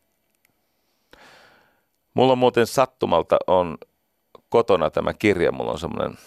Mulla 2.13 2.35
muuten 2.35 2.67
sattumalta 2.67 3.37
on 3.47 3.77
kotona 4.49 4.89
tämä 4.89 5.13
kirja. 5.13 5.51
Mulla 5.51 5.71
on 5.71 5.79
semmoinen 5.79 6.17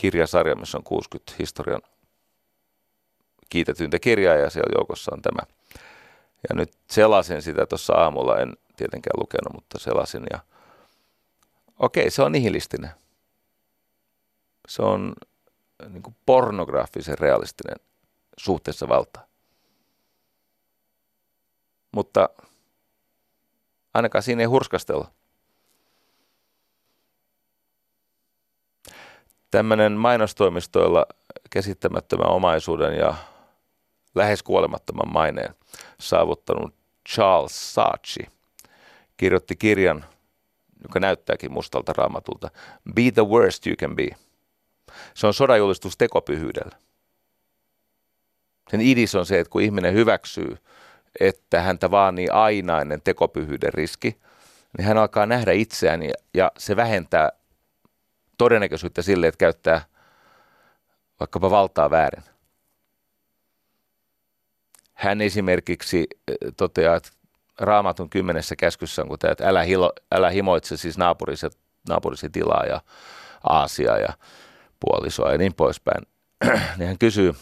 kirjasarja, 0.00 0.54
missä 0.54 0.78
on 0.78 0.84
60 0.84 1.32
historian 1.38 1.82
kiitetyntä 3.48 3.98
kirjaa 3.98 4.34
ja 4.34 4.50
siellä 4.50 4.72
joukossa 4.78 5.14
on 5.14 5.22
tämä. 5.22 5.40
Ja 6.48 6.54
nyt 6.54 6.72
selasin 6.90 7.42
sitä 7.42 7.66
tuossa 7.66 7.92
aamulla, 7.94 8.38
en 8.38 8.52
tietenkään 8.76 9.20
lukenut, 9.20 9.54
mutta 9.54 9.78
selasin 9.78 10.22
ja 10.30 10.38
okei, 11.78 12.10
se 12.10 12.22
on 12.22 12.32
nihilistinen. 12.32 12.90
Se 14.66 14.82
on 14.82 15.14
äh, 15.82 15.90
niin 15.90 16.02
kuin 16.02 16.16
pornografisen 16.26 17.18
realistinen 17.18 17.76
suhteessa 18.36 18.88
valtaa. 18.88 19.26
Mutta 21.92 22.28
ainakaan 23.94 24.22
siinä 24.22 24.42
ei 24.42 24.46
hurskastella. 24.46 25.10
Tämmöinen 29.50 29.92
mainostoimistoilla 29.92 31.06
käsittämättömän 31.50 32.30
omaisuuden 32.30 32.98
ja 32.98 33.14
lähes 34.14 34.42
kuolemattoman 34.42 35.12
maineen 35.12 35.54
saavuttanut 36.00 36.74
Charles 37.08 37.74
Saatchi 37.74 38.26
kirjoitti 39.16 39.56
kirjan, 39.56 40.04
joka 40.82 41.00
näyttääkin 41.00 41.52
mustalta 41.52 41.92
raamatulta, 41.92 42.50
Be 42.94 43.10
the 43.14 43.26
worst 43.26 43.66
you 43.66 43.76
can 43.76 43.96
be– 43.96 44.08
se 45.14 45.26
on 45.26 45.34
sodajulistus 45.34 45.96
tekopyhyydellä. 45.96 46.76
Sen 48.70 48.80
idis 48.80 49.14
on 49.14 49.26
se, 49.26 49.40
että 49.40 49.50
kun 49.50 49.62
ihminen 49.62 49.94
hyväksyy, 49.94 50.58
että 51.20 51.62
häntä 51.62 51.90
vaanii 51.90 52.28
ainainen 52.28 53.02
tekopyhyyden 53.02 53.74
riski, 53.74 54.20
niin 54.78 54.86
hän 54.86 54.98
alkaa 54.98 55.26
nähdä 55.26 55.52
itseään 55.52 56.00
ja, 56.34 56.52
se 56.58 56.76
vähentää 56.76 57.30
todennäköisyyttä 58.38 59.02
sille, 59.02 59.26
että 59.26 59.38
käyttää 59.38 59.84
vaikkapa 61.20 61.50
valtaa 61.50 61.90
väärin. 61.90 62.24
Hän 64.94 65.20
esimerkiksi 65.20 66.06
eh, 66.28 66.36
toteaa, 66.56 66.96
että 66.96 67.10
raamatun 67.58 68.10
kymmenessä 68.10 68.56
käskyssä 68.56 69.02
on, 69.02 69.08
kun 69.08 69.18
että 69.30 69.48
älä, 69.48 69.62
hilo, 69.62 69.92
älä 70.12 70.30
himoitse 70.30 70.76
siis 70.76 70.98
naapurisi, 70.98 71.46
naapurisi 71.88 72.30
tilaa 72.30 72.64
ja 72.64 72.80
Aasia 73.48 73.98
ja 73.98 74.08
puolisoa 74.90 75.32
ja 75.32 75.38
niin 75.38 75.54
poispäin, 75.54 76.06
niin 76.78 76.86
hän 76.86 76.98
kysyy, 76.98 77.34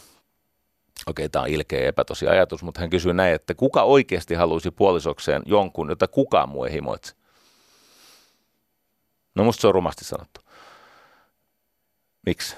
okei 1.06 1.28
tämä 1.28 1.42
on 1.42 1.48
ilkeä 1.48 1.88
epätosi 1.88 2.28
ajatus, 2.28 2.62
mutta 2.62 2.80
hän 2.80 2.90
kysyy 2.90 3.14
näin, 3.14 3.34
että 3.34 3.54
kuka 3.54 3.82
oikeasti 3.82 4.34
haluaisi 4.34 4.70
puolisokseen 4.70 5.42
jonkun, 5.46 5.88
jota 5.88 6.08
kukaan 6.08 6.48
muu 6.48 6.64
ei 6.64 6.72
himoitse? 6.72 7.14
No 9.34 9.44
musta 9.44 9.60
se 9.60 9.66
on 9.66 9.74
rumasti 9.74 10.04
sanottu. 10.04 10.40
Miksi? 12.26 12.56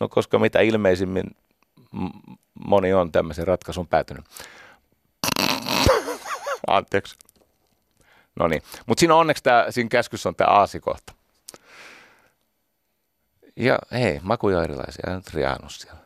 No 0.00 0.08
koska 0.08 0.38
mitä 0.38 0.60
ilmeisimmin 0.60 1.24
moni 2.66 2.92
on 2.92 3.12
tämmöisen 3.12 3.46
ratkaisun 3.46 3.88
päätynyt. 3.88 4.24
Anteeksi. 6.66 7.16
No 8.36 8.48
niin, 8.48 8.62
mutta 8.86 9.00
siinä 9.00 9.14
onneksi 9.14 9.42
tää, 9.42 9.70
siinä 9.70 9.88
käskyssä 9.88 10.28
on 10.28 10.34
tämä 10.34 10.50
aasikohta. 10.50 11.13
Ja 13.56 13.78
hei, 13.92 14.20
makuja 14.22 14.58
on 14.58 14.64
erilaisia, 14.64 15.14
nyt 15.14 15.34
riannut 15.34 15.72
siellä. 15.72 16.00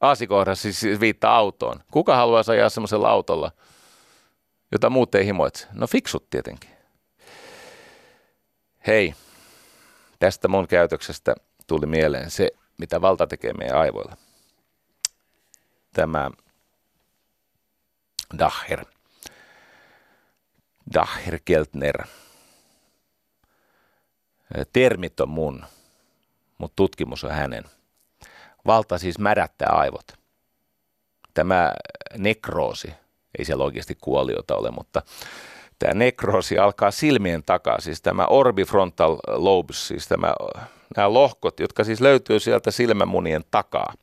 Aasikohdassa 0.00 0.72
siis 0.72 1.00
viittaa 1.00 1.36
autoon. 1.36 1.80
Kuka 1.90 2.16
haluaa 2.16 2.42
ajaa 2.48 2.68
semmoisella 2.68 3.10
autolla, 3.10 3.52
jota 4.72 4.90
muut 4.90 5.14
ei 5.14 5.26
himoitse? 5.26 5.66
No 5.72 5.86
fiksut 5.86 6.30
tietenkin. 6.30 6.70
Hei, 8.86 9.14
tästä 10.18 10.48
mun 10.48 10.68
käytöksestä 10.68 11.34
tuli 11.66 11.86
mieleen 11.86 12.30
se, 12.30 12.50
mitä 12.78 13.00
valta 13.00 13.26
tekee 13.26 13.52
meidän 13.52 13.78
aivoilla. 13.78 14.16
Tämä 15.92 16.30
Dacher. 18.38 18.84
Dacher 20.94 21.38
Keltner. 21.44 22.06
Termit 24.72 25.20
on 25.20 25.28
mun 25.28 25.64
mutta 26.62 26.76
tutkimus 26.76 27.24
on 27.24 27.30
hänen. 27.30 27.64
Valta 28.66 28.98
siis 28.98 29.18
mädättää 29.18 29.68
aivot. 29.72 30.06
tämä 31.34 31.72
nekroosi, 32.18 32.94
ei 33.38 33.44
siellä 33.44 33.64
oikeasti 33.64 33.98
kuoliota 34.00 34.56
ole, 34.56 34.70
mutta 34.70 35.02
tämä 35.78 35.94
nekroosi 35.94 36.58
alkaa 36.58 36.90
silmien 36.90 37.42
takaa, 37.42 37.80
siis 37.80 38.02
tämä 38.02 38.26
orbifrontal 38.26 39.16
lobes, 39.26 39.88
siis 39.88 40.08
tämä, 40.08 40.34
nämä 40.96 41.12
lohkot, 41.12 41.60
jotka 41.60 41.84
siis 41.84 42.00
löytyy 42.00 42.40
sieltä 42.40 42.70
silmämunien 42.70 43.44
takaa. 43.50 43.94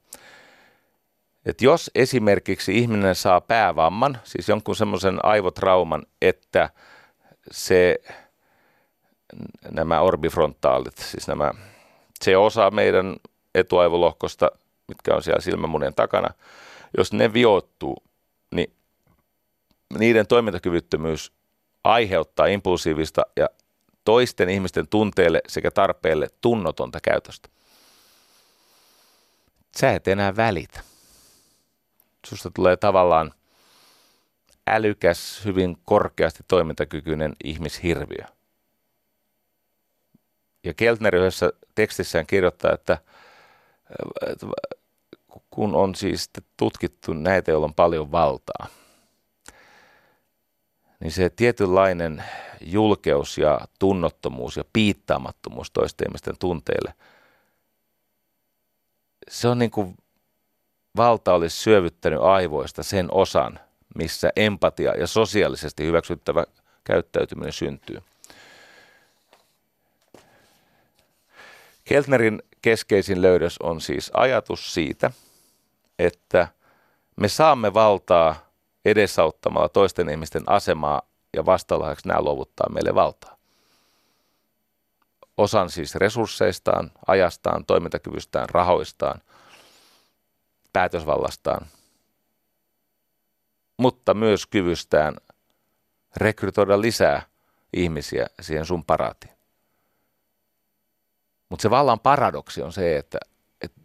Et 1.46 1.62
jos 1.62 1.92
esimerkiksi 1.96 2.78
ihminen 2.78 3.16
saa 3.16 3.42
päävamman, 3.42 4.18
siis 4.24 4.50
jonkun 4.50 4.76
semmoisen 4.76 5.26
aivotrauman, 5.26 6.06
että 6.22 6.70
se, 7.52 7.96
nämä 9.72 10.02
orbifrontaalit, 10.02 10.98
siis 10.98 11.28
nämä, 11.28 11.52
se 12.24 12.38
osa 12.38 12.72
meidän 12.72 13.16
etuaivolohkosta, 13.56 14.52
mitkä 14.88 15.16
on 15.16 15.24
siellä 15.24 15.42
silmämunien 15.42 15.94
takana, 15.96 16.30
jos 16.98 17.14
ne 17.14 17.34
viottuu, 17.34 18.04
niin 18.56 18.74
niiden 20.00 20.28
toimintakyvyttömyys 20.28 21.32
aiheuttaa 21.84 22.46
impulsiivista 22.46 23.22
ja 23.36 23.50
toisten 24.06 24.50
ihmisten 24.50 24.88
tunteille 24.88 25.42
sekä 25.48 25.72
tarpeelle 25.72 26.28
tunnotonta 26.42 27.00
käytöstä. 27.04 27.50
Sä 29.78 29.92
et 29.92 30.08
enää 30.08 30.36
välitä. 30.36 30.82
Susta 32.26 32.52
tulee 32.56 32.78
tavallaan 32.78 33.34
älykäs, 34.68 35.42
hyvin 35.46 35.78
korkeasti 35.86 36.44
toimintakykyinen 36.48 37.36
ihmishirviö. 37.44 38.39
Ja 40.70 40.74
Keltner 40.74 41.16
yhdessä 41.16 41.54
tekstissään 41.76 42.28
kirjoittaa, 42.28 42.74
että 42.74 42.98
kun 45.50 45.76
on 45.76 45.96
siis 45.96 46.30
tutkittu 46.58 47.14
näitä, 47.14 47.52
joilla 47.52 47.66
on 47.66 47.74
paljon 47.74 48.12
valtaa, 48.12 48.68
niin 51.00 51.12
se 51.12 51.30
tietynlainen 51.30 52.24
julkeus 52.62 53.38
ja 53.38 53.60
tunnottomuus 53.80 54.58
ja 54.58 54.64
piittaamattomuus 54.74 55.72
toisten 55.72 56.08
ihmisten 56.08 56.36
tunteille, 56.40 56.94
se 59.30 59.48
on 59.48 59.60
niin 59.60 59.72
kuin 59.72 59.98
valta 60.96 61.34
olisi 61.34 61.58
syövyttänyt 61.58 62.22
aivoista 62.22 62.84
sen 62.84 63.14
osan, 63.14 63.60
missä 63.96 64.32
empatia 64.36 64.98
ja 64.98 65.08
sosiaalisesti 65.08 65.86
hyväksyttävä 65.86 66.46
käyttäytyminen 66.84 67.54
syntyy. 67.54 68.02
Keltnerin 71.90 72.44
keskeisin 72.62 73.22
löydös 73.22 73.58
on 73.58 73.82
siis 73.82 74.12
ajatus 74.14 74.74
siitä, 74.74 75.12
että 76.00 76.48
me 77.16 77.28
saamme 77.28 77.74
valtaa 77.74 78.36
edesauttamalla 78.86 79.70
toisten 79.70 80.10
ihmisten 80.10 80.44
asemaa 80.48 81.02
ja 81.34 81.46
vastalahjaksi 81.46 82.08
nämä 82.08 82.22
luovuttaa 82.22 82.70
meille 82.70 82.96
valtaa. 82.96 83.38
Osan 85.38 85.70
siis 85.70 85.96
resursseistaan, 85.96 86.92
ajastaan, 87.08 87.66
toimintakyvystään, 87.66 88.50
rahoistaan, 88.50 89.22
päätösvallastaan, 90.74 91.68
mutta 93.78 94.14
myös 94.14 94.46
kyvystään 94.46 95.16
rekrytoida 96.18 96.82
lisää 96.82 97.22
ihmisiä 97.74 98.28
siihen 98.42 98.66
sun 98.66 98.86
paraatiin. 98.86 99.39
Mutta 101.50 101.62
se 101.62 101.70
vallan 101.70 102.00
paradoksi 102.00 102.62
on 102.62 102.74
se, 102.74 102.98
että, 102.98 103.18
että 103.62 103.82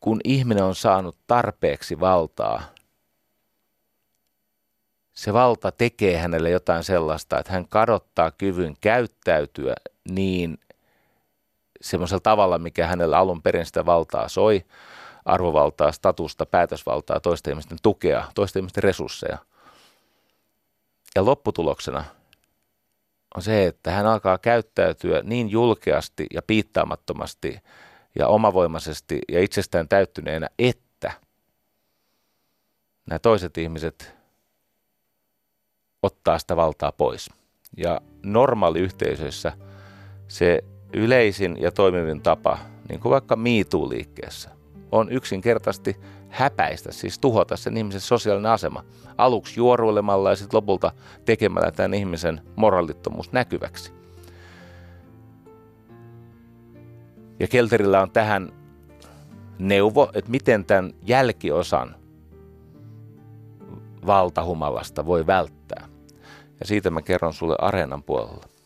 kun 0.00 0.20
ihminen 0.24 0.64
on 0.64 0.74
saanut 0.74 1.16
tarpeeksi 1.26 2.00
valtaa, 2.00 2.62
se 5.12 5.32
valta 5.32 5.72
tekee 5.72 6.18
hänelle 6.18 6.50
jotain 6.50 6.84
sellaista, 6.84 7.38
että 7.38 7.52
hän 7.52 7.68
kadottaa 7.68 8.30
kyvyn 8.30 8.76
käyttäytyä 8.80 9.74
niin 10.10 10.58
semmoisella 11.80 12.20
tavalla, 12.20 12.58
mikä 12.58 12.86
hänellä 12.86 13.18
alun 13.18 13.42
perin 13.42 13.66
sitä 13.66 13.86
valtaa 13.86 14.28
soi, 14.28 14.64
arvovaltaa, 15.24 15.92
statusta, 15.92 16.46
päätösvaltaa, 16.46 17.20
toisten 17.20 17.50
ihmisten 17.50 17.78
tukea, 17.82 18.24
toisten 18.34 18.60
ihmisten 18.60 18.82
resursseja. 18.82 19.38
Ja 21.14 21.24
lopputuloksena 21.24 22.04
on 23.36 23.42
se, 23.42 23.66
että 23.66 23.90
hän 23.90 24.06
alkaa 24.06 24.38
käyttäytyä 24.38 25.20
niin 25.24 25.50
julkeasti 25.50 26.26
ja 26.34 26.42
piittaamattomasti 26.42 27.58
ja 28.18 28.28
omavoimaisesti 28.28 29.18
ja 29.28 29.42
itsestään 29.42 29.88
täyttyneenä, 29.88 30.48
että 30.58 31.12
nämä 33.06 33.18
toiset 33.18 33.58
ihmiset 33.58 34.14
ottaa 36.02 36.38
sitä 36.38 36.56
valtaa 36.56 36.92
pois. 36.92 37.30
Ja 37.76 38.00
normaaliyhteisöissä 38.22 39.52
se 40.28 40.64
yleisin 40.92 41.56
ja 41.60 41.72
toimivin 41.72 42.22
tapa, 42.22 42.58
niin 42.88 43.00
kuin 43.00 43.10
vaikka 43.10 43.36
MeToo-liikkeessä, 43.36 44.50
on 44.92 45.12
yksinkertaisesti 45.12 45.96
häpäistä, 46.28 46.92
siis 46.92 47.18
tuhota 47.18 47.56
sen 47.56 47.76
ihmisen 47.76 48.00
sosiaalinen 48.00 48.50
asema. 48.50 48.84
Aluksi 49.18 49.60
juoruilemalla 49.60 50.30
ja 50.30 50.36
sitten 50.36 50.56
lopulta 50.56 50.92
tekemällä 51.24 51.70
tämän 51.70 51.94
ihmisen 51.94 52.40
moralittomuus 52.56 53.32
näkyväksi. 53.32 53.92
Ja 57.40 57.48
Kelterillä 57.48 58.02
on 58.02 58.10
tähän 58.10 58.52
neuvo, 59.58 60.10
että 60.14 60.30
miten 60.30 60.64
tämän 60.64 60.92
jälkiosan 61.02 61.96
valtahumalasta 64.06 65.06
voi 65.06 65.26
välttää. 65.26 65.88
Ja 66.60 66.66
siitä 66.66 66.90
mä 66.90 67.02
kerron 67.02 67.34
sulle 67.34 67.56
areenan 67.58 68.02
puolella. 68.02 68.59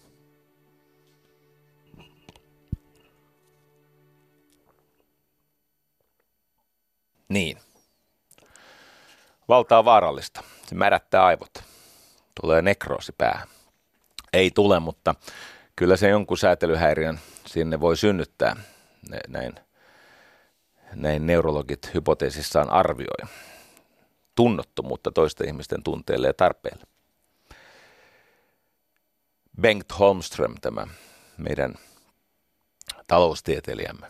Niin. 7.28 7.58
Valta 9.48 9.78
on 9.78 9.84
vaarallista. 9.84 10.44
Se 10.66 10.74
märättää 10.74 11.24
aivot. 11.24 11.52
Tulee 12.40 12.62
nekroosi 12.62 13.12
päähän. 13.18 13.48
Ei 14.32 14.50
tule, 14.50 14.80
mutta 14.80 15.14
kyllä 15.76 15.96
se 15.96 16.08
jonkun 16.08 16.38
säätelyhäiriön 16.38 17.20
sinne 17.46 17.80
voi 17.80 17.96
synnyttää. 17.96 18.56
Näin, 19.28 19.54
näin 20.94 21.26
neurologit 21.26 21.94
hypoteesissaan 21.94 22.70
arvioi. 22.70 23.30
Tunnottomuutta 24.34 25.10
toisten 25.12 25.46
ihmisten 25.46 25.82
tunteille 25.82 26.26
ja 26.26 26.34
tarpeille. 26.34 26.84
Bengt 29.60 29.98
Holmström, 29.98 30.54
tämä 30.60 30.86
meidän 31.36 31.74
taloustieteilijämme, 33.06 34.06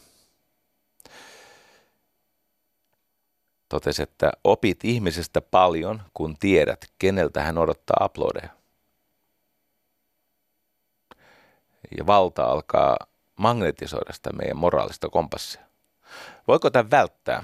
totesi, 3.69 4.03
että 4.03 4.33
opit 4.45 4.85
ihmisestä 4.85 5.41
paljon, 5.41 6.03
kun 6.15 6.37
tiedät, 6.39 6.85
keneltä 6.99 7.43
hän 7.43 7.59
odottaa 7.59 8.05
uploadeja. 8.07 8.49
Ja 11.99 12.07
valta 12.07 12.45
alkaa 12.45 12.97
magnetisoida 13.37 14.13
sitä 14.13 14.31
meidän 14.33 14.57
moraalista 14.57 15.09
kompassia. 15.09 15.63
Voiko 16.49 16.71
tämän 16.71 16.91
välttää? 16.91 17.43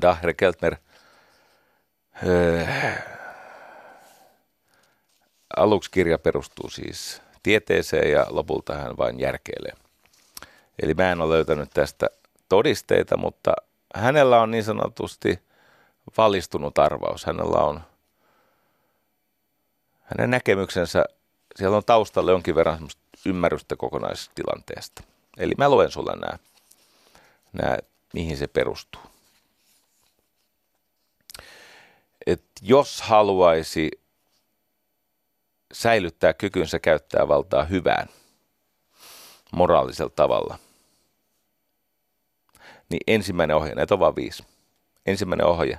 Dahre 0.00 0.34
Keltner 0.34 0.76
öö, 2.26 2.66
aluksi 5.56 5.90
kirja 5.90 6.18
perustuu 6.18 6.70
siis 6.70 7.22
tieteeseen 7.42 8.10
ja 8.10 8.26
lopulta 8.28 8.74
hän 8.74 8.96
vain 8.96 9.20
järkeilee. 9.20 9.72
Eli 10.82 10.94
mä 10.94 11.12
en 11.12 11.20
ole 11.20 11.34
löytänyt 11.34 11.70
tästä 11.74 12.06
todisteita, 12.48 13.16
mutta 13.16 13.52
hänellä 13.94 14.40
on 14.40 14.50
niin 14.50 14.64
sanotusti 14.64 15.42
valistunut 16.16 16.78
arvaus. 16.78 17.24
Hänellä 17.24 17.58
on 17.58 17.80
hänen 20.02 20.30
näkemyksensä, 20.30 21.04
siellä 21.56 21.76
on 21.76 21.84
taustalla 21.84 22.30
jonkin 22.30 22.54
verran 22.54 22.88
ymmärrystä 23.26 23.76
kokonaistilanteesta. 23.76 25.02
Eli 25.38 25.54
mä 25.58 25.68
luen 25.68 25.90
sulle 25.90 26.16
nämä, 26.16 26.38
nämä 27.52 27.78
mihin 28.14 28.36
se 28.36 28.46
perustuu. 28.46 29.02
Et 32.26 32.42
jos 32.62 33.00
haluaisi 33.02 33.90
säilyttää 35.72 36.34
kykynsä 36.34 36.78
käyttää 36.78 37.28
valtaa 37.28 37.64
hyvään 37.64 38.08
moraalisella 39.52 40.12
tavalla, 40.16 40.58
niin 42.90 43.00
ensimmäinen 43.06 43.56
ohje, 43.56 43.74
näitä 43.74 43.94
on 43.94 44.00
vain 44.00 44.16
viisi. 44.16 44.44
Ensimmäinen 45.06 45.46
ohje. 45.46 45.78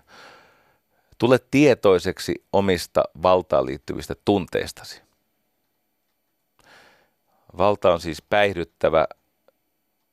Tule 1.18 1.40
tietoiseksi 1.52 2.44
omista 2.54 3.04
valtaan 3.24 3.66
liittyvistä 3.66 4.16
tunteistasi. 4.26 5.02
Valta 7.58 7.94
on 7.94 8.00
siis 8.00 8.22
päihdyttävä, 8.22 9.08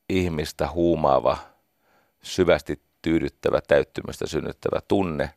ihmistä 0.08 0.70
huumaava, 0.70 1.36
syvästi 2.22 2.82
tyydyttävä, 3.02 3.60
täyttymystä 3.60 4.26
synnyttävä 4.26 4.80
tunne, 4.88 5.30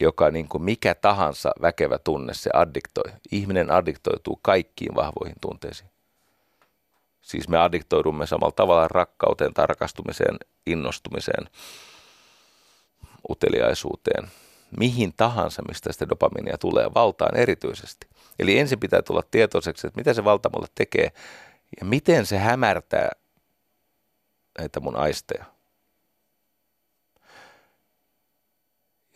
joka 0.00 0.30
niin 0.30 0.48
kuin 0.48 0.62
mikä 0.62 0.94
tahansa 0.94 1.52
väkevä 1.62 1.98
tunne 1.98 2.34
se 2.34 2.50
addiktoi. 2.54 3.12
Ihminen 3.32 3.70
addiktoituu 3.70 4.38
kaikkiin 4.42 4.94
vahvoihin 4.94 5.36
tunteisiin. 5.40 5.90
Siis 7.28 7.48
me 7.48 7.58
addiktoidumme 7.58 8.26
samalla 8.26 8.52
tavalla 8.52 8.88
rakkauteen, 8.88 9.54
tarkastumiseen, 9.54 10.36
innostumiseen, 10.66 11.48
uteliaisuuteen, 13.30 14.30
mihin 14.78 15.12
tahansa, 15.16 15.62
mistä 15.68 15.92
sitä 15.92 16.08
dopaminia 16.08 16.58
tulee, 16.58 16.94
valtaan 16.94 17.36
erityisesti. 17.36 18.06
Eli 18.38 18.58
ensin 18.58 18.80
pitää 18.80 19.02
tulla 19.02 19.22
tietoiseksi, 19.30 19.86
että 19.86 20.00
mitä 20.00 20.14
se 20.14 20.24
valta 20.24 20.50
mulle 20.54 20.66
tekee 20.74 21.12
ja 21.80 21.86
miten 21.86 22.26
se 22.26 22.38
hämärtää 22.38 23.10
näitä 24.58 24.80
mun 24.80 24.96
aisteja. 24.96 25.44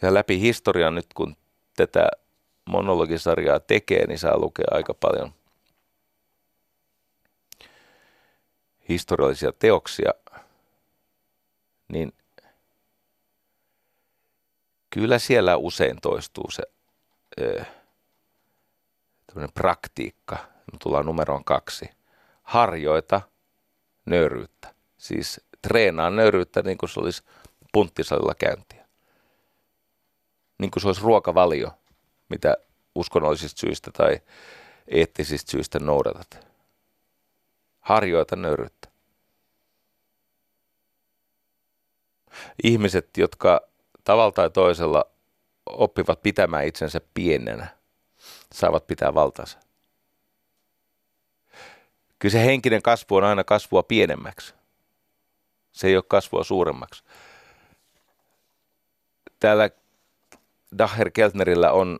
Ja 0.02 0.14
läpi 0.14 0.40
historian 0.40 0.94
nyt, 0.94 1.14
kun 1.14 1.36
tätä 1.76 2.08
monologisarjaa 2.64 3.60
tekee, 3.60 4.06
niin 4.06 4.18
saa 4.18 4.38
lukea 4.38 4.66
aika 4.70 4.94
paljon 4.94 5.32
historiallisia 8.88 9.52
teoksia, 9.52 10.10
niin 11.88 12.12
kyllä 14.90 15.18
siellä 15.18 15.56
usein 15.56 16.00
toistuu 16.02 16.50
se 16.50 16.62
praktiikka. 19.54 20.36
Me 20.72 20.78
tullaan 20.82 21.06
numeroon 21.06 21.44
kaksi. 21.44 21.90
Harjoita 22.42 23.20
nöyryyttä. 24.06 24.74
Siis 24.98 25.40
treenaa 25.62 26.10
nöyryyttä 26.10 26.62
niin 26.62 26.78
kuin 26.78 26.90
se 26.90 27.00
olisi 27.00 27.22
punttisalilla 27.72 28.34
käyntiä. 28.34 28.86
Niin 30.58 30.70
kuin 30.70 30.80
se 30.80 30.88
olisi 30.88 31.02
ruokavalio, 31.02 31.70
mitä 32.28 32.56
uskonnollisista 32.94 33.60
syistä 33.60 33.90
tai 33.90 34.20
eettisistä 34.88 35.50
syistä 35.50 35.78
noudatat. 35.78 36.51
Harjoita 37.82 38.36
nöyryyttä. 38.36 38.88
Ihmiset, 42.64 43.16
jotka 43.16 43.60
tavalla 44.04 44.32
tai 44.32 44.50
toisella 44.50 45.04
oppivat 45.66 46.22
pitämään 46.22 46.66
itsensä 46.66 47.00
pienenä, 47.14 47.66
saavat 48.52 48.86
pitää 48.86 49.14
valtansa. 49.14 49.58
Kyllä 52.18 52.32
se 52.32 52.44
henkinen 52.44 52.82
kasvu 52.82 53.16
on 53.16 53.24
aina 53.24 53.44
kasvua 53.44 53.82
pienemmäksi. 53.82 54.54
Se 55.72 55.86
ei 55.88 55.96
ole 55.96 56.04
kasvua 56.08 56.44
suuremmaksi. 56.44 57.04
Täällä 59.40 59.70
Daher 60.78 61.10
Keltnerillä 61.10 61.72
on 61.72 61.98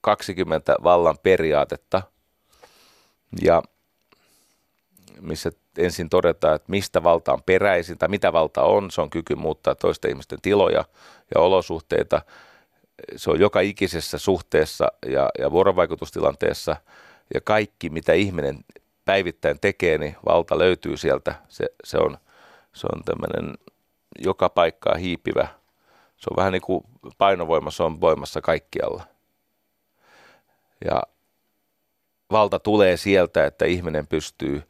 20 0.00 0.76
vallan 0.82 1.18
periaatetta, 1.22 2.02
ja 3.42 3.62
missä 5.20 5.52
ensin 5.78 6.08
todetaan, 6.08 6.56
että 6.56 6.70
mistä 6.70 7.02
valta 7.02 7.32
on 7.32 7.42
peräisin 7.42 7.98
tai 7.98 8.08
mitä 8.08 8.32
valta 8.32 8.62
on. 8.62 8.90
Se 8.90 9.00
on 9.00 9.10
kyky 9.10 9.34
muuttaa 9.34 9.74
toisten 9.74 10.10
ihmisten 10.10 10.38
tiloja 10.42 10.84
ja 11.34 11.40
olosuhteita. 11.40 12.22
Se 13.16 13.30
on 13.30 13.40
joka 13.40 13.60
ikisessä 13.60 14.18
suhteessa 14.18 14.92
ja, 15.06 15.30
ja 15.38 15.50
vuorovaikutustilanteessa 15.50 16.76
ja 17.34 17.40
kaikki, 17.40 17.90
mitä 17.90 18.12
ihminen 18.12 18.58
päivittäin 19.04 19.60
tekee, 19.60 19.98
niin 19.98 20.16
valta 20.26 20.58
löytyy 20.58 20.96
sieltä. 20.96 21.34
Se, 21.48 21.64
se 21.84 21.98
on, 21.98 22.18
se 22.72 22.86
on 22.92 23.04
tämmöinen 23.04 23.54
joka 24.18 24.48
paikkaa 24.48 24.94
hiipivä. 24.94 25.48
Se 26.16 26.30
on 26.30 26.36
vähän 26.36 26.52
niin 26.52 26.62
kuin 26.62 26.84
painovoima, 27.18 27.70
se 27.70 27.82
on 27.82 28.00
voimassa 28.00 28.40
kaikkialla. 28.40 29.04
Ja 30.84 31.02
valta 32.30 32.58
tulee 32.58 32.96
sieltä, 32.96 33.46
että 33.46 33.64
ihminen 33.64 34.06
pystyy 34.06 34.62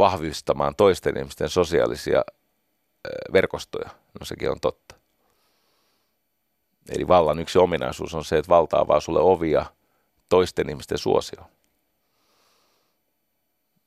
vahvistamaan 0.00 0.76
toisten 0.76 1.16
ihmisten 1.16 1.48
sosiaalisia 1.48 2.24
verkostoja. 3.32 3.90
No 4.20 4.26
sekin 4.26 4.50
on 4.50 4.60
totta. 4.60 4.94
Eli 6.88 7.08
vallan 7.08 7.38
yksi 7.38 7.58
ominaisuus 7.58 8.14
on 8.14 8.24
se, 8.24 8.38
että 8.38 8.48
valta 8.48 8.78
avaa 8.78 9.00
sulle 9.00 9.20
ovia 9.20 9.66
toisten 10.28 10.70
ihmisten 10.70 10.98
suosioon. 10.98 11.46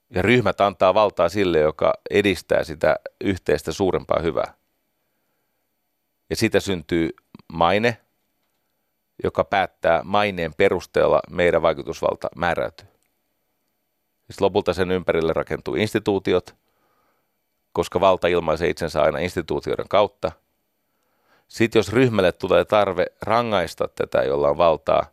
Ja 0.10 0.22
ryhmät 0.22 0.62
antaa 0.62 0.94
valtaa 0.94 1.30
sille, 1.30 1.60
joka 1.60 1.94
edistää 2.10 2.64
sitä 2.64 2.96
yhteistä 3.22 3.72
suurempaa 3.72 4.20
hyvää. 4.22 4.54
Ja 6.30 6.36
siitä 6.36 6.60
syntyy 6.60 7.10
maine, 7.54 7.98
joka 9.24 9.44
päättää 9.44 10.02
maineen 10.04 10.54
perusteella 10.54 11.20
meidän 11.30 11.62
vaikutusvalta 11.62 12.30
määräytyy. 12.36 12.93
Siis 14.34 14.42
lopulta 14.42 14.74
sen 14.74 14.92
ympärille 14.92 15.34
rakentuu 15.34 15.76
instituutiot, 15.76 16.56
koska 17.74 18.00
valta 18.00 18.28
ilmaisee 18.28 18.70
itsensä 18.70 19.02
aina 19.02 19.20
instituutioiden 19.20 19.88
kautta. 19.90 20.32
Sitten 21.48 21.80
jos 21.80 21.94
ryhmälle 21.94 22.32
tulee 22.32 22.66
tarve 22.66 23.06
rangaista 23.22 23.88
tätä, 23.88 24.24
jolla 24.24 24.50
on 24.50 24.58
valtaa, 24.58 25.06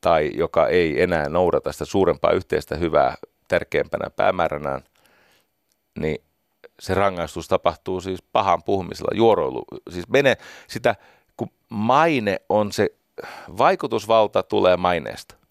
tai 0.00 0.30
joka 0.34 0.66
ei 0.66 1.02
enää 1.02 1.28
noudata 1.28 1.72
sitä 1.72 1.84
suurempaa 1.84 2.32
yhteistä 2.32 2.76
hyvää 2.76 3.14
tärkeimpänä 3.48 4.10
päämääränään, 4.10 4.82
niin 5.98 6.24
se 6.80 6.94
rangaistus 6.94 7.48
tapahtuu 7.48 8.00
siis 8.00 8.22
pahan 8.22 8.62
puhumisella, 8.62 9.10
juoroilu. 9.14 9.64
Siis 9.90 10.08
mene 10.08 10.36
sitä, 10.66 10.94
kun 11.36 11.50
maine 11.68 12.40
on 12.48 12.72
se, 12.72 12.90
vaikutusvalta 13.58 14.42
tulee 14.42 14.76
maineesta. 14.76 15.41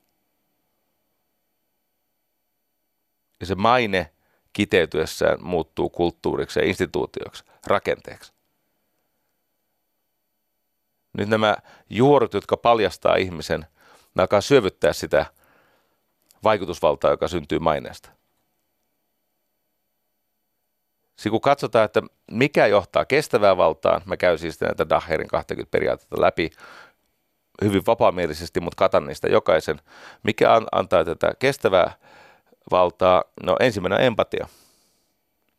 Ja 3.42 3.46
se 3.46 3.56
maine 3.56 4.12
kiteytyessään 4.54 5.38
muuttuu 5.42 5.90
kulttuuriksi 5.90 6.60
ja 6.60 6.66
instituutioksi, 6.66 7.44
rakenteeksi. 7.68 8.34
Nyt 11.18 11.30
nämä 11.30 11.58
juorut, 11.90 12.34
jotka 12.34 12.58
paljastaa 12.58 13.16
ihmisen, 13.16 13.66
ne 14.16 14.22
alkaa 14.24 14.42
syövyttää 14.42 14.94
sitä 14.94 15.26
vaikutusvaltaa, 16.44 17.12
joka 17.12 17.28
syntyy 17.28 17.60
maineesta. 17.60 18.10
Sitten 21.16 21.32
kun 21.32 21.42
katsotaan, 21.42 21.86
että 21.86 22.02
mikä 22.32 22.68
johtaa 22.68 23.06
kestävään 23.06 23.58
valtaan, 23.58 24.02
mä 24.06 24.18
käyn 24.18 24.40
siis 24.40 24.62
näitä 24.62 24.90
Daherin 24.90 25.28
20 25.28 25.72
periaatteita 25.72 26.22
läpi 26.22 26.50
hyvin 27.64 27.86
vapaamielisesti, 27.88 28.60
mutta 28.60 28.76
katan 28.78 29.06
niistä 29.06 29.28
jokaisen. 29.28 29.80
Mikä 30.24 30.62
antaa 30.72 31.06
tätä 31.06 31.34
kestävää 31.40 31.94
valtaa? 32.72 33.24
No 33.44 33.56
ensimmäinen 33.60 34.00
on 34.00 34.06
empatia. 34.06 34.48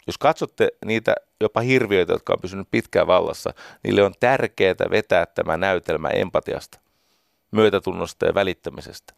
Jos 0.06 0.18
katsotte 0.18 0.68
niitä 0.84 1.14
jopa 1.40 1.60
hirviöitä, 1.60 2.12
jotka 2.12 2.32
on 2.32 2.40
pysynyt 2.40 2.68
pitkään 2.70 3.06
vallassa, 3.06 3.54
niille 3.84 4.02
on 4.02 4.14
tärkeää 4.20 4.74
vetää 4.90 5.26
tämä 5.26 5.56
näytelmä 5.56 6.08
empatiasta, 6.08 6.80
myötätunnosta 7.50 8.26
ja 8.26 8.34
välittämisestä. 8.34 9.14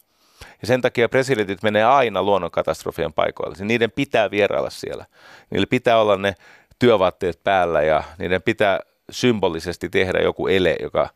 Ja 0.60 0.66
sen 0.66 0.80
takia 0.80 1.08
presidentit 1.08 1.62
menee 1.62 1.84
aina 1.84 2.22
luonnonkatastrofien 2.22 3.12
paikoille. 3.12 3.56
Siis 3.56 3.66
niiden 3.66 3.90
pitää 3.90 4.30
vierailla 4.30 4.70
siellä. 4.70 5.06
Niillä 5.50 5.66
pitää 5.66 6.00
olla 6.00 6.16
ne 6.16 6.34
työvaatteet 6.78 7.40
päällä 7.44 7.82
ja 7.82 8.02
niiden 8.18 8.42
pitää 8.42 8.80
symbolisesti 9.10 9.88
tehdä 9.88 10.18
joku 10.18 10.48
ele, 10.48 10.76
joka, 10.82 11.08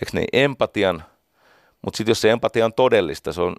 eikö 0.00 0.10
niin, 0.12 0.28
empatian, 0.32 1.04
mutta 1.82 1.96
sitten 1.96 2.10
jos 2.10 2.20
se 2.20 2.30
empatia 2.30 2.64
on 2.64 2.72
todellista, 2.72 3.32
se 3.32 3.40
on 3.40 3.56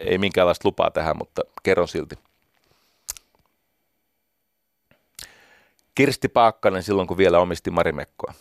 ei 0.00 0.18
minkäänlaista 0.18 0.68
lupaa 0.68 0.90
tähän, 0.90 1.16
mutta 1.16 1.42
kerron 1.62 1.88
silti. 1.88 2.18
Kirsti 5.94 6.28
Paakkanen 6.28 6.82
silloin, 6.82 7.08
kun 7.08 7.16
vielä 7.16 7.38
omisti 7.38 7.70
Marimekkoa, 7.70 8.34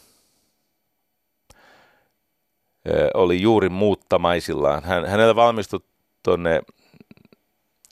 oli 3.13 3.41
juuri 3.41 3.69
muuttamaisillaan. 3.69 4.83
Hän, 4.83 5.05
hänellä 5.05 5.35
valmistui 5.35 5.79
tuonne 6.23 6.61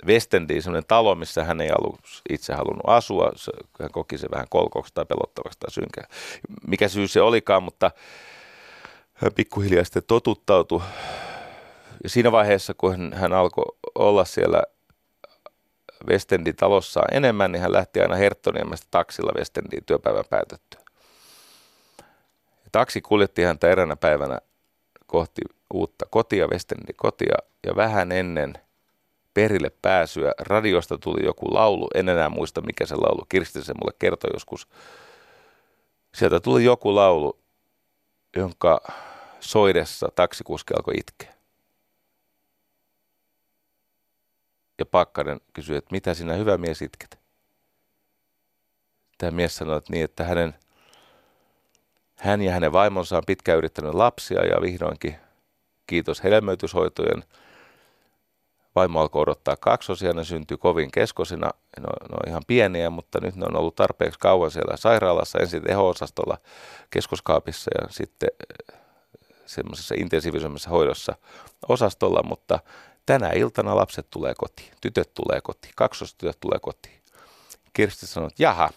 Westendiin 0.06 0.64
sellainen 0.64 0.88
talo, 0.88 1.16
missä 1.16 1.44
hän 1.44 1.62
ei 1.62 1.70
ollut 1.80 2.00
itse 2.30 2.54
halunnut 2.54 2.84
asua. 2.88 3.32
Hän 3.80 3.92
koki 3.92 4.18
se 4.18 4.28
vähän 4.32 4.48
kolkoksi 4.50 4.94
tai 4.94 5.06
pelottavaksi 5.06 5.60
tai 5.60 5.72
synkää. 5.72 6.08
Mikä 6.68 6.88
syy 6.88 7.08
se 7.08 7.22
olikaan, 7.22 7.64
mutta 7.64 7.92
hän 9.14 9.34
pikkuhiljaa 9.34 9.84
sitten 9.84 10.04
totuttautui 10.08 10.82
siinä 12.06 12.32
vaiheessa, 12.32 12.74
kun 12.74 12.92
hän, 12.92 13.14
hän 13.14 13.34
alkoi 13.34 13.78
olla 13.96 14.26
siellä 14.26 14.64
Westendin 16.08 16.56
talossa 16.56 17.02
enemmän, 17.12 17.52
niin 17.52 17.62
hän 17.62 17.72
lähti 17.72 18.02
aina 18.02 18.16
Herttoniemestä 18.16 18.88
taksilla 18.92 19.32
Westendiin 19.38 19.86
työpäivän 19.86 20.26
päätettyä. 20.30 20.82
Ja 22.40 22.70
taksi 22.72 23.02
kuljetti 23.02 23.44
häntä 23.44 23.70
eräänä 23.70 23.96
päivänä 23.96 24.40
kohti 25.08 25.42
uutta 25.74 26.06
kotia, 26.10 26.48
Westendin 26.48 26.96
kotia, 26.96 27.38
ja 27.66 27.76
vähän 27.76 28.12
ennen 28.12 28.54
perille 29.34 29.72
pääsyä. 29.82 30.32
Radiosta 30.40 30.98
tuli 30.98 31.26
joku 31.26 31.54
laulu, 31.54 31.88
en 31.96 32.10
enää 32.10 32.30
muista 32.30 32.62
mikä 32.62 32.86
se 32.86 32.96
laulu, 32.96 33.26
Kirsti 33.30 33.64
se 33.64 33.74
mulle 33.74 33.94
kertoi 34.00 34.30
joskus. 34.34 34.68
Sieltä 36.14 36.40
tuli 36.40 36.64
joku 36.64 36.96
laulu, 36.96 37.40
jonka 38.36 38.82
soidessa 39.40 40.10
taksikuski 40.16 40.74
alkoi 40.74 40.94
itkeä. 40.98 41.37
Ja 44.80 44.86
Pakkanen 44.86 45.42
kysyi, 45.54 45.78
että 45.78 45.92
mitä 45.92 46.14
sinä 46.14 46.34
hyvä 46.34 46.58
mies 46.58 46.82
itket? 46.82 47.20
Tämä 49.18 49.32
mies 49.32 49.56
sanoi, 49.56 49.78
että 49.78 49.94
niin, 49.94 50.04
että 50.04 50.24
hänen, 50.24 50.56
hän 52.16 52.42
ja 52.42 52.52
hänen 52.52 52.72
vaimonsa 52.72 53.18
on 53.18 53.24
pitkään 53.28 53.58
yrittänyt 53.58 53.94
lapsia 53.94 54.46
ja 54.46 54.62
vihdoinkin 54.62 55.16
kiitos 55.88 56.24
hedelmöityshoitojen. 56.24 57.24
Vaimo 58.76 59.02
alkoi 59.02 59.22
odottaa 59.22 59.56
kaksosia, 59.56 60.14
ne 60.14 60.24
syntyi 60.24 60.58
kovin 60.58 60.92
keskosina, 60.92 61.50
ne 61.80 61.84
on, 61.88 62.10
ne 62.10 62.16
on 62.24 62.30
ihan 62.30 62.44
pieniä, 62.48 62.90
mutta 62.90 63.20
nyt 63.22 63.36
ne 63.36 63.46
on 63.46 63.56
ollut 63.56 63.76
tarpeeksi 63.76 64.20
kauan 64.20 64.52
siellä 64.52 64.78
sairaalassa, 64.78 65.40
ensin 65.40 65.64
teho-osastolla 65.64 66.38
keskoskaapissa 66.90 67.72
ja 67.82 67.88
sitten 67.90 68.30
eh, 68.74 68.80
semmoisessa 69.46 69.96
intensiivisemmässä 69.98 70.70
hoidossa 70.70 71.16
osastolla, 71.68 72.24
mutta 72.24 72.60
tänä 73.08 73.30
iltana 73.30 73.76
lapset 73.76 74.08
tulee 74.10 74.34
kotiin, 74.38 74.74
tytöt 74.82 75.14
tulee 75.14 75.42
kotiin, 75.44 75.74
kaksostytöt 75.76 76.40
tulee 76.40 76.60
kotiin. 76.62 77.02
Kirsti 77.74 78.08
sanoi, 78.08 78.28
että 78.28 78.44
jaha, 78.44 78.70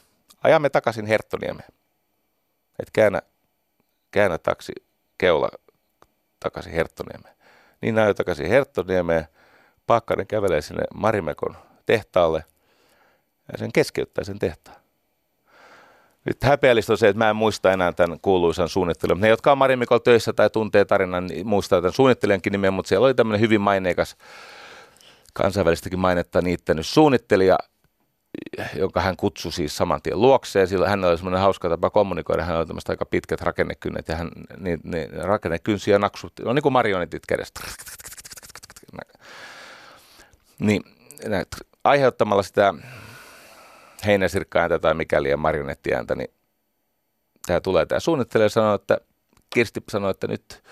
ajamme 0.43 0.71
takaisin 0.71 1.07
Herttoniemeen. 1.07 1.69
Että 2.79 2.91
käännä, 2.93 3.23
käännä 4.11 4.39
taksi 4.39 4.73
keula 5.19 5.49
takaisin 6.41 6.73
Herttoniemeen. 6.73 7.37
Niin 7.83 7.99
ajoi 7.99 8.15
takaisin 8.15 8.47
Herttoniemeen. 8.47 9.29
Pakkanen 9.87 10.27
kävelee 10.27 10.61
sinne 10.61 10.83
Marimekon 10.95 11.57
tehtaalle 11.87 12.45
ja 13.53 13.59
sen 13.59 13.73
keskeyttää 13.73 14.25
sen 14.25 14.39
tehtaan. 14.39 14.80
Nyt 16.25 16.43
häpeällistä 16.43 16.93
on 16.93 16.99
se, 16.99 17.09
että 17.09 17.19
mä 17.19 17.31
en 17.31 17.37
muista 17.37 17.73
enää 17.73 17.93
tämän 17.93 18.21
kuuluisan 18.23 18.69
suunnittelijan. 18.69 19.21
Ne, 19.21 19.29
jotka 19.29 19.53
on 19.53 19.59
Marimikolla 19.59 20.01
töissä 20.01 20.33
tai 20.33 20.51
tuntee 20.51 20.85
tarinan, 20.85 21.27
niin 21.27 21.47
muistaa 21.47 21.81
tämän 21.81 21.93
suunnittelijankin 21.93 22.53
nimen, 22.53 22.73
mutta 22.75 22.89
siellä 22.89 23.05
oli 23.05 23.15
tämmöinen 23.15 23.41
hyvin 23.41 23.61
maineikas 23.61 24.17
kansainvälistäkin 25.35 25.99
mainetta 25.99 26.43
niittänyt 26.43 26.87
suunnittelija, 26.87 27.59
jonka 28.75 29.01
hän 29.01 29.17
kutsui 29.17 29.53
siis 29.53 29.77
saman 29.77 30.03
tien 30.03 30.21
luokseen. 30.21 30.69
Silloin 30.69 30.91
hänellä 30.91 31.11
oli 31.11 31.19
semmoinen 31.19 31.41
hauska 31.41 31.69
tapa 31.69 31.91
kommunikoida. 31.91 32.45
Hän 32.45 32.57
oli 32.57 32.67
tämmöistä 32.67 32.93
aika 32.93 33.07
pitkät 33.07 33.41
rakennekynnet 33.41 34.09
ja 34.09 34.17
hän 34.17 34.31
niin, 34.59 34.81
niin 34.85 35.11
rakennekynsiä 35.13 35.99
naksutti. 35.99 36.43
No 36.43 36.53
niin 36.53 36.63
kuin 36.63 36.73
marionetit 36.73 37.27
kädestä. 37.27 37.61
Niin 40.59 40.83
aiheuttamalla 41.85 42.43
sitä 42.43 42.75
heinäsirkkaääntä 44.07 44.79
tai 44.79 44.95
mikäli 44.95 45.37
marionettiääntä, 45.37 46.15
niin 46.15 46.31
tämä 47.47 47.61
tulee 47.61 47.87
tämä 47.87 48.01
suunnittelija 48.01 48.49
sanoo, 48.49 48.75
että 48.75 48.99
Kirsti 49.55 49.83
sanoi, 49.91 50.11
että 50.11 50.29
nyt 50.29 50.63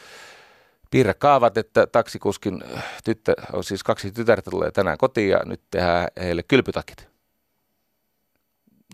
piirrä 0.90 1.14
kaavat, 1.14 1.58
että 1.58 1.86
taksikuskin 1.86 2.64
tyttö, 3.04 3.34
on 3.52 3.64
siis 3.64 3.82
kaksi 3.82 4.12
tytärtä 4.12 4.50
tulee 4.50 4.70
tänään 4.70 4.98
kotiin 4.98 5.30
ja 5.30 5.40
nyt 5.44 5.60
tehdään 5.70 6.08
heille 6.20 6.42
kylpytakit. 6.42 7.08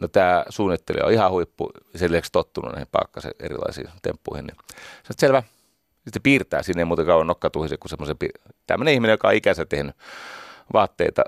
No 0.00 0.08
tämä 0.08 0.44
suunnittelija 0.48 1.06
on 1.06 1.12
ihan 1.12 1.30
huippu, 1.30 1.70
sen 1.96 2.12
lisäksi 2.12 2.32
tottunut 2.32 2.72
näihin 2.72 2.88
paakkasen 2.92 3.32
erilaisiin 3.40 3.88
temppuihin. 4.02 4.46
Niin. 4.46 4.56
Sä 5.02 5.14
selvä. 5.18 5.42
Sitten 6.04 6.22
piirtää 6.22 6.62
sinne, 6.62 6.84
muuten 6.84 7.06
kauan 7.06 7.26
nokkatuhisen 7.26 7.78
kuin 7.78 7.90
semmoisen, 7.90 8.16
tämmöinen 8.66 8.94
ihminen, 8.94 9.14
joka 9.14 9.28
on 9.28 9.34
ikänsä 9.34 9.66
tehnyt 9.66 9.96
vaatteita 10.72 11.24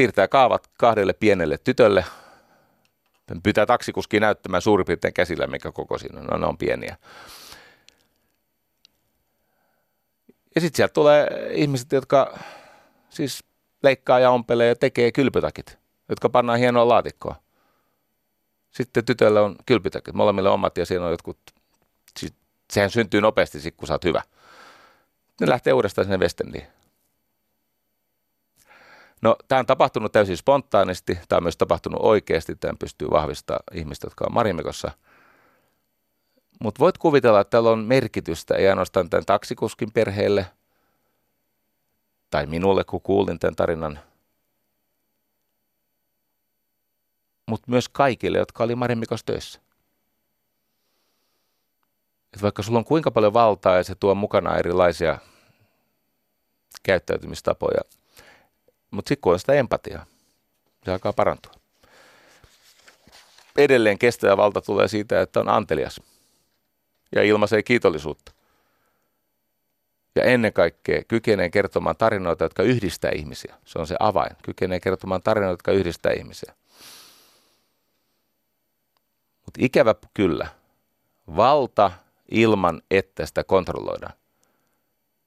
piirtää 0.00 0.28
kaavat 0.28 0.70
kahdelle 0.78 1.12
pienelle 1.12 1.58
tytölle. 1.58 2.04
Pyytää 3.42 3.66
taksikuski 3.66 4.20
näyttämään 4.20 4.62
suurin 4.62 4.86
piirtein 4.86 5.14
käsillä, 5.14 5.46
mikä 5.46 5.72
koko 5.72 5.98
siinä 5.98 6.20
on. 6.20 6.26
No, 6.26 6.36
ne 6.36 6.46
on 6.46 6.58
pieniä. 6.58 6.96
Ja 10.54 10.60
sitten 10.60 10.76
sieltä 10.76 10.92
tulee 10.92 11.50
ihmiset, 11.52 11.92
jotka 11.92 12.38
siis 13.08 13.44
leikkaa 13.82 14.18
ja 14.18 14.30
ompelee 14.30 14.68
ja 14.68 14.76
tekee 14.76 15.12
kylpytakit, 15.12 15.78
jotka 16.08 16.28
pannaan 16.28 16.58
hienoa 16.58 16.88
laatikkoa. 16.88 17.34
Sitten 18.70 19.04
tytölle 19.04 19.40
on 19.40 19.56
kylpytakit, 19.66 20.14
molemmille 20.14 20.50
omat 20.50 20.78
ja 20.78 20.86
siinä 20.86 21.04
on 21.04 21.10
jotkut, 21.10 21.38
siis 22.18 22.32
sehän 22.72 22.90
syntyy 22.90 23.20
nopeasti, 23.20 23.72
kun 23.76 23.88
sä 23.88 23.94
oot 23.94 24.04
hyvä. 24.04 24.22
Ne 25.40 25.48
lähtee 25.48 25.72
uudestaan 25.72 26.04
sinne 26.04 26.18
Westendiin. 26.18 26.79
No, 29.22 29.36
tämä 29.48 29.58
on 29.58 29.66
tapahtunut 29.66 30.12
täysin 30.12 30.36
spontaanisti, 30.36 31.18
tämä 31.28 31.36
on 31.36 31.42
myös 31.42 31.56
tapahtunut 31.56 32.00
oikeasti, 32.02 32.56
tämä 32.56 32.74
pystyy 32.78 33.10
vahvistamaan 33.10 33.64
ihmistä, 33.74 34.06
jotka 34.06 34.24
on 34.24 34.34
Marimikossa. 34.34 34.90
Mutta 36.60 36.78
voit 36.78 36.98
kuvitella, 36.98 37.40
että 37.40 37.50
tällä 37.50 37.70
on 37.70 37.78
merkitystä, 37.78 38.54
ei 38.54 38.68
ainoastaan 38.68 39.10
tämän 39.10 39.26
taksikuskin 39.26 39.92
perheelle, 39.92 40.46
tai 42.30 42.46
minulle, 42.46 42.84
kun 42.84 43.00
kuulin 43.00 43.38
tämän 43.38 43.56
tarinan, 43.56 44.00
mutta 47.46 47.70
myös 47.70 47.88
kaikille, 47.88 48.38
jotka 48.38 48.64
oli 48.64 48.74
Marimikossa 48.74 49.26
töissä. 49.26 49.60
Et 52.32 52.42
vaikka 52.42 52.62
sulla 52.62 52.78
on 52.78 52.84
kuinka 52.84 53.10
paljon 53.10 53.32
valtaa 53.32 53.76
ja 53.76 53.84
se 53.84 53.94
tuo 53.94 54.14
mukana 54.14 54.56
erilaisia 54.56 55.18
käyttäytymistapoja, 56.82 57.80
mutta 58.90 59.08
sitten 59.08 59.22
kun 59.22 59.32
on 59.32 59.38
sitä 59.38 59.52
empatiaa, 59.52 60.06
se 60.84 60.92
alkaa 60.92 61.12
parantua. 61.12 61.52
Edelleen 63.56 63.98
kestävä 63.98 64.36
valta 64.36 64.60
tulee 64.60 64.88
siitä, 64.88 65.20
että 65.20 65.40
on 65.40 65.48
antelias 65.48 66.00
ja 67.14 67.22
ilmaisee 67.22 67.62
kiitollisuutta. 67.62 68.32
Ja 70.16 70.24
ennen 70.24 70.52
kaikkea 70.52 71.02
kykenee 71.08 71.50
kertomaan 71.50 71.96
tarinoita, 71.96 72.44
jotka 72.44 72.62
yhdistää 72.62 73.10
ihmisiä. 73.14 73.54
Se 73.64 73.78
on 73.78 73.86
se 73.86 73.96
avain. 74.00 74.36
Kykenee 74.42 74.80
kertomaan 74.80 75.22
tarinoita, 75.22 75.52
jotka 75.52 75.72
yhdistää 75.72 76.12
ihmisiä. 76.12 76.54
Mutta 79.46 79.58
ikävä 79.58 79.94
kyllä, 80.14 80.48
valta 81.36 81.90
ilman, 82.30 82.82
että 82.90 83.26
sitä 83.26 83.44
kontrolloidaan. 83.44 84.12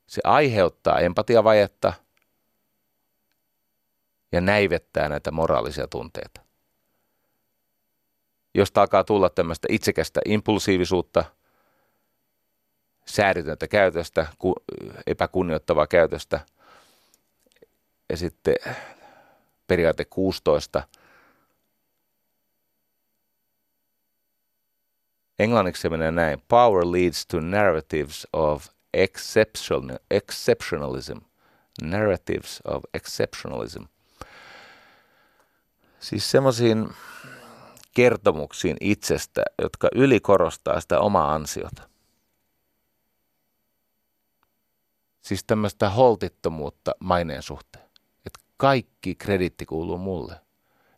Se 0.07 0.21
aiheuttaa 0.23 0.99
empatiavajetta– 0.99 1.93
ja 4.33 4.41
näivettää 4.41 5.09
näitä 5.09 5.31
moraalisia 5.31 5.87
tunteita. 5.87 6.41
Josta 8.53 8.81
alkaa 8.81 9.03
tulla 9.03 9.29
tämmöistä 9.29 9.67
itsekästä 9.71 10.21
impulsiivisuutta, 10.25 11.23
säädetöntä 13.05 13.67
käytöstä, 13.67 14.27
epäkunnioittavaa 15.07 15.87
käytöstä. 15.87 16.39
Ja 18.09 18.17
sitten 18.17 18.55
periaate 19.67 20.05
16. 20.05 20.83
Englanniksi 25.39 25.81
se 25.81 25.89
menee 25.89 26.11
näin. 26.11 26.43
Power 26.47 26.85
leads 26.85 27.25
to 27.25 27.39
narratives 27.39 28.27
of 28.33 28.67
exceptionalism. 30.11 31.17
Narratives 31.81 32.61
of 32.65 32.83
exceptionalism 32.93 33.83
siis 36.03 36.31
semmoisiin 36.31 36.89
kertomuksiin 37.93 38.77
itsestä, 38.79 39.43
jotka 39.61 39.87
ylikorostaa 39.95 40.81
sitä 40.81 40.99
omaa 40.99 41.33
ansiota. 41.33 41.89
Siis 45.21 45.43
tämmöistä 45.43 45.89
holtittomuutta 45.89 46.91
maineen 46.99 47.43
suhteen. 47.43 47.83
Että 48.25 48.39
kaikki 48.57 49.15
kreditti 49.15 49.65
kuuluu 49.65 49.97
mulle, 49.97 50.35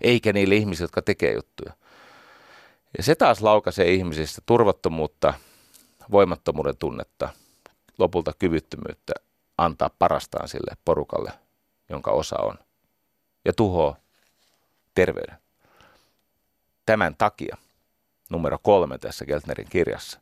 eikä 0.01 0.33
niille 0.33 0.55
ihmisille, 0.55 0.85
jotka 0.85 1.01
tekee 1.01 1.33
juttuja. 1.33 1.73
Ja 2.97 3.03
se 3.03 3.15
taas 3.15 3.41
laukaisee 3.41 3.93
ihmisistä 3.93 4.41
turvattomuutta, 4.45 5.33
voimattomuuden 6.11 6.77
tunnetta, 6.77 7.29
lopulta 7.97 8.33
kyvyttömyyttä 8.39 9.13
antaa 9.57 9.89
parastaan 9.99 10.47
sille 10.47 10.77
porukalle, 10.85 11.31
jonka 11.89 12.11
osa 12.11 12.35
on. 12.39 12.57
Ja 13.45 13.53
tuhoaa 13.53 14.04
terveyden. 14.95 15.37
Tämän 16.85 17.15
takia 17.15 17.57
numero 18.29 18.59
kolme 18.59 18.97
tässä 18.97 19.25
Geltnerin 19.25 19.69
kirjassa. 19.69 20.19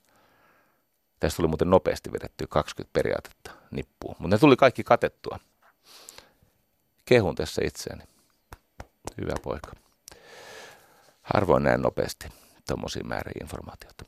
Tässä 1.20 1.36
tuli 1.36 1.48
muuten 1.48 1.70
nopeasti 1.70 2.12
vedetty 2.12 2.48
20 2.48 2.94
periaatetta 2.94 3.52
nippuun, 3.72 4.16
mutta 4.20 4.36
ne 4.36 4.40
tuli 4.40 4.56
kaikki 4.56 4.84
katettua. 4.84 5.40
Kehun 7.06 7.36
tässä 7.36 7.62
itseäni. 7.66 8.04
Hyvä 9.22 9.34
poika. 9.44 9.72
Harvoin 11.22 11.64
näin 11.64 11.82
nopeasti 11.82 12.28
tuommoisia 12.68 13.04
määriä 13.04 13.34
informaatiota. 13.41 14.06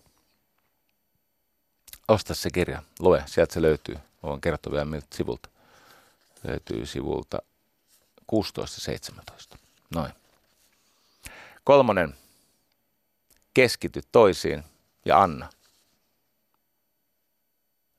Osta 2.07 2.33
se 2.33 2.49
kirja, 2.49 2.83
lue, 2.99 3.23
sieltä 3.25 3.53
se 3.53 3.61
löytyy. 3.61 3.95
Voin 4.23 4.41
kertoa 4.41 4.71
vielä 4.71 4.85
miltä 4.85 5.07
sivulta. 5.13 5.49
Löytyy 6.43 6.85
sivulta 6.85 7.39
16-17. 9.53 9.57
Noin. 9.95 10.11
Kolmonen. 11.65 12.15
Keskity 13.53 14.01
toisiin 14.11 14.63
ja 15.05 15.21
anna. 15.21 15.49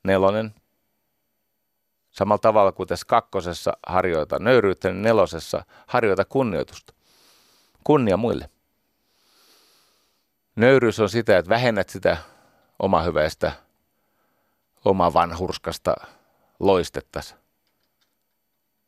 Nelonen. 0.05 0.55
Samalla 2.11 2.39
tavalla 2.39 2.73
kuin 2.73 2.89
tässä 2.89 3.07
kakkosessa 3.07 3.73
harjoita 3.87 4.39
nöyryyttä, 4.39 4.89
niin 4.89 5.03
nelosessa 5.03 5.65
harjoita 5.87 6.25
kunnioitusta. 6.25 6.93
Kunnia 7.85 8.17
muille. 8.17 8.51
Nöyryys 10.57 11.01
on 11.01 11.09
sitä, 11.09 11.39
että 11.39 11.49
vähennät 11.49 11.89
sitä 11.89 12.17
oma 12.79 13.03
hyvästä, 13.03 13.53
oma 14.85 15.13
vanhurskasta 15.13 15.95
loistettasi. 16.61 17.35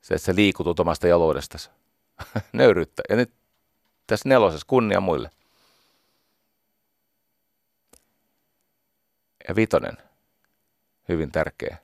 Se, 0.00 0.14
että 0.14 0.26
sä 0.26 0.34
liikutut 0.34 0.80
omasta 0.80 1.06
jaloudestasi. 1.06 1.70
Nöyryyttä. 2.52 3.02
Ja 3.08 3.16
nyt 3.16 3.37
tässä 4.08 4.28
nelosessa 4.28 4.66
kunnia 4.66 5.00
muille. 5.00 5.30
Ja 9.48 9.56
vitonen, 9.56 9.98
hyvin 11.08 11.32
tärkeä. 11.32 11.78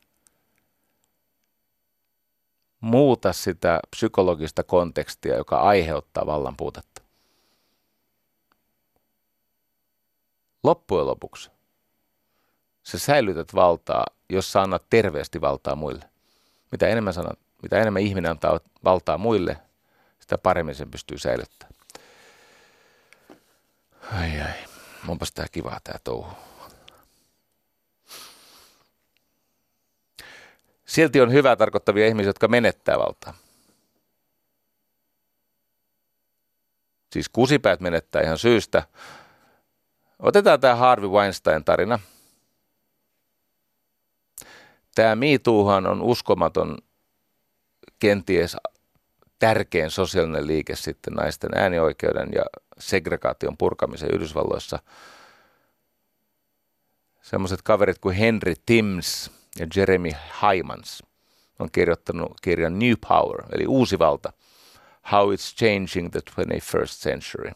Muuta 2.80 3.32
sitä 3.32 3.80
psykologista 3.90 4.62
kontekstia, 4.62 5.36
joka 5.36 5.56
aiheuttaa 5.58 6.26
vallan 6.26 6.56
puutetta. 6.56 7.02
Loppujen 10.62 11.06
lopuksi 11.06 11.50
sä 12.84 12.98
säilytät 12.98 13.54
valtaa, 13.54 14.06
jos 14.30 14.52
sä 14.52 14.62
annat 14.62 14.84
terveesti 14.90 15.40
valtaa 15.40 15.74
muille. 15.74 16.04
Mitä 16.72 16.88
enemmän, 16.88 17.14
sanat, 17.14 17.38
mitä 17.62 17.80
enemmän 17.80 18.02
ihminen 18.02 18.30
antaa 18.30 18.60
valtaa 18.84 19.18
muille, 19.18 19.56
sitä 20.20 20.38
paremmin 20.38 20.74
sen 20.74 20.90
pystyy 20.90 21.18
säilyttämään. 21.18 21.73
Ai 24.12 24.40
ai, 24.40 24.54
onpas 25.08 25.32
tää 25.32 25.46
kivaa 25.52 25.80
tää 25.84 25.98
touhu. 26.04 26.32
Silti 30.84 31.20
on 31.20 31.32
hyvää 31.32 31.56
tarkoittavia 31.56 32.06
ihmisiä, 32.06 32.28
jotka 32.28 32.48
menettää 32.48 32.98
valtaa. 32.98 33.34
Siis 37.12 37.28
kusipäät 37.28 37.80
menettää 37.80 38.22
ihan 38.22 38.38
syystä. 38.38 38.82
Otetaan 40.18 40.60
tämä 40.60 40.74
Harvey 40.74 41.08
Weinstein-tarina. 41.10 41.98
Tämä 44.94 45.16
MeToohan 45.16 45.86
on 45.86 46.02
uskomaton, 46.02 46.78
kenties 47.98 48.56
tärkein 49.38 49.90
sosiaalinen 49.90 50.46
liike 50.46 50.76
sitten 50.76 51.12
naisten 51.12 51.50
äänioikeuden 51.54 52.28
ja 52.34 52.42
segregaation 52.78 53.56
purkamisen 53.58 54.10
Yhdysvalloissa. 54.14 54.78
Semmoiset 57.22 57.62
kaverit 57.62 57.98
kuin 57.98 58.16
Henry 58.16 58.54
Timms 58.66 59.30
ja 59.58 59.66
Jeremy 59.76 60.10
Hymans 60.42 61.02
on 61.58 61.70
kirjoittanut 61.70 62.40
kirjan 62.40 62.78
New 62.78 62.94
Power, 63.08 63.42
eli 63.52 63.66
uusi 63.66 63.98
valta, 63.98 64.32
How 65.12 65.32
it's 65.34 65.56
Changing 65.56 66.10
the 66.10 66.20
21st 66.30 67.02
Century. 67.02 67.50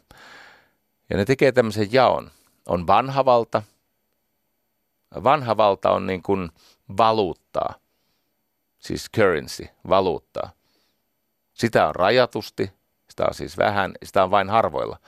Ja 1.11 1.17
ne 1.17 1.25
tekee 1.25 1.53
tämmöisen 1.53 1.93
jaon. 1.93 2.31
On 2.67 2.87
vanha 2.87 3.25
valta. 3.25 3.63
Vanha 5.25 5.57
valta 5.57 5.91
on 5.91 6.07
niin 6.07 6.23
kuin 6.23 6.51
valuuttaa, 6.97 7.75
siis 8.79 9.11
currency, 9.17 9.69
valuuttaa. 9.89 10.51
Sitä 11.53 11.89
on 11.89 11.95
rajatusti, 11.95 12.73
sitä 13.19 13.29
on 13.29 13.35
siis 13.35 13.59
vähän, 13.59 13.93
sitä 14.03 14.25
on 14.25 14.31
vain 14.31 14.51
harvoilla. 14.51 14.99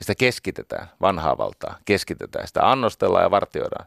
Sitä 0.00 0.14
keskitetään, 0.14 0.90
vanhaa 1.00 1.38
valtaa, 1.38 1.78
keskitetään, 1.84 2.46
sitä 2.46 2.70
annostellaan 2.70 3.22
ja 3.22 3.30
vartioidaan. 3.30 3.86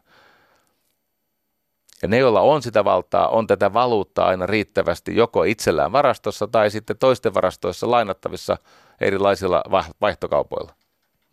Ja 2.02 2.08
ne, 2.08 2.18
joilla 2.18 2.40
on 2.40 2.62
sitä 2.62 2.84
valtaa, 2.84 3.28
on 3.28 3.46
tätä 3.46 3.72
valuuttaa 3.72 4.26
aina 4.26 4.46
riittävästi 4.46 5.16
joko 5.16 5.44
itsellään 5.44 5.92
varastossa 5.92 6.46
tai 6.46 6.70
sitten 6.70 6.98
toisten 6.98 7.34
varastoissa 7.34 7.90
lainattavissa 7.90 8.56
erilaisilla 9.00 9.62
vaihtokaupoilla, 10.00 10.74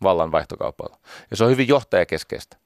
vallan 0.02 0.32
vaihtokaupoilla. 0.32 0.98
Ja 1.30 1.36
se 1.36 1.44
on 1.44 1.50
hyvin 1.50 1.68
johtajakeskeistä. 1.68 2.56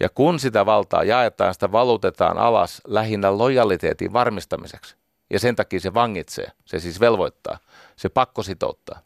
Ja 0.00 0.08
kun 0.08 0.40
sitä 0.40 0.66
valtaa 0.66 1.04
jaetaan, 1.04 1.54
sitä 1.54 1.72
valutetaan 1.72 2.38
alas 2.38 2.80
lähinnä 2.86 3.38
lojaliteetin 3.38 4.12
varmistamiseksi. 4.12 4.98
Ja 5.30 5.38
sen 5.38 5.56
takia 5.56 5.80
se 5.80 5.94
vangitsee, 5.94 6.52
se 6.64 6.80
siis 6.80 7.00
velvoittaa, 7.00 7.58
se 7.96 8.08
pakko 8.08 8.42
sitouttaa. 8.42 9.00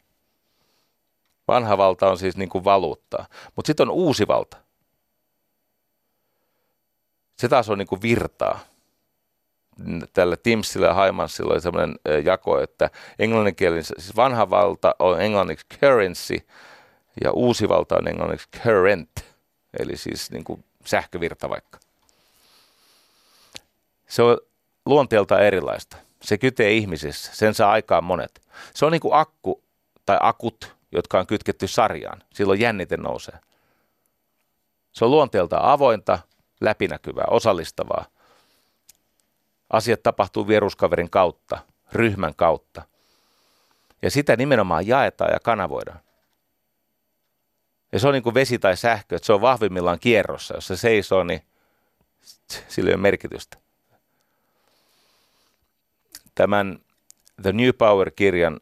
Vanha 1.47 1.77
valta 1.77 2.09
on 2.09 2.17
siis 2.17 2.37
niin 2.37 2.49
kuin 2.49 2.63
valuuttaa. 2.63 3.25
Mutta 3.55 3.67
sitten 3.67 3.89
on 3.89 3.95
uusi 3.95 4.27
valta. 4.27 4.57
Se 7.37 7.49
taas 7.49 7.69
on 7.69 7.77
niin 7.77 7.87
kuin 7.87 8.01
virtaa. 8.01 8.59
Tällä 10.13 10.37
Timsillä 10.37 10.87
ja 10.87 10.93
Haimansilla 10.93 11.53
oli 11.53 11.61
sellainen 11.61 11.95
jako, 12.23 12.61
että 12.61 12.89
englanninkielinen, 13.19 13.83
siis 13.83 14.15
vanha 14.15 14.49
valta 14.49 14.95
on 14.99 15.21
englanniksi 15.21 15.65
currency 15.79 16.47
ja 17.23 17.31
uusi 17.31 17.69
valta 17.69 17.95
on 17.95 18.07
englanniksi 18.07 18.47
current, 18.63 19.09
eli 19.79 19.97
siis 19.97 20.31
niin 20.31 20.43
kuin 20.43 20.63
sähkövirta 20.85 21.49
vaikka. 21.49 21.79
Se 24.07 24.21
on 24.21 24.37
luonteelta 24.85 25.39
erilaista. 25.39 25.97
Se 26.23 26.37
kytee 26.37 26.71
ihmisissä, 26.71 27.35
sen 27.35 27.53
saa 27.53 27.71
aikaan 27.71 28.03
monet. 28.03 28.41
Se 28.73 28.85
on 28.85 28.91
niin 28.91 29.01
kuin 29.01 29.13
akku 29.13 29.63
tai 30.05 30.17
akut, 30.19 30.75
jotka 30.91 31.19
on 31.19 31.27
kytketty 31.27 31.67
sarjaan. 31.67 32.23
Silloin 32.33 32.59
jännite 32.59 32.97
nousee. 32.97 33.39
Se 34.91 35.05
on 35.05 35.11
luonteelta 35.11 35.57
avointa, 35.61 36.19
läpinäkyvää, 36.61 37.25
osallistavaa. 37.29 38.05
Asiat 39.69 40.03
tapahtuu 40.03 40.47
vieruskaverin 40.47 41.09
kautta, 41.09 41.59
ryhmän 41.93 42.35
kautta. 42.35 42.81
Ja 44.01 44.11
sitä 44.11 44.35
nimenomaan 44.35 44.87
jaetaan 44.87 45.33
ja 45.33 45.39
kanavoidaan. 45.39 45.99
Ja 47.91 47.99
se 47.99 48.07
on 48.07 48.13
niin 48.13 48.23
kuin 48.23 48.33
vesi 48.33 48.59
tai 48.59 48.77
sähkö, 48.77 49.15
että 49.15 49.25
se 49.25 49.33
on 49.33 49.41
vahvimmillaan 49.41 49.99
kierrossa. 49.99 50.55
Jos 50.55 50.67
se 50.67 50.77
seisoo, 50.77 51.23
niin 51.23 51.41
sillä 52.67 52.89
ei 52.89 52.93
ole 52.93 53.01
merkitystä. 53.01 53.57
Tämän 56.35 56.79
The 57.41 57.51
New 57.51 57.69
Power-kirjan 57.77 58.59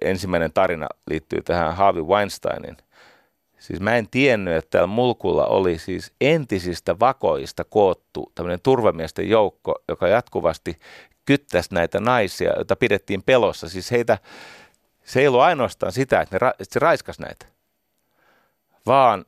ensimmäinen 0.00 0.52
tarina 0.52 0.86
liittyy 1.10 1.42
tähän 1.42 1.76
Harvey 1.76 2.02
Weinsteinin. 2.02 2.76
Siis 3.58 3.80
mä 3.80 3.96
en 3.96 4.08
tiennyt, 4.10 4.54
että 4.54 4.70
täällä 4.70 4.86
mulkulla 4.86 5.46
oli 5.46 5.78
siis 5.78 6.12
entisistä 6.20 6.98
vakoista 6.98 7.64
koottu 7.64 8.32
tämmöinen 8.34 8.60
turvamiesten 8.62 9.28
joukko, 9.28 9.74
joka 9.88 10.08
jatkuvasti 10.08 10.76
kyttäisi 11.24 11.74
näitä 11.74 12.00
naisia, 12.00 12.52
joita 12.56 12.76
pidettiin 12.76 13.22
pelossa. 13.22 13.68
Siis 13.68 13.90
heitä, 13.90 14.18
se 15.04 15.20
ei 15.20 15.28
ollut 15.28 15.40
ainoastaan 15.40 15.92
sitä, 15.92 16.20
että, 16.20 16.34
ne 16.34 16.38
ra, 16.38 16.50
että 16.50 16.72
se 16.72 16.78
raiskas 16.78 17.18
näitä 17.18 17.46
vaan 18.86 19.24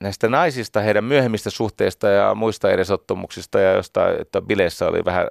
näistä 0.00 0.28
naisista, 0.28 0.80
heidän 0.80 1.04
myöhemmistä 1.04 1.50
suhteista 1.50 2.08
ja 2.08 2.34
muista 2.34 2.70
edesottumuksista 2.70 3.60
ja 3.60 3.72
jostain, 3.72 4.20
että 4.20 4.42
bileissä 4.42 4.88
oli 4.88 5.04
vähän 5.04 5.26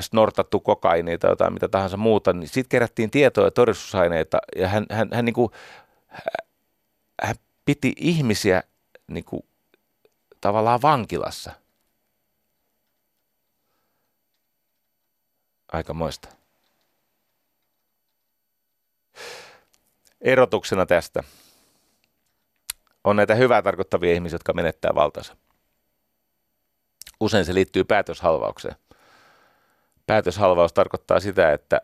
snortattu 0.00 0.60
kokaini 0.60 1.18
tai 1.18 1.30
jotain 1.30 1.52
mitä 1.52 1.68
tahansa 1.68 1.96
muuta, 1.96 2.32
niin 2.32 2.48
sitten 2.48 2.68
kerättiin 2.68 3.10
tietoa 3.10 3.44
ja 3.44 3.50
todistusaineita 3.50 4.38
ja 4.56 4.68
hän, 4.68 4.86
hän, 4.90 5.08
hän, 5.12 5.24
niin 5.24 5.34
kuin, 5.34 5.52
hän 7.22 7.36
piti 7.64 7.92
ihmisiä 7.96 8.62
niin 9.06 9.24
kuin, 9.24 9.42
tavallaan 10.40 10.82
vankilassa. 10.82 11.52
Aika 15.72 15.94
moista. 15.94 16.28
Erotuksena 20.20 20.86
tästä 20.86 21.24
on 23.04 23.16
näitä 23.16 23.34
hyvää 23.34 23.62
tarkoittavia 23.62 24.12
ihmisiä, 24.12 24.34
jotka 24.34 24.52
menettää 24.52 24.94
valtansa. 24.94 25.36
Usein 27.20 27.44
se 27.44 27.54
liittyy 27.54 27.84
päätöshalvaukseen. 27.84 28.76
Päätöshalvaus 30.08 30.72
tarkoittaa 30.72 31.20
sitä, 31.20 31.52
että 31.52 31.80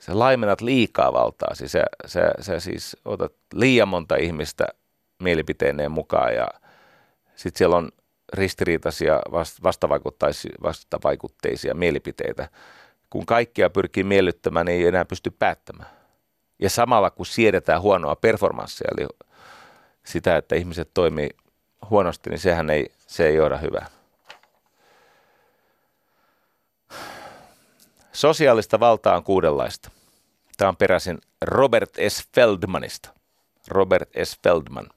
sä 0.00 0.18
laimennat 0.18 0.60
liikaa 0.60 1.12
valtaa, 1.12 1.54
siis 1.54 1.72
sä, 1.72 1.84
sä, 2.06 2.30
sä 2.40 2.60
siis 2.60 2.96
otat 3.04 3.32
liian 3.54 3.88
monta 3.88 4.16
ihmistä 4.16 4.66
mielipiteineen 5.22 5.90
mukaan 5.90 6.34
ja 6.34 6.48
sitten 7.36 7.58
siellä 7.58 7.76
on 7.76 7.88
ristiriitaisia 8.32 9.20
vastavaikutteisia 9.62 11.74
mielipiteitä. 11.74 12.48
Kun 13.10 13.26
kaikkia 13.26 13.70
pyrkii 13.70 14.04
miellyttämään, 14.04 14.66
niin 14.66 14.80
ei 14.80 14.86
enää 14.86 15.04
pysty 15.04 15.30
päättämään. 15.30 15.90
Ja 16.58 16.70
samalla 16.70 17.10
kun 17.10 17.26
siedetään 17.26 17.82
huonoa 17.82 18.16
performanssia, 18.16 18.88
eli 18.98 19.06
sitä, 20.04 20.36
että 20.36 20.56
ihmiset 20.56 20.90
toimii 20.94 21.30
huonosti, 21.90 22.30
niin 22.30 22.40
sehän 22.40 22.70
ei, 22.70 22.92
se 23.06 23.26
ei 23.26 23.34
johda 23.34 23.58
hyvää. 23.58 23.97
Sosiaalista 28.18 28.80
valtaa 28.80 29.16
on 29.16 29.24
kuudenlaista. 29.24 29.90
Tämä 30.56 30.68
on 30.68 30.76
peräisin 30.76 31.18
Robert 31.42 31.90
S. 32.08 32.28
Feldmanista. 32.34 33.14
Robert 33.68 34.08
S. 34.24 34.38
Feldman. 34.42 34.88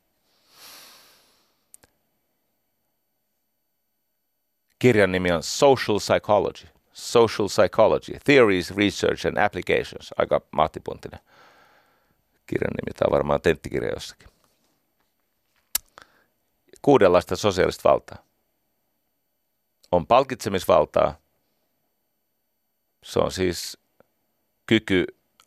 Kirjan 4.80 5.12
nimi 5.12 5.32
on 5.32 5.44
Social 5.44 6.00
Psychology. 6.00 6.68
Social 6.94 7.48
Psychology, 7.48 8.20
Theories, 8.24 8.76
Research 8.76 9.28
and 9.28 9.38
Applications. 9.38 10.14
Aika 10.18 10.42
mahtipuntinen 10.52 11.20
kirjan 12.48 12.72
nimi. 12.72 12.94
Tämä 12.94 13.08
on 13.08 13.12
varmaan 13.12 13.42
tenttikirja 13.42 13.92
jossakin. 13.94 14.30
Kuudenlaista 16.82 17.36
sosiaalista 17.36 17.90
valtaa. 17.90 18.18
On 19.92 20.08
palkitsemisvaltaa. 20.08 21.22
Se 23.04 23.20
on 23.20 23.32
siis 23.32 23.78
kyky 24.66 25.06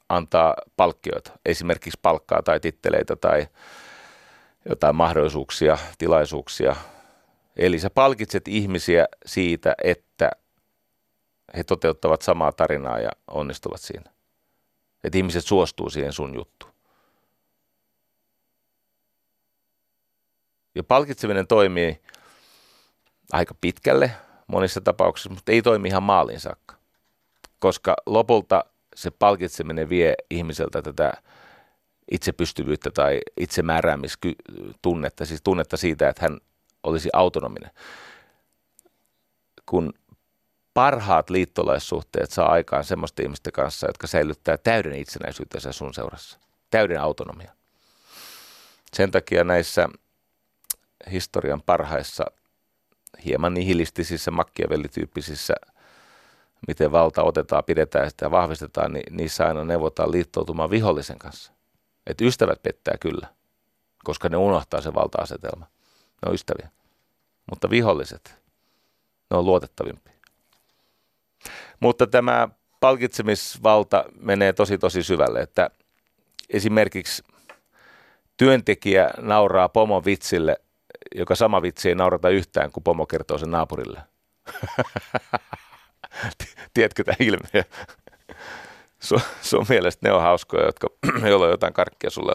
antaa 0.08 0.54
palkkioita, 0.76 1.32
esimerkiksi 1.46 1.98
palkkaa 2.02 2.42
tai 2.42 2.60
titteleitä 2.60 3.16
tai 3.16 3.46
jotain 4.68 4.96
mahdollisuuksia, 4.96 5.78
tilaisuuksia. 5.98 6.76
Eli 7.56 7.78
sä 7.78 7.90
palkitset 7.90 8.48
ihmisiä 8.48 9.06
siitä, 9.26 9.74
että 9.84 10.30
he 11.56 11.64
toteuttavat 11.64 12.22
samaa 12.22 12.52
tarinaa 12.52 12.98
ja 12.98 13.10
onnistuvat 13.26 13.80
siinä. 13.80 14.10
Että 15.04 15.18
ihmiset 15.18 15.44
suostuu 15.44 15.90
siihen 15.90 16.12
sun 16.12 16.34
juttuun. 16.34 16.74
Ja 20.74 20.84
palkitseminen 20.84 21.46
toimii 21.46 22.02
aika 23.32 23.54
pitkälle 23.60 24.10
monissa 24.46 24.80
tapauksissa, 24.80 25.30
mutta 25.30 25.52
ei 25.52 25.62
toimi 25.62 25.88
ihan 25.88 26.02
maaliin 26.02 26.40
saakka. 26.40 26.83
Koska 27.64 27.96
lopulta 28.06 28.64
se 28.96 29.10
palkitseminen 29.10 29.88
vie 29.88 30.14
ihmiseltä 30.30 30.82
tätä 30.82 31.12
itsepystyvyyttä 32.10 32.90
tai 32.90 33.20
itsemääräämistunnetta, 33.40 35.24
siis 35.24 35.40
tunnetta 35.42 35.76
siitä, 35.76 36.08
että 36.08 36.22
hän 36.22 36.38
olisi 36.82 37.08
autonominen. 37.12 37.70
Kun 39.66 39.92
parhaat 40.74 41.30
liittolaissuhteet 41.30 42.30
saa 42.30 42.52
aikaan 42.52 42.84
semmoista 42.84 43.22
ihmisten 43.22 43.52
kanssa, 43.52 43.86
jotka 43.86 44.06
säilyttää 44.06 44.56
täyden 44.56 44.94
itsenäisyytensä 44.94 45.72
sun 45.72 45.94
seurassa, 45.94 46.38
täyden 46.70 47.00
autonomia. 47.00 47.52
Sen 48.92 49.10
takia 49.10 49.44
näissä 49.44 49.88
historian 51.10 51.62
parhaissa, 51.62 52.24
hieman 53.24 53.54
nihilistisissä, 53.54 54.30
makkiavellityyppisissä 54.30 55.54
miten 56.68 56.92
valta 56.92 57.22
otetaan, 57.22 57.64
pidetään 57.64 58.10
sitä 58.10 58.26
ja 58.26 58.30
vahvistetaan, 58.30 58.92
niin 58.92 59.16
niissä 59.16 59.46
aina 59.46 59.64
neuvotaan 59.64 60.10
liittoutumaan 60.10 60.70
vihollisen 60.70 61.18
kanssa. 61.18 61.52
Että 62.06 62.24
ystävät 62.24 62.62
pettää 62.62 62.94
kyllä, 63.00 63.28
koska 64.04 64.28
ne 64.28 64.36
unohtaa 64.36 64.80
se 64.80 64.94
valta-asetelma. 64.94 65.64
Ne 65.64 66.28
on 66.28 66.34
ystäviä. 66.34 66.70
Mutta 67.50 67.70
viholliset, 67.70 68.34
ne 69.30 69.36
on 69.36 69.44
luotettavimpia. 69.44 70.14
Mutta 71.80 72.06
tämä 72.06 72.48
palkitsemisvalta 72.80 74.04
menee 74.20 74.52
tosi 74.52 74.78
tosi 74.78 75.02
syvälle, 75.02 75.40
että 75.40 75.70
esimerkiksi 76.50 77.22
työntekijä 78.36 79.10
nauraa 79.20 79.68
pomon 79.68 80.04
vitsille, 80.04 80.56
joka 81.14 81.34
sama 81.34 81.62
vitsi 81.62 81.88
ei 81.88 81.94
naurata 81.94 82.28
yhtään, 82.28 82.72
kun 82.72 82.82
pomo 82.82 83.06
kertoo 83.06 83.38
sen 83.38 83.50
naapurille. 83.50 84.00
Tiedätkö 86.74 87.04
tämä 87.04 87.16
ilmiö? 87.20 87.64
Sun, 89.00 89.20
sun 89.42 89.66
mielestä 89.68 90.08
ne 90.08 90.14
on 90.14 90.22
hauskoja, 90.22 90.66
jotka, 90.66 90.86
joilla 91.28 91.44
on 91.44 91.50
jotain 91.50 91.72
karkkia 91.72 92.10
sulle. 92.10 92.34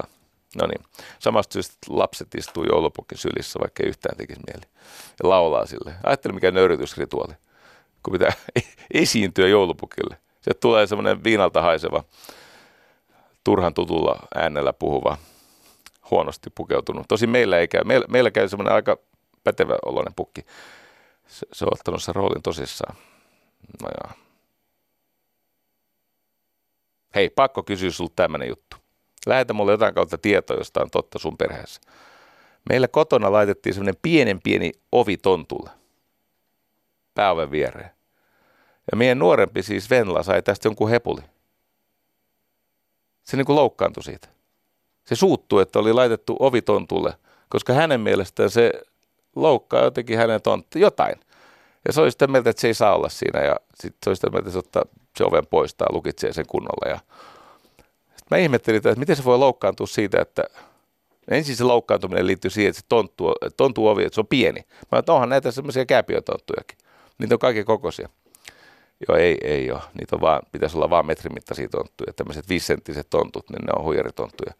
No 0.55 0.67
niin, 0.67 0.85
samasta 1.19 1.53
syystä 1.53 1.77
lapset 1.89 2.35
istuu 2.35 2.63
joulupukin 2.63 3.17
sylissä, 3.17 3.59
vaikka 3.59 3.83
ei 3.83 3.89
yhtään 3.89 4.17
tekisi 4.17 4.41
mieli. 4.47 4.71
Ja 5.23 5.29
laulaa 5.29 5.65
sille. 5.65 5.93
Ajattele 6.03 6.33
mikä 6.33 6.51
nöyrytysrituaali, 6.51 7.33
kun 8.03 8.11
pitää 8.11 8.33
esiintyä 8.93 9.47
joulupukille. 9.47 10.17
Se 10.41 10.53
tulee 10.53 10.87
semmoinen 10.87 11.23
viinalta 11.23 11.61
haiseva, 11.61 12.03
turhan 13.43 13.73
tutulla 13.73 14.19
äänellä 14.35 14.73
puhuva, 14.73 15.17
huonosti 16.11 16.49
pukeutunut. 16.55 17.07
Tosi 17.07 17.27
meillä 17.27 17.57
ei 17.57 17.67
käy. 17.67 17.83
Meillä, 17.83 18.05
meillä 18.09 18.31
käy 18.31 18.49
semmoinen 18.49 18.73
aika 18.73 18.97
pätevä 19.43 19.75
oloinen 19.85 20.13
pukki. 20.13 20.45
Se, 21.27 21.47
se 21.53 21.65
on 21.65 21.73
ottanut 21.73 22.03
sen 22.03 22.15
roolin 22.15 22.43
tosissaan. 22.43 22.95
No 23.81 23.89
joo. 24.03 24.25
Hei, 27.15 27.29
pakko 27.29 27.63
kysyä 27.63 27.91
sulta 27.91 28.13
tämmöinen 28.15 28.47
juttu. 28.49 28.77
Lähetä 29.25 29.53
mulle 29.53 29.71
jotain 29.71 29.93
kautta 29.93 30.17
tietoa, 30.17 30.57
josta 30.57 30.81
on 30.81 30.89
totta 30.91 31.19
sun 31.19 31.37
perheessä. 31.37 31.81
Meillä 32.69 32.87
kotona 32.87 33.31
laitettiin 33.31 33.73
semmoinen 33.73 33.99
pienen 34.01 34.39
pieni 34.41 34.71
ovi 34.91 35.17
tontulle. 35.17 35.69
Pääoven 37.15 37.51
viereen. 37.51 37.91
Ja 38.91 38.97
meidän 38.97 39.19
nuorempi 39.19 39.63
siis 39.63 39.89
Venla 39.89 40.23
sai 40.23 40.41
tästä 40.41 40.67
jonkun 40.67 40.89
hepuli. 40.89 41.21
Se 43.23 43.37
niin 43.37 43.45
kuin 43.45 43.55
loukkaantui 43.55 44.03
siitä. 44.03 44.27
Se 45.05 45.15
suuttui, 45.15 45.61
että 45.61 45.79
oli 45.79 45.93
laitettu 45.93 46.37
ovi 46.39 46.61
tontulle, 46.61 47.13
koska 47.49 47.73
hänen 47.73 48.01
mielestään 48.01 48.49
se 48.49 48.73
loukkaa 49.35 49.83
jotenkin 49.83 50.17
hänen 50.17 50.41
tontti 50.41 50.79
jotain. 50.79 51.15
Ja 51.87 51.93
se 51.93 52.01
oli 52.01 52.11
sitä 52.11 52.27
mieltä, 52.27 52.49
että 52.49 52.61
se 52.61 52.67
ei 52.67 52.73
saa 52.73 52.95
olla 52.95 53.09
siinä 53.09 53.39
ja 53.39 53.55
sitten 53.75 53.99
se 54.03 54.09
oli 54.09 54.15
sitä 54.15 54.29
mieltä, 54.29 54.49
että 54.49 54.51
se 54.51 54.57
ottaa 54.59 54.83
se 55.17 55.23
oven 55.23 55.47
pois 55.47 55.75
tai 55.75 55.87
lukitsee 55.91 56.33
sen 56.33 56.45
kunnolla. 56.47 56.89
Ja 56.89 56.99
sitten 58.07 58.27
mä 58.31 58.37
ihmettelin, 58.37 58.77
että 58.77 58.95
miten 58.95 59.15
se 59.15 59.23
voi 59.23 59.37
loukkaantua 59.37 59.87
siitä, 59.87 60.21
että 60.21 60.43
ensin 61.31 61.55
se 61.55 61.63
loukkaantuminen 61.63 62.27
liittyy 62.27 62.51
siihen, 62.51 62.69
että 62.69 62.81
se 62.81 62.85
tonttu, 62.89 63.33
tonttu 63.57 63.87
ovi, 63.87 64.03
että 64.03 64.15
se 64.15 64.21
on 64.21 64.27
pieni. 64.27 64.61
Mä 64.91 64.99
että 64.99 65.13
onhan 65.13 65.29
näitä 65.29 65.51
semmoisia 65.51 65.85
kääpiötonttujakin. 65.85 66.77
Niitä 67.17 67.35
on 67.35 67.39
kaiken 67.39 67.65
kokoisia. 67.65 68.09
Joo, 69.07 69.17
ei, 69.17 69.37
ei 69.43 69.71
ole. 69.71 69.81
Niitä 69.93 70.15
on 70.15 70.21
vaan, 70.21 70.41
pitäisi 70.51 70.77
olla 70.77 70.89
vaan 70.89 71.05
metrin 71.05 71.33
mittaisia 71.33 71.69
tonttuja. 71.69 72.13
Tämmöiset 72.13 72.49
viisenttiset 72.49 73.07
tontut, 73.09 73.49
niin 73.49 73.65
ne 73.65 73.71
on 73.77 73.85
huijaritonttuja. 73.85 74.53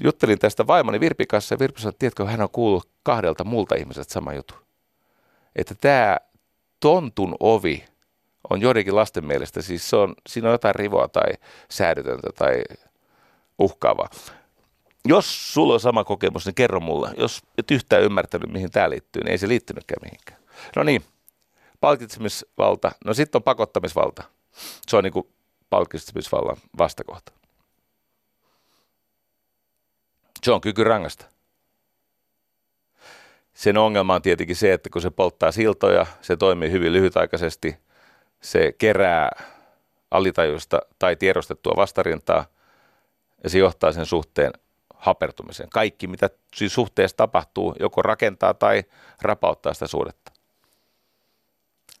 Juttelin 0.00 0.38
tästä 0.38 0.66
vaimoni 0.66 1.00
Virpi 1.00 1.26
kanssa 1.26 1.54
ja 1.54 1.58
Virpi 1.58 1.80
sanoi, 1.80 1.90
että 1.90 1.98
tiedätkö, 1.98 2.24
hän 2.24 2.40
on 2.40 2.50
kuullut 2.50 2.88
kahdelta 3.02 3.44
muulta 3.44 3.74
ihmiseltä 3.74 4.12
sama 4.12 4.34
juttu 4.34 4.54
että 5.56 5.74
tämä 5.74 6.16
tontun 6.80 7.36
ovi 7.40 7.84
on 8.50 8.60
joidenkin 8.60 8.96
lasten 8.96 9.26
mielestä, 9.26 9.62
siis 9.62 9.90
se 9.90 9.96
on, 9.96 10.14
siinä 10.28 10.48
on 10.48 10.52
jotain 10.54 10.74
rivoa 10.74 11.08
tai 11.08 11.32
säädytöntä 11.70 12.28
tai 12.34 12.62
uhkaavaa. 13.58 14.08
Jos 15.04 15.54
sulla 15.54 15.74
on 15.74 15.80
sama 15.80 16.04
kokemus, 16.04 16.46
niin 16.46 16.54
kerro 16.54 16.80
mulle. 16.80 17.10
Jos 17.16 17.42
et 17.58 17.70
yhtään 17.70 18.02
ymmärtänyt, 18.02 18.52
mihin 18.52 18.70
tämä 18.70 18.90
liittyy, 18.90 19.22
niin 19.22 19.30
ei 19.32 19.38
se 19.38 19.48
liittynytkään 19.48 20.02
mihinkään. 20.02 20.40
No 20.76 20.82
niin, 20.82 21.04
palkitsemisvalta. 21.80 22.92
No 23.04 23.14
sitten 23.14 23.38
on 23.38 23.42
pakottamisvalta. 23.42 24.22
Se 24.86 24.96
on 24.96 25.04
niin 25.04 25.12
kuin 25.12 25.28
palkitsemisvallan 25.70 26.56
vastakohta. 26.78 27.32
Se 30.42 30.52
on 30.52 30.60
kyky 30.60 30.84
rangasta. 30.84 31.26
Sen 33.54 33.78
ongelma 33.78 34.14
on 34.14 34.22
tietenkin 34.22 34.56
se, 34.56 34.72
että 34.72 34.90
kun 34.90 35.02
se 35.02 35.10
polttaa 35.10 35.52
siltoja, 35.52 36.06
se 36.20 36.36
toimii 36.36 36.70
hyvin 36.70 36.92
lyhytaikaisesti, 36.92 37.76
se 38.40 38.72
kerää 38.78 39.30
alitajuista 40.10 40.80
tai 40.98 41.16
tiedostettua 41.16 41.72
vastarintaa 41.76 42.44
ja 43.44 43.50
se 43.50 43.58
johtaa 43.58 43.92
sen 43.92 44.06
suhteen 44.06 44.52
hapertumiseen. 44.94 45.70
Kaikki, 45.70 46.06
mitä 46.06 46.30
siis 46.54 46.74
suhteessa 46.74 47.16
tapahtuu, 47.16 47.74
joko 47.80 48.02
rakentaa 48.02 48.54
tai 48.54 48.84
rapauttaa 49.22 49.74
sitä 49.74 49.86
suhdetta. 49.86 50.32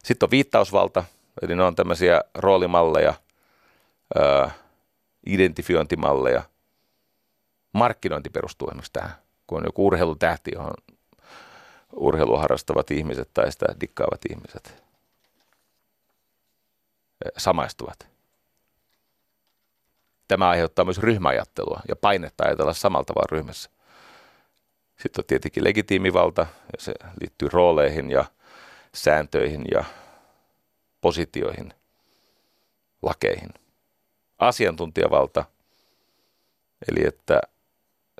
Sitten 0.04 0.26
on 0.26 0.30
viittausvalta, 0.30 1.04
eli 1.42 1.56
ne 1.56 1.62
on 1.62 1.74
tämmöisiä 1.74 2.20
roolimalleja, 2.34 3.14
ää, 4.14 4.50
identifiointimalleja. 5.26 6.42
Markkinointi 7.72 8.30
perustuu 8.30 8.68
esimerkiksi 8.68 8.92
tähän, 8.92 9.12
kun 9.46 9.58
on 9.58 9.64
joku 9.64 9.86
urheilutähti, 9.86 10.50
johon 10.54 10.74
urheilua 11.92 12.40
harrastavat 12.40 12.90
ihmiset 12.90 13.28
tai 13.34 13.52
sitä 13.52 13.66
dikkaavat 13.80 14.20
ihmiset 14.30 14.82
samaistuvat. 17.36 18.08
Tämä 20.28 20.48
aiheuttaa 20.48 20.84
myös 20.84 20.98
ryhmäajattelua 20.98 21.80
ja 21.88 21.96
painetta 21.96 22.44
ajatella 22.44 22.72
samalla 22.72 23.04
tavalla 23.04 23.28
ryhmässä. 23.30 23.70
Sitten 24.98 25.22
on 25.22 25.26
tietenkin 25.26 25.64
legitiimivalta, 25.64 26.46
ja 26.72 26.78
se 26.78 26.94
liittyy 27.20 27.48
rooleihin 27.52 28.10
ja 28.10 28.24
sääntöihin 28.94 29.64
ja 29.70 29.84
positioihin, 31.00 31.74
lakeihin. 33.02 33.50
Asiantuntijavalta, 34.38 35.44
eli 36.88 37.06
että 37.06 37.40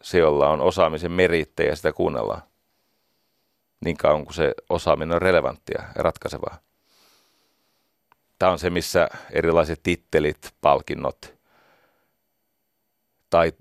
se, 0.02 0.18
jolla 0.18 0.48
on 0.48 0.60
osaamisen 0.60 1.12
merittejä, 1.12 1.74
sitä 1.76 1.92
kuunnellaan 1.92 2.42
niin 3.84 3.96
kauan 3.96 4.24
kuin 4.24 4.34
se 4.34 4.54
osaaminen 4.68 5.14
on 5.14 5.22
relevanttia 5.22 5.82
ja 5.96 6.02
ratkaisevaa. 6.02 6.58
Tämä 8.38 8.52
on 8.52 8.58
se, 8.58 8.70
missä 8.70 9.08
erilaiset 9.30 9.80
tittelit, 9.82 10.54
palkinnot 10.60 11.34
tai 13.30 13.52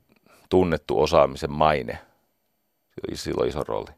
tunnettu 0.49 1.01
osaamisen 1.01 1.51
maine, 1.51 1.99
sillä 3.13 3.41
on 3.41 3.47
iso 3.47 3.63
rooli. 3.63 3.91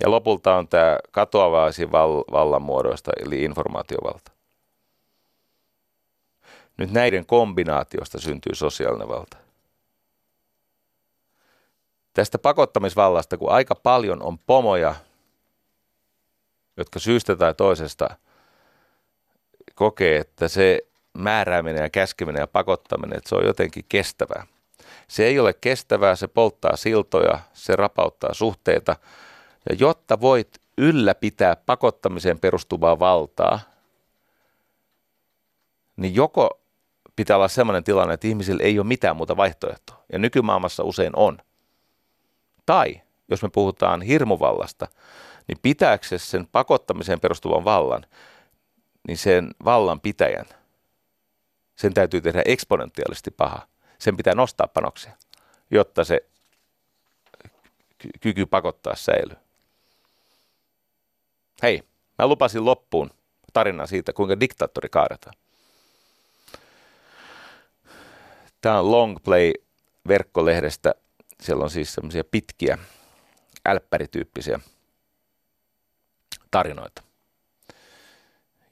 Ja 0.00 0.10
lopulta 0.10 0.56
on 0.56 0.68
tämä 0.68 0.98
katoavaisi 1.10 1.92
val- 1.92 2.24
vallanmuodoista, 2.32 3.10
eli 3.20 3.44
informaatiovalta. 3.44 4.32
Nyt 6.76 6.90
näiden 6.90 7.26
kombinaatiosta 7.26 8.20
syntyy 8.20 8.54
sosiaalinen 8.54 9.08
valta. 9.08 9.36
Tästä 12.14 12.38
pakottamisvallasta, 12.38 13.36
kun 13.36 13.50
aika 13.50 13.74
paljon 13.74 14.22
on 14.22 14.38
pomoja, 14.38 14.94
jotka 16.76 16.98
syystä 16.98 17.36
tai 17.36 17.54
toisesta 17.54 18.16
kokee, 19.74 20.18
että 20.18 20.48
se 20.48 20.86
määrääminen 21.12 21.82
ja 21.82 21.90
käskeminen 21.90 22.40
ja 22.40 22.46
pakottaminen, 22.46 23.18
että 23.18 23.28
se 23.28 23.34
on 23.34 23.46
jotenkin 23.46 23.84
kestävää. 23.88 24.46
Se 25.08 25.24
ei 25.24 25.38
ole 25.38 25.52
kestävää, 25.52 26.16
se 26.16 26.26
polttaa 26.26 26.76
siltoja, 26.76 27.38
se 27.52 27.76
rapauttaa 27.76 28.34
suhteita. 28.34 28.96
Ja 29.70 29.76
jotta 29.78 30.20
voit 30.20 30.60
ylläpitää 30.78 31.56
pakottamiseen 31.56 32.38
perustuvaa 32.38 32.98
valtaa, 32.98 33.60
niin 35.96 36.14
joko 36.14 36.60
pitää 37.16 37.36
olla 37.36 37.48
sellainen 37.48 37.84
tilanne, 37.84 38.14
että 38.14 38.28
ihmisillä 38.28 38.62
ei 38.62 38.78
ole 38.78 38.86
mitään 38.86 39.16
muuta 39.16 39.36
vaihtoehtoa. 39.36 40.04
Ja 40.12 40.18
nykymaailmassa 40.18 40.84
usein 40.84 41.12
on. 41.16 41.38
Tai 42.66 43.00
jos 43.28 43.42
me 43.42 43.48
puhutaan 43.48 44.02
hirmuvallasta, 44.02 44.88
niin 45.48 45.58
pitääkö 45.62 46.06
se 46.06 46.18
sen 46.18 46.46
pakottamiseen 46.46 47.20
perustuvan 47.20 47.64
vallan, 47.64 48.06
niin 49.08 49.18
sen 49.18 49.50
vallan 49.64 50.00
pitäjän, 50.00 50.46
sen 51.76 51.94
täytyy 51.94 52.20
tehdä 52.20 52.42
eksponentiaalisesti 52.44 53.30
paha. 53.30 53.66
Sen 53.98 54.16
pitää 54.16 54.34
nostaa 54.34 54.66
panoksia, 54.66 55.12
jotta 55.70 56.04
se 56.04 56.20
kyky 58.20 58.46
pakottaa 58.46 58.96
säilyy. 58.96 59.36
Hei, 61.62 61.82
mä 62.18 62.26
lupasin 62.26 62.64
loppuun 62.64 63.10
tarina 63.52 63.86
siitä, 63.86 64.12
kuinka 64.12 64.40
diktaattori 64.40 64.88
kaadetaan. 64.88 65.34
Tämä 68.60 68.78
on 68.80 68.90
Longplay 68.90 69.52
verkkolehdestä. 70.08 70.94
Siellä 71.40 71.64
on 71.64 71.70
siis 71.70 71.94
semmoisia 71.94 72.24
pitkiä, 72.24 72.78
älppärityyppisiä 73.66 74.60
tarinoita. 76.50 77.02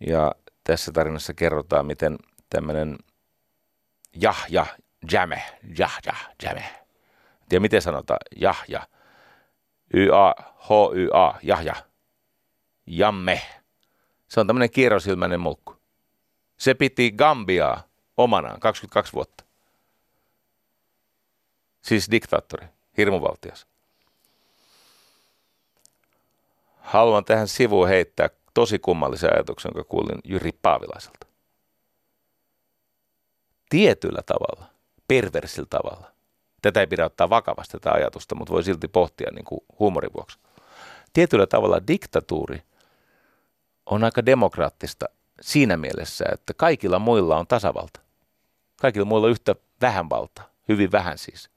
Ja 0.00 0.34
tässä 0.64 0.92
tarinassa 0.92 1.34
kerrotaan, 1.34 1.86
miten 1.86 2.18
tämmöinen 2.50 2.98
Jahja 4.20 4.66
Jame, 5.12 5.42
Jahja 5.78 6.14
Jame. 6.42 6.64
Tiedä 7.48 7.60
miten 7.60 7.82
sanotaan, 7.82 8.18
Jahja. 8.36 8.88
Y-A, 9.94 10.34
H-Y-A, 10.56 11.38
Jahja. 11.42 11.74
Jamme. 12.86 13.40
Se 14.28 14.40
on 14.40 14.46
tämmöinen 14.46 14.70
kierrosilmäinen 14.70 15.40
mulkku. 15.40 15.76
Se 16.56 16.74
piti 16.74 17.12
Gambiaa 17.12 17.82
omanaan 18.16 18.60
22 18.60 19.12
vuotta. 19.12 19.44
Siis 21.82 22.10
diktaattori, 22.10 22.66
hirmuvaltias. 22.96 23.66
Haluan 26.84 27.24
tähän 27.24 27.48
sivuun 27.48 27.88
heittää 27.88 28.30
tosi 28.54 28.78
kummallisen 28.78 29.32
ajatuksen, 29.34 29.72
jonka 29.74 29.88
kuulin 29.90 30.18
Jyri 30.24 30.50
Paavilaiselta. 30.62 31.26
Tietyllä 33.68 34.22
tavalla, 34.26 34.66
perversillä 35.08 35.66
tavalla. 35.70 36.10
Tätä 36.62 36.80
ei 36.80 36.86
pidä 36.86 37.04
ottaa 37.04 37.30
vakavasti 37.30 37.72
tätä 37.72 37.92
ajatusta, 37.92 38.34
mutta 38.34 38.52
voi 38.52 38.64
silti 38.64 38.88
pohtia 38.88 39.30
niin 39.34 39.44
kuin 39.44 39.60
huumorin 39.78 40.12
vuoksi. 40.14 40.38
Tietyllä 41.12 41.46
tavalla 41.46 41.86
diktatuuri 41.86 42.62
on 43.86 44.04
aika 44.04 44.26
demokraattista 44.26 45.06
siinä 45.40 45.76
mielessä, 45.76 46.24
että 46.32 46.54
kaikilla 46.54 46.98
muilla 46.98 47.36
on 47.36 47.46
tasavalta. 47.46 48.00
Kaikilla 48.80 49.06
muilla 49.06 49.26
on 49.26 49.30
yhtä 49.30 49.54
vähän 49.80 50.10
valtaa, 50.10 50.48
hyvin 50.68 50.92
vähän 50.92 51.18
siis. 51.18 51.50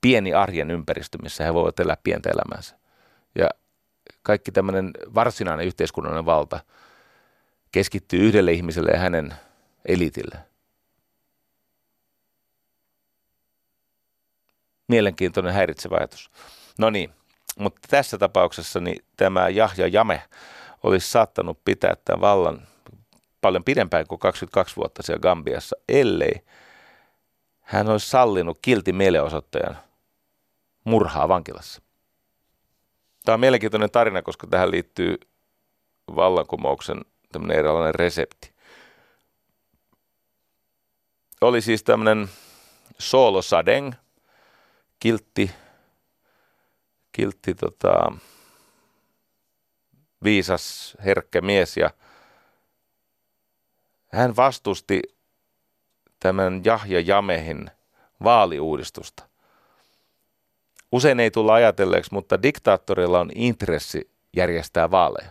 Pieni 0.00 0.34
arjen 0.34 0.70
ympäristö, 0.70 1.18
missä 1.22 1.44
he 1.44 1.54
voivat 1.54 1.80
elää 1.80 1.96
pientä 2.02 2.30
elämäänsä. 2.30 2.78
Ja 3.34 3.48
kaikki 4.22 4.52
tämmöinen 4.52 4.90
varsinainen 5.14 5.66
yhteiskunnallinen 5.66 6.26
valta 6.26 6.60
keskittyy 7.72 8.20
yhdelle 8.20 8.52
ihmiselle 8.52 8.90
ja 8.90 8.98
hänen 8.98 9.34
elitille. 9.88 10.38
Mielenkiintoinen 14.88 15.54
häiritsevä 15.54 15.96
ajatus. 15.96 16.30
No 16.78 16.90
niin, 16.90 17.10
mutta 17.58 17.80
tässä 17.90 18.18
tapauksessa 18.18 18.80
niin 18.80 19.04
tämä 19.16 19.48
Jahja 19.48 19.86
Jame 19.86 20.22
olisi 20.82 21.10
saattanut 21.10 21.64
pitää 21.64 21.94
tämän 22.04 22.20
vallan 22.20 22.68
paljon 23.40 23.64
pidempään 23.64 24.06
kuin 24.06 24.18
22 24.18 24.76
vuotta 24.76 25.02
siellä 25.02 25.20
Gambiassa, 25.20 25.76
ellei 25.88 26.44
hän 27.60 27.88
olisi 27.88 28.08
sallinut 28.10 28.58
kilti 28.62 28.92
mielenosoittajan 28.92 29.78
murhaa 30.84 31.28
vankilassa. 31.28 31.82
Tämä 33.24 33.34
on 33.34 33.40
mielenkiintoinen 33.40 33.90
tarina, 33.90 34.22
koska 34.22 34.46
tähän 34.46 34.70
liittyy 34.70 35.18
vallankumouksen 36.16 37.00
tämmöinen 37.32 37.58
erilainen 37.58 37.94
resepti. 37.94 38.54
Oli 41.40 41.60
siis 41.60 41.82
tämmöinen 41.82 42.28
Solo 42.98 43.42
Sadeng, 43.42 43.92
kiltti, 45.00 45.50
kiltti 47.12 47.54
tota, 47.54 48.12
viisas, 50.24 50.96
herkkä 51.04 51.40
mies 51.40 51.76
ja 51.76 51.90
hän 54.12 54.36
vastusti 54.36 55.02
tämän 56.20 56.60
Jahja 56.64 57.00
Jamehin 57.00 57.70
vaaliuudistusta. 58.24 59.27
Usein 60.92 61.20
ei 61.20 61.30
tulla 61.30 61.54
ajatelleeksi, 61.54 62.14
mutta 62.14 62.42
diktaattorilla 62.42 63.20
on 63.20 63.30
intressi 63.34 64.10
järjestää 64.36 64.90
vaaleja. 64.90 65.30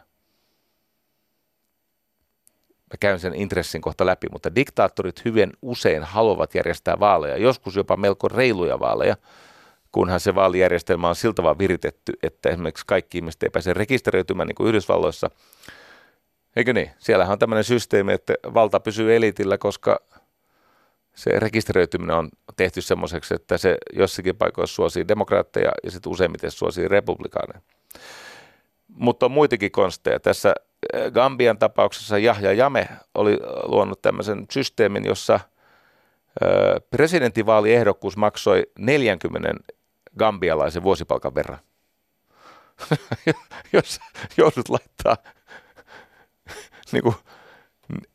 Mä 2.94 2.98
käyn 3.00 3.20
sen 3.20 3.36
intressin 3.36 3.82
kohta 3.82 4.06
läpi, 4.06 4.28
mutta 4.32 4.56
diktaattorit 4.56 5.26
hyvin 5.26 5.54
usein 5.62 6.04
haluavat 6.04 6.56
järjestää 6.56 7.00
vaaleja, 7.00 7.38
joskus 7.38 7.76
jopa 7.76 7.98
melko 7.98 8.28
reiluja 8.28 8.80
vaaleja, 8.80 9.18
kunhan 9.92 10.20
se 10.20 10.36
vaalijärjestelmä 10.36 11.10
on 11.10 11.16
siltä 11.16 11.36
tavalla 11.36 11.58
viritetty, 11.58 12.14
että 12.24 12.50
esimerkiksi 12.50 12.86
kaikki 12.88 13.18
ihmiset 13.18 13.44
ei 13.44 13.50
pääse 13.50 13.74
rekisteröitymään 13.74 14.48
niin 14.48 14.56
kuin 14.56 14.68
Yhdysvalloissa. 14.68 15.30
Eikö 16.56 16.74
niin? 16.74 16.92
Siellähän 16.98 17.34
on 17.34 17.40
tämmöinen 17.40 17.64
systeemi, 17.64 18.14
että 18.14 18.34
valta 18.54 18.80
pysyy 18.80 19.16
elitillä, 19.16 19.58
koska 19.58 20.00
se 21.18 21.39
rekisteröityminen 21.39 22.15
on 22.15 22.30
tehty 22.57 22.81
semmoiseksi, 22.81 23.35
että 23.35 23.57
se 23.57 23.77
jossakin 23.94 24.35
paikoissa 24.35 24.76
suosii 24.76 25.07
demokraatteja 25.07 25.72
ja 25.84 25.91
sitten 25.91 26.11
useimmiten 26.11 26.52
suosii 26.52 26.88
republikaaneja. 26.88 27.61
Mutta 28.88 29.26
on 29.26 29.31
muitakin 29.31 29.72
konsteja. 29.72 30.19
Tässä 30.19 30.56
eh, 30.94 31.11
Gambian 31.11 31.57
tapauksessa 31.57 32.18
Jahja 32.18 32.53
Jame 32.53 32.89
oli 33.15 33.38
luonut 33.64 34.02
tämmöisen 34.02 34.45
systeemin, 34.52 35.06
jossa 35.06 35.35
eh, 35.35 36.81
presidentinvaaliehdokkuus 36.89 38.18
maksoi 38.18 38.64
40 38.80 39.53
gambialaisen 40.19 40.84
vuosipalkan 40.84 41.35
verran. 41.35 41.60
Jos 43.73 43.99
joudut 44.38 44.69
laittaa 44.69 45.18
niin 46.91 47.03
kuin 47.03 47.15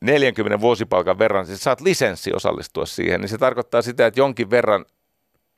40 0.01 0.61
vuosipalkan 0.61 1.19
verran, 1.19 1.47
siis 1.47 1.65
saat 1.65 1.81
lisenssi 1.81 2.33
osallistua 2.33 2.87
siihen, 2.87 3.21
niin 3.21 3.29
se 3.29 3.39
tarkoittaa 3.39 3.83
sitä, 3.83 4.07
että 4.07 4.21
jonkin 4.21 4.51
verran 4.51 4.87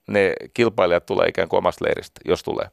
ne 0.06 0.34
kilpailijat 0.54 1.06
tulee 1.06 1.28
ikään 1.28 1.48
kuin 1.48 1.58
omasta 1.58 1.84
leiristä, 1.84 2.20
jos 2.24 2.42
tulee. 2.42 2.68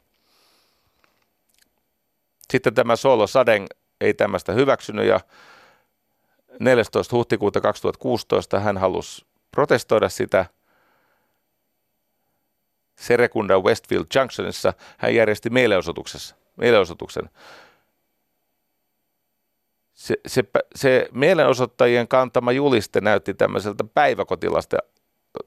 Sitten 2.51 2.73
tämä 2.73 2.95
Solo 2.95 3.27
Sadeng 3.27 3.65
ei 4.01 4.13
tämmöistä 4.13 4.53
hyväksynyt 4.53 5.05
ja 5.05 5.19
14. 6.59 7.15
huhtikuuta 7.15 7.61
2016 7.61 8.59
hän 8.59 8.77
halusi 8.77 9.25
protestoida 9.51 10.09
sitä. 10.09 10.45
Serekunda 12.95 13.59
Westfield 13.59 14.05
Junctionissa 14.15 14.73
hän 14.97 15.15
järjesti 15.15 15.49
mielenosoituksessa, 15.49 16.35
mielenosoituksen 16.57 17.29
se, 20.01 20.15
se, 20.27 20.43
se 20.75 21.09
mielenosoittajien 21.11 22.07
kantama 22.07 22.51
juliste 22.51 23.01
näytti 23.01 23.33
tämmöiseltä 23.33 23.83
päiväkotilasten 23.93 24.79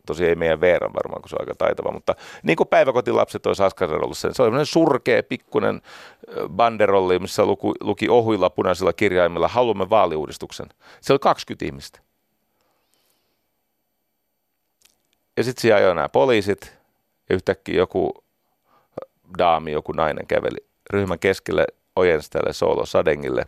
tosi 0.07 0.27
ei 0.27 0.35
meidän 0.35 0.61
Veeran 0.61 0.93
varmaan, 0.95 1.23
kun 1.23 1.29
se 1.29 1.37
on 1.37 1.43
aika 1.43 1.55
taitava, 1.55 1.93
mutta 1.93 2.15
niin 2.43 2.57
kuin 2.57 2.69
päiväkotilapset 2.69 3.47
olisi 3.47 3.63
Askarin 3.63 4.05
ollut 4.05 4.19
sen. 4.19 4.35
Se 4.35 4.43
oli 4.43 4.47
sellainen 4.47 4.67
surkea, 4.67 5.23
pikkunen 5.23 5.83
banderolli, 6.49 7.19
missä 7.19 7.45
luki, 7.45 7.67
luki 7.81 8.09
ohuilla 8.09 8.51
punaisilla 8.51 8.93
kirjaimilla, 8.93 9.49
haluamme 9.49 9.91
vaaliuudistuksen. 9.91 10.67
Se 11.01 11.13
oli 11.13 11.19
20 11.19 11.65
ihmistä. 11.65 12.01
Ja 15.37 15.45
sitten 15.45 15.63
siellä 15.63 15.79
ajoi 15.79 15.95
nämä 15.95 16.09
poliisit, 16.09 16.77
ja 17.31 17.37
yhtäkkiä 17.37 17.77
joku 17.77 18.25
daami, 19.39 19.73
joku 19.73 19.93
nainen 19.93 20.27
käveli 20.27 20.67
ryhmän 20.91 21.19
keskelle 21.19 21.67
ojensi 21.97 22.31
tälle 22.31 22.53
Soolo 22.53 22.87
Sadengille 22.87 23.47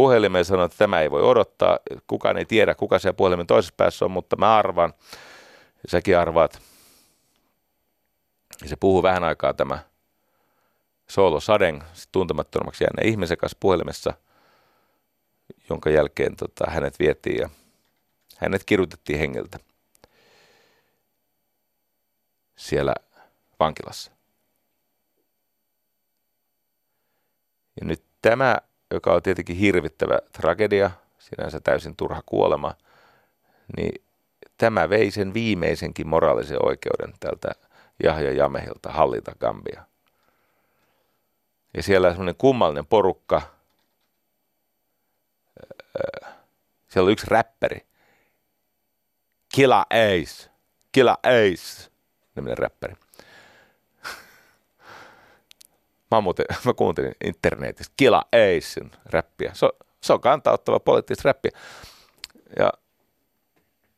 puhelimeen 0.00 0.40
ja 0.40 0.44
sanoi, 0.44 0.66
että 0.66 0.78
tämä 0.78 1.00
ei 1.00 1.10
voi 1.10 1.22
odottaa. 1.22 1.78
Kukaan 2.06 2.36
ei 2.36 2.44
tiedä, 2.44 2.74
kuka 2.74 2.98
siellä 2.98 3.16
puhelimen 3.16 3.46
toisessa 3.46 3.74
päässä 3.76 4.04
on, 4.04 4.10
mutta 4.10 4.36
mä 4.36 4.56
arvan, 4.56 4.94
säkin 5.88 6.18
arvaat. 6.18 6.62
Ja 8.62 8.68
se 8.68 8.76
puhuu 8.76 9.02
vähän 9.02 9.24
aikaa 9.24 9.54
tämä 9.54 9.78
Soolo 11.08 11.40
Sadeng, 11.40 11.82
tuntemattomaksi 12.12 12.84
jääneen 12.84 13.08
ihmisen 13.08 13.36
kanssa 13.36 13.56
puhelimessa, 13.60 14.14
jonka 15.70 15.90
jälkeen 15.90 16.36
tota, 16.36 16.70
hänet 16.70 16.98
vietiin 16.98 17.36
ja 17.36 17.50
hänet 18.36 18.64
kirjoitettiin 18.64 19.18
hengeltä 19.18 19.58
siellä 22.56 22.94
vankilassa. 23.60 24.12
Ja 27.80 27.86
nyt 27.86 28.02
tämä, 28.22 28.58
joka 28.90 29.12
on 29.12 29.22
tietenkin 29.22 29.56
hirvittävä 29.56 30.18
tragedia, 30.32 30.90
sinänsä 31.18 31.60
täysin 31.60 31.96
turha 31.96 32.22
kuolema, 32.26 32.74
niin 33.76 34.02
tämä 34.58 34.88
vei 34.90 35.10
sen 35.10 35.34
viimeisenkin 35.34 36.08
moraalisen 36.08 36.66
oikeuden 36.66 37.14
tältä 37.20 37.50
Jahja 38.02 38.32
Jamehilta 38.32 38.90
hallita 38.90 39.32
Gambia. 39.40 39.84
Ja 41.74 41.82
siellä 41.82 42.06
on 42.06 42.12
semmoinen 42.12 42.36
kummallinen 42.36 42.86
porukka. 42.86 43.42
Siellä 46.88 47.06
on 47.06 47.12
yksi 47.12 47.26
räppäri. 47.28 47.86
Killa 49.54 49.86
Ace. 49.90 50.50
Killa 50.92 51.18
Ace. 51.22 51.90
Niminen 52.36 52.58
räppäri. 52.58 52.94
Mä, 56.10 56.20
muuten, 56.20 56.46
mä 56.64 56.74
kuuntelin 56.74 57.14
internetistä 57.24 57.94
Killa 57.96 58.24
Acein 58.32 58.90
räppiä. 59.06 59.50
Se 59.54 59.66
on, 59.66 59.72
se 60.00 60.12
on 60.12 60.20
kantauttava 60.20 60.80
poliittista 60.80 61.28
räppiä. 61.28 61.50
Ja 62.58 62.72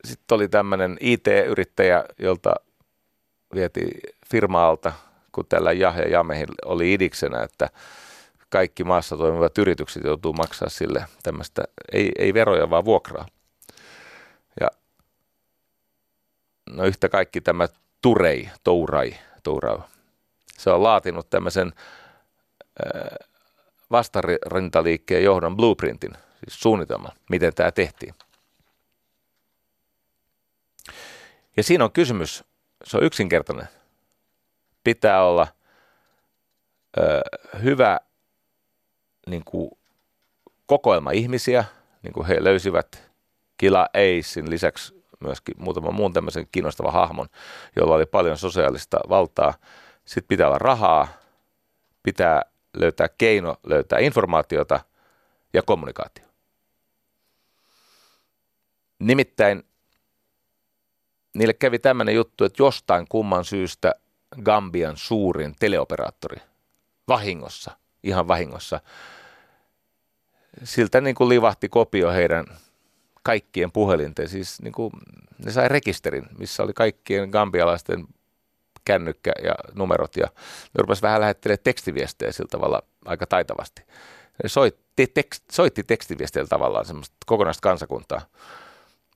sitten 0.05 0.37
oli 0.37 0.49
tämmöinen 0.49 0.97
IT-yrittäjä, 1.01 2.05
jolta 2.19 2.55
vietiin 3.55 4.01
firmaalta, 4.31 4.93
kun 5.33 5.47
tällä 5.49 5.73
Jahja 5.73 6.09
Jamehin 6.09 6.49
oli 6.65 6.93
idiksenä, 6.93 7.43
että 7.43 7.69
kaikki 8.49 8.85
maassa 8.85 9.17
toimivat 9.17 9.59
yritykset 9.59 10.05
joutuu 10.05 10.33
maksaa 10.33 10.69
sille 10.69 11.05
tämmöistä, 11.23 11.63
ei, 11.93 12.13
ei 12.19 12.35
veroja, 12.35 12.71
vaan 12.71 12.85
vuokraa. 12.85 13.27
Ja 14.61 14.69
no 16.71 16.85
yhtä 16.85 17.09
kaikki 17.09 17.41
tämä 17.41 17.69
Turei, 18.03 18.51
Tourai, 18.65 19.15
Tourai, 19.43 19.79
se 20.59 20.71
on 20.71 20.83
laatinut 20.83 21.31
tämmöisen 21.31 21.73
vastarintaliikkeen 23.91 25.25
johdon 25.25 25.57
blueprintin, 25.57 26.13
siis 26.13 26.61
suunnitelman, 26.61 27.13
miten 27.31 27.55
tämä 27.55 27.71
tehtiin. 27.71 28.15
Ja 31.57 31.63
siinä 31.63 31.85
on 31.85 31.93
kysymys, 31.93 32.45
se 32.85 32.97
on 32.97 33.03
yksinkertainen. 33.03 33.69
Pitää 34.85 35.25
olla 35.25 35.47
ö, 36.99 37.21
hyvä 37.63 38.01
niin 39.27 39.43
kuin, 39.45 39.71
kokoelma 40.67 41.11
ihmisiä, 41.11 41.65
niin 42.03 42.13
kuin 42.13 42.27
he 42.27 42.45
löysivät 42.45 43.11
Kila 43.57 43.89
Acein 43.95 44.51
lisäksi 44.51 45.05
myöskin 45.21 45.55
muutaman 45.59 45.95
muun 45.95 46.13
tämmöisen 46.13 46.49
kiinnostavan 46.53 46.93
hahmon, 46.93 47.29
jolla 47.77 47.95
oli 47.95 48.07
paljon 48.07 48.39
sosiaalista 48.39 49.01
valtaa. 49.09 49.55
Sitten 50.05 50.29
pitää 50.29 50.47
olla 50.47 50.59
rahaa, 50.59 51.09
pitää 52.03 52.43
löytää 52.75 53.09
keino 53.19 53.57
löytää 53.67 53.99
informaatiota 53.99 54.81
ja 55.53 55.63
kommunikaatio. 55.63 56.25
Nimittäin 58.99 59.63
niille 61.35 61.53
kävi 61.53 61.79
tämmöinen 61.79 62.15
juttu, 62.15 62.45
että 62.45 62.63
jostain 62.63 63.07
kumman 63.09 63.45
syystä 63.45 63.95
Gambian 64.43 64.97
suurin 64.97 65.55
teleoperaattori 65.61 66.37
vahingossa, 67.09 67.77
ihan 68.03 68.29
vahingossa, 68.29 68.81
siltä 70.65 71.01
niin 71.01 71.15
kuin 71.15 71.29
livahti 71.29 71.69
kopio 71.69 72.11
heidän 72.11 72.47
kaikkien 73.23 73.73
puhelinten, 73.73 74.29
siis 74.29 74.63
niin 74.63 74.73
kuin 74.73 74.93
ne 75.45 75.53
sai 75.53 75.69
rekisterin, 75.69 76.27
missä 76.39 76.63
oli 76.63 76.73
kaikkien 76.73 77.29
gambialaisten 77.29 78.07
kännykkä 78.85 79.33
ja 79.45 79.55
numerot 79.75 80.17
ja 80.17 80.27
ne 80.75 80.97
vähän 81.03 81.21
lähettelemään 81.21 81.65
tekstiviestejä 81.65 82.33
sillä 82.33 82.49
tavalla 82.49 82.83
aika 83.05 83.27
taitavasti. 83.27 83.83
Ne 84.43 84.49
soitti, 84.49 85.07
tekst, 85.07 85.45
soitti 85.53 85.83
tekstiviesteillä 85.83 86.49
tavallaan 86.49 86.85
semmoista 86.85 87.17
kokonaista 87.27 87.61
kansakuntaa. 87.61 88.21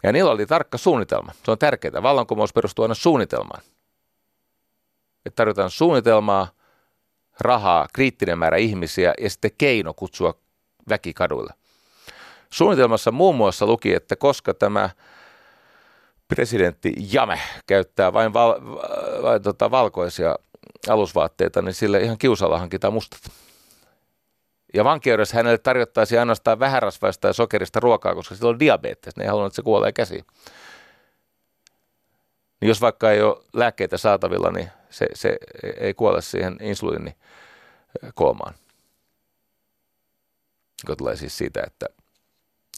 Ja 0.02 0.12
niillä 0.12 0.30
oli 0.30 0.46
tarkka 0.46 0.78
suunnitelma. 0.78 1.32
Se 1.44 1.50
on 1.50 1.58
tärkeää. 1.58 2.02
Vallankumous 2.02 2.52
perustuu 2.52 2.82
aina 2.82 2.94
suunnitelmaan. 2.94 3.62
Että 5.26 5.36
tarjotaan 5.36 5.70
suunnitelmaa, 5.70 6.48
rahaa, 7.40 7.86
kriittinen 7.92 8.38
määrä 8.38 8.56
ihmisiä 8.56 9.14
ja 9.20 9.30
sitten 9.30 9.50
keino 9.58 9.94
kutsua 9.94 10.34
väki 10.88 11.14
kaduille. 11.14 11.54
Suunnitelmassa 12.50 13.12
muun 13.12 13.36
muassa 13.36 13.66
luki, 13.66 13.94
että 13.94 14.16
koska 14.16 14.54
tämä 14.54 14.90
presidentti 16.28 16.94
Jame 17.12 17.40
käyttää 17.66 18.12
vain 18.12 18.32
val, 18.32 18.54
vain 19.22 19.42
tota 19.42 19.70
valkoisia 19.70 20.36
alusvaatteita, 20.88 21.62
niin 21.62 21.74
sille 21.74 22.00
ihan 22.00 22.18
kiusalla 22.18 22.58
hankitaan 22.58 22.92
mustat. 22.92 23.20
Ja 24.74 24.84
vankeudessa 24.84 25.36
hänelle 25.36 25.58
tarjottaisiin 25.58 26.18
ainoastaan 26.18 26.58
vähärasvaista 26.58 27.26
ja 27.26 27.32
sokerista 27.32 27.80
ruokaa, 27.80 28.14
koska 28.14 28.34
sillä 28.34 28.50
on 28.50 28.58
diabetes. 28.58 29.16
Ne 29.16 29.24
ei 29.24 29.28
halunnut, 29.28 29.50
että 29.50 29.56
se 29.56 29.62
kuolee 29.62 29.92
käsiin. 29.92 30.24
Niin 32.60 32.68
jos 32.68 32.80
vaikka 32.80 33.10
ei 33.10 33.22
ole 33.22 33.42
lääkkeitä 33.52 33.96
saatavilla, 33.96 34.50
niin 34.50 34.70
se, 34.90 35.06
se 35.14 35.38
ei 35.80 35.94
kuole 35.94 36.22
siihen 36.22 36.56
insuliinikoomaan. 36.60 38.54
Joka 40.84 40.96
tulee 40.96 41.16
siis 41.16 41.38
siitä, 41.38 41.62
että, 41.66 41.86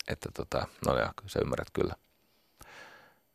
että 0.09 0.29
tota, 0.35 0.66
no 0.87 0.97
ja, 0.97 1.12
sä 1.27 1.41
ymmärrät 1.43 1.70
kyllä. 1.73 1.95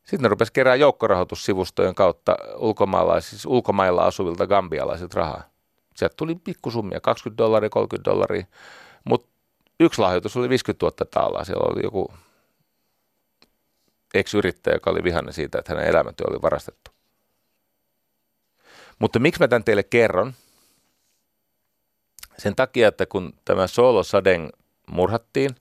Sitten 0.04 0.22
ne 0.22 0.28
rupesi 0.28 0.52
kerää 0.52 0.74
joukkorahoitussivustojen 0.74 1.94
kautta 1.94 2.36
ulkomailla, 2.56 3.14
ulkomailla 3.46 4.04
asuvilta 4.04 4.46
gambialaisilta 4.46 5.20
rahaa. 5.20 5.42
Sieltä 5.96 6.14
tuli 6.16 6.34
pikkusummia, 6.34 7.00
20 7.00 7.42
dollaria, 7.42 7.70
30 7.70 8.10
dollaria, 8.10 8.46
mutta 9.04 9.28
yksi 9.80 10.00
lahjoitus 10.00 10.36
oli 10.36 10.48
50 10.48 10.86
000 10.86 11.10
taalaa. 11.10 11.44
Siellä 11.44 11.72
oli 11.72 11.82
joku 11.82 12.12
ex-yrittäjä, 14.14 14.74
joka 14.74 14.90
oli 14.90 15.04
vihainen 15.04 15.32
siitä, 15.32 15.58
että 15.58 15.74
hänen 15.74 15.88
elämäntyö 15.88 16.26
oli 16.30 16.42
varastettu. 16.42 16.90
Mutta 18.98 19.18
miksi 19.18 19.40
mä 19.40 19.48
tämän 19.48 19.64
teille 19.64 19.82
kerron? 19.82 20.32
Sen 22.38 22.56
takia, 22.56 22.88
että 22.88 23.06
kun 23.06 23.32
tämä 23.44 23.66
Solo 23.66 24.02
Sadeng 24.02 24.48
murhattiin, 24.90 25.56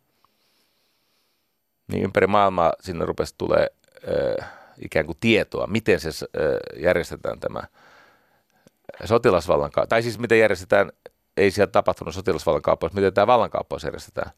niin 1.87 2.03
ympäri 2.03 2.27
maailmaa 2.27 2.73
sinne 2.81 3.05
rupesi 3.05 3.35
tulee 3.37 3.67
ikään 4.81 5.05
kuin 5.05 5.17
tietoa, 5.19 5.67
miten 5.67 5.99
se 5.99 6.09
järjestetään 6.77 7.39
tämä 7.39 7.63
sotilasvallan 9.05 9.71
tai 9.89 10.03
siis 10.03 10.19
miten 10.19 10.39
järjestetään, 10.39 10.91
ei 11.37 11.51
siellä 11.51 11.71
tapahtunut 11.71 12.13
sotilasvallan 12.13 12.61
kauppaus, 12.61 12.93
miten 12.93 13.13
tämä 13.13 13.27
vallankauppaus 13.27 13.83
järjestetään. 13.83 14.31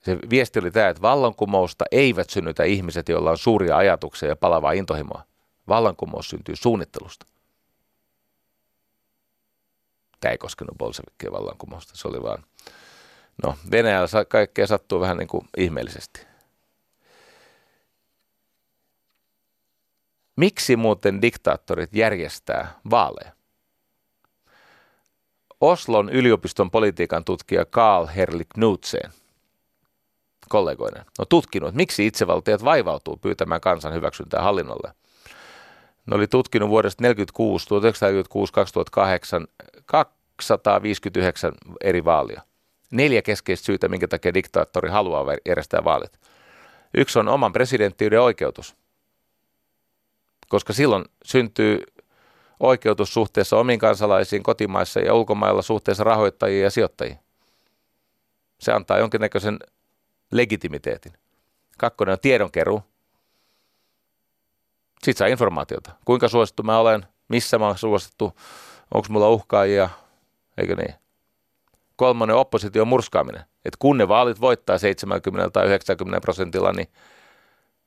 Se 0.00 0.18
viesti 0.30 0.58
oli 0.58 0.70
tämä, 0.70 0.88
että 0.88 1.02
vallankumousta 1.02 1.84
eivät 1.90 2.30
synnytä 2.30 2.64
ihmiset, 2.64 3.08
joilla 3.08 3.30
on 3.30 3.38
suuria 3.38 3.76
ajatuksia 3.76 4.28
ja 4.28 4.36
palavaa 4.36 4.72
intohimoa. 4.72 5.22
Vallankumous 5.68 6.30
syntyy 6.30 6.56
suunnittelusta. 6.56 7.26
Tämä 10.20 10.32
ei 10.32 10.38
koskenut 10.38 10.78
bolsevikkien 10.78 11.32
vallankumousta, 11.32 11.96
se 11.96 12.08
oli 12.08 12.22
vaan, 12.22 12.44
no 13.42 13.56
Venäjällä 13.70 14.24
kaikkea 14.24 14.66
sattuu 14.66 15.00
vähän 15.00 15.16
niin 15.16 15.28
kuin 15.28 15.48
ihmeellisesti. 15.56 16.29
Miksi 20.36 20.76
muuten 20.76 21.22
diktaattorit 21.22 21.94
järjestää 21.94 22.80
vaaleja? 22.90 23.32
Oslon 25.60 26.08
yliopiston 26.08 26.70
politiikan 26.70 27.24
tutkija 27.24 27.64
Karl 27.64 28.06
Herli 28.06 28.44
Knudsen 28.54 29.12
kollegoinen, 30.50 31.04
on 31.18 31.26
tutkinut, 31.28 31.74
miksi 31.74 32.06
itsevaltiot 32.06 32.64
vaivautuu 32.64 33.16
pyytämään 33.16 33.60
kansan 33.60 33.92
hyväksyntää 33.92 34.42
hallinnolle. 34.42 34.94
Ne 36.06 36.16
oli 36.16 36.26
tutkinut 36.26 36.68
vuodesta 36.68 37.02
1946, 37.02 37.68
1946, 37.68 38.52
2008 38.52 39.46
259 39.86 41.52
eri 41.80 42.04
vaalia. 42.04 42.42
Neljä 42.90 43.22
keskeistä 43.22 43.66
syytä, 43.66 43.88
minkä 43.88 44.08
takia 44.08 44.34
diktaattori 44.34 44.88
haluaa 44.88 45.24
järjestää 45.46 45.84
vaalit. 45.84 46.20
Yksi 46.94 47.18
on 47.18 47.28
oman 47.28 47.52
presidenttiyden 47.52 48.20
oikeutus, 48.20 48.76
koska 50.50 50.72
silloin 50.72 51.04
syntyy 51.24 51.84
oikeutus 52.60 53.14
suhteessa 53.14 53.56
omiin 53.56 53.78
kansalaisiin 53.78 54.42
kotimaissa 54.42 55.00
ja 55.00 55.14
ulkomailla 55.14 55.62
suhteessa 55.62 56.04
rahoittajiin 56.04 56.62
ja 56.62 56.70
sijoittajiin. 56.70 57.18
Se 58.58 58.72
antaa 58.72 58.98
jonkinnäköisen 58.98 59.58
legitimiteetin. 60.32 61.12
Kakkonen 61.78 62.12
on 62.12 62.18
tiedonkeru. 62.22 62.82
Sitten 65.02 65.18
saa 65.18 65.26
informaatiota. 65.26 65.90
Kuinka 66.04 66.28
suosittu 66.28 66.62
mä 66.62 66.78
olen, 66.78 67.06
missä 67.28 67.58
mä 67.58 67.66
olen 67.66 67.78
suosittu, 67.78 68.32
onko 68.94 69.06
mulla 69.10 69.28
uhkaajia, 69.28 69.88
eikö 70.58 70.76
niin? 70.76 70.94
Kolmonen 71.96 72.36
opposition 72.36 72.88
murskaaminen. 72.88 73.44
Että 73.64 73.76
kun 73.78 73.98
ne 73.98 74.08
vaalit 74.08 74.40
voittaa 74.40 74.78
70 74.78 75.50
tai 75.50 75.66
90 75.66 76.20
prosentilla, 76.20 76.72
niin 76.72 76.88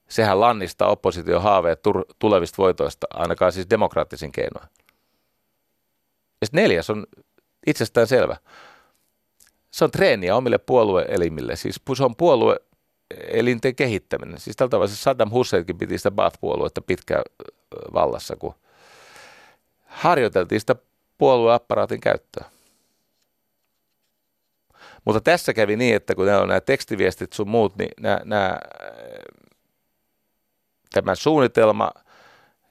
sehän 0.10 0.40
lannistaa 0.40 0.90
opposition 0.90 1.42
haaveet 1.42 1.80
tulevista 2.20 2.58
voitoista, 2.58 3.08
ainakaan 3.14 3.52
siis 3.52 3.70
demokraattisin 3.70 4.32
keinoin. 4.32 4.68
Ja 6.42 6.48
neljäs 6.52 6.90
on 6.90 7.06
itsestään 7.68 8.08
selvä. 8.08 8.38
Se 9.72 9.84
on 9.84 9.92
treeniä 9.92 10.36
omille 10.36 10.58
puolueelimille, 10.58 11.56
siis 11.56 11.82
se 11.98 12.04
on 12.04 12.16
puolueelinten 12.16 13.76
kehittäminen. 13.76 14.40
Siis 14.40 14.56
tältä 14.56 14.72
tavalla 14.72 14.88
Saddam 14.88 15.32
Husseinkin 15.32 15.78
piti 15.78 15.98
sitä 15.98 16.12
Baath-puoluetta 16.12 16.82
pitkään 16.82 17.24
vallassa, 17.94 18.36
kun 18.36 18.54
harjoiteltiin 19.86 20.60
sitä 20.60 20.76
puolueapparaatin 21.18 22.02
käyttöä. 22.02 22.46
Mutta 25.06 25.22
tässä 25.22 25.54
kävi 25.54 25.76
niin, 25.76 25.96
että 25.96 26.16
kun 26.16 26.26
nämä 26.26 26.40
on 26.40 26.48
nämä 26.48 26.62
tekstiviestit 26.62 27.34
sun 27.34 27.50
muut, 27.50 27.76
niin 27.78 27.92
nämä, 28.00 28.22
nämä, 28.26 28.60
tämä 30.94 31.15
suunnitelma, 31.15 31.91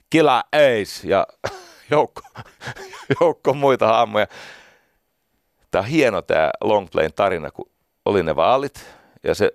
Kila 0.09 0.43
Ace 0.51 1.07
ja 1.07 1.27
joukko, 1.91 2.21
joukko 3.21 3.53
muita 3.53 3.87
haamoja. 3.87 4.27
Tämä 5.71 5.81
on 5.81 5.87
hieno 5.87 6.21
tämä 6.21 6.51
Longplayn 6.61 7.13
tarina, 7.13 7.51
kun 7.51 7.69
oli 8.05 8.23
ne 8.23 8.35
vaalit 8.35 8.85
ja 9.23 9.35
se 9.35 9.51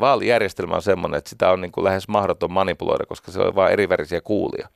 vaalijärjestelmä 0.00 0.74
on 0.74 0.82
semmoinen, 0.82 1.18
että 1.18 1.30
sitä 1.30 1.50
on 1.50 1.60
niin 1.60 1.72
kuin 1.72 1.84
lähes 1.84 2.08
mahdoton 2.08 2.52
manipuloida, 2.52 3.06
koska 3.06 3.32
se 3.32 3.40
on 3.40 3.54
vain 3.54 3.72
erivärisiä 3.72 4.20
kuulia 4.20 4.68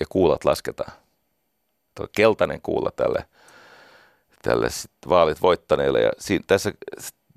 ja 0.00 0.06
kuulat 0.08 0.44
lasketaan. 0.44 0.92
Tuo 1.94 2.06
keltainen 2.12 2.60
kuula 2.62 2.90
tälle 2.90 3.26
tälle 4.48 4.68
vaalit 5.08 5.42
voittaneille. 5.42 6.00
Ja 6.00 6.10
siinä, 6.18 6.44
tässä 6.46 6.72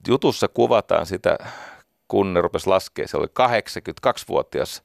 jutussa 0.07 0.47
kuvataan 0.47 1.05
sitä, 1.05 1.37
kun 2.09 2.33
ne 2.33 2.41
rupesi 2.41 2.67
laskea. 2.67 3.07
Se 3.07 3.17
oli 3.17 3.27
82-vuotias 3.27 4.83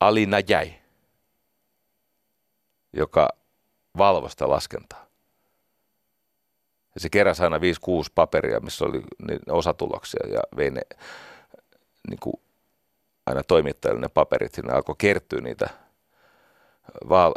Alina 0.00 0.36
Jäi, 0.48 0.74
joka 2.92 3.28
valvoi 3.98 4.30
sitä 4.30 4.48
laskentaa. 4.48 5.06
Ja 6.94 7.00
se 7.00 7.08
keräsi 7.08 7.42
aina 7.42 7.58
5-6 7.58 7.60
paperia, 8.14 8.60
missä 8.60 8.84
oli 8.84 9.02
osatuloksia 9.48 10.28
ja 10.32 10.40
vei 10.56 10.70
ne 10.70 10.82
niin 12.08 12.20
kuin 12.20 12.40
aina 13.26 13.42
toimittajille 13.42 14.00
ne 14.00 14.08
paperit. 14.08 14.54
Sinne 14.54 14.72
alkoi 14.72 14.94
kertyä 14.98 15.40
niitä 15.40 15.68
vaan, 17.08 17.32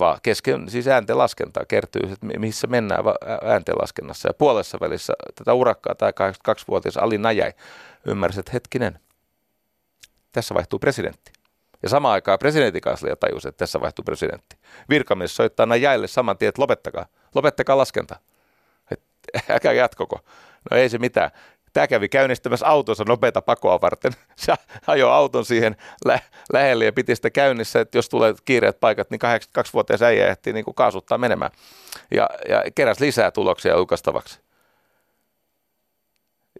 va, 0.00 0.18
kesken, 0.22 0.70
siis 0.70 0.88
ääntenlaskentaa 0.88 1.64
kertyy, 1.64 2.02
että 2.12 2.26
missä 2.38 2.66
mennään 2.66 3.04
ääntenlaskennassa. 3.44 4.28
Ja 4.28 4.34
puolessa 4.34 4.78
välissä 4.80 5.12
tätä 5.34 5.54
urakkaa 5.54 5.94
tämä 5.94 6.10
82-vuotias 6.10 6.96
Ali 6.96 7.18
Najai 7.18 7.52
ymmärsi, 8.06 8.40
että 8.40 8.52
hetkinen, 8.52 8.98
tässä 10.32 10.54
vaihtuu 10.54 10.78
presidentti. 10.78 11.32
Ja 11.82 11.88
samaan 11.88 12.12
aikaan 12.14 12.38
presidentikanslia 12.38 13.16
tajusi, 13.16 13.48
että 13.48 13.58
tässä 13.58 13.80
vaihtuu 13.80 14.02
presidentti. 14.02 14.56
Virkamies 14.88 15.36
soittaa 15.36 15.66
Najaille 15.66 16.06
saman 16.06 16.38
tien, 16.38 16.48
että 16.48 16.62
lopettakaa, 16.62 17.06
lopettakaa 17.34 17.78
laskenta. 17.78 18.16
Äkä 19.50 19.72
jatkoko. 19.72 20.20
No 20.70 20.76
ei 20.76 20.88
se 20.88 20.98
mitään. 20.98 21.30
Tämä 21.74 21.86
kävi 21.86 22.08
käynnistämässä 22.08 22.66
autonsa 22.66 23.04
nopeita 23.08 23.42
pakoa 23.42 23.80
varten. 23.80 24.12
Se 24.36 24.54
ajoi 24.86 25.10
auton 25.10 25.44
siihen 25.44 25.76
lä- 26.04 26.20
lähelle 26.52 26.84
ja 26.84 26.92
piti 26.92 27.16
sitä 27.16 27.30
käynnissä, 27.30 27.80
että 27.80 27.98
jos 27.98 28.08
tulee 28.08 28.34
kiireet 28.44 28.80
paikat, 28.80 29.10
niin 29.10 29.20
82-vuotias 29.58 30.02
äijä 30.02 30.26
ehtii 30.26 30.52
niin 30.52 30.64
kuin 30.64 30.74
kaasuttaa 30.74 31.18
menemään. 31.18 31.50
Ja, 32.10 32.28
ja 32.48 32.64
keräsi 32.74 33.04
lisää 33.04 33.30
tuloksia 33.30 33.76
julkaistavaksi. 33.76 34.40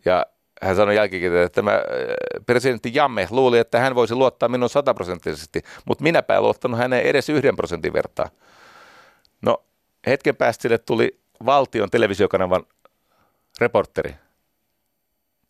Ja 0.04 0.26
hän 0.62 0.76
sanoi 0.76 0.96
jälkikäteen, 0.96 1.46
että 1.46 1.54
tämä 1.54 1.72
äh, 1.72 1.80
presidentti 2.46 2.90
Jamme 2.94 3.28
luuli, 3.30 3.58
että 3.58 3.80
hän 3.80 3.94
voisi 3.94 4.14
luottaa 4.14 4.48
minun 4.48 4.70
sataprosenttisesti, 4.70 5.62
mutta 5.84 6.02
minäpä 6.02 6.36
en 6.36 6.42
luottanut 6.42 6.78
häneen 6.78 7.06
edes 7.06 7.28
yhden 7.28 7.56
prosentin 7.56 7.92
vertaa. 7.92 8.28
No, 9.42 9.64
hetken 10.06 10.36
päästä 10.36 10.62
sille 10.62 10.78
tuli 10.78 11.20
valtion 11.46 11.90
televisiokanavan 11.90 12.64
reporteri, 13.60 14.14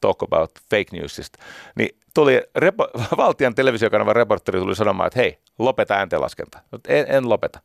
talk 0.04 0.22
about 0.22 0.50
fake 0.70 0.92
newsista, 0.92 1.38
niin 1.76 1.98
tuli 2.14 2.42
repo, 2.56 2.88
valtion 3.16 3.54
televisiokanavan 3.54 4.16
reporteri 4.16 4.60
tuli 4.60 4.76
sanomaan, 4.76 5.06
että 5.06 5.20
hei, 5.20 5.38
lopeta 5.58 5.94
ääntenlaskenta. 5.94 6.58
En, 6.88 7.06
en 7.08 7.28
lopeta. 7.28 7.60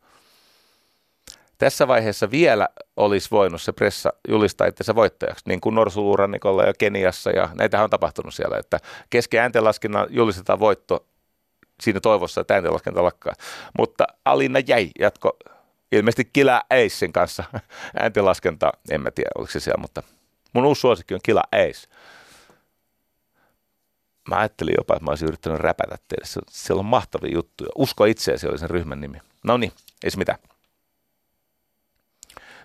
Tässä 1.57 1.87
vaiheessa 1.87 2.31
vielä 2.31 2.69
olisi 2.97 3.31
voinut 3.31 3.61
se 3.61 3.71
pressa 3.71 4.13
julistaa 4.27 4.67
itsensä 4.67 4.95
voittajaksi, 4.95 5.43
niin 5.47 5.61
kuin 5.61 5.75
Norsuluurannikolla 5.75 6.63
ja 6.63 6.73
Keniassa, 6.73 7.29
ja 7.29 7.49
näitä 7.53 7.83
on 7.83 7.89
tapahtunut 7.89 8.33
siellä, 8.33 8.57
että 8.57 8.79
kesken 9.09 9.41
ääntenlaskennan 9.41 10.07
julistetaan 10.09 10.59
voitto 10.59 11.05
siinä 11.81 11.99
toivossa, 11.99 12.41
että 12.41 12.53
ääntenlaskenta 12.53 13.03
lakkaa. 13.03 13.33
Mutta 13.77 14.07
Alina 14.25 14.59
jäi 14.67 14.89
jatko 14.99 15.37
ilmeisesti 15.91 16.29
Kila 16.33 16.63
Acein 16.69 17.13
kanssa 17.13 17.43
ääntenlaskentaa, 18.01 18.71
en 18.91 19.01
mä 19.01 19.11
tiedä 19.11 19.29
oliko 19.37 19.51
se 19.51 19.59
siellä, 19.59 19.81
mutta 19.81 20.03
mun 20.53 20.65
uusi 20.65 20.81
suosikki 20.81 21.13
on 21.13 21.19
Kila 21.23 21.43
Ace. 21.51 21.87
Mä 24.29 24.39
ajattelin 24.39 24.73
jopa, 24.77 24.93
että 24.95 25.05
mä 25.05 25.11
olisin 25.11 25.27
yrittänyt 25.27 25.59
räpätä 25.59 25.97
teille. 26.07 26.25
Se, 26.25 26.41
siellä 26.49 26.79
on 26.79 26.85
mahtavia 26.85 27.33
juttuja. 27.33 27.69
Usko 27.75 28.05
itseäsi 28.05 28.47
oli 28.47 28.57
sen 28.57 28.69
ryhmän 28.69 29.01
nimi. 29.01 29.17
No 29.43 29.57
niin, 29.57 29.71
ei 30.03 30.11
mitään. 30.17 30.39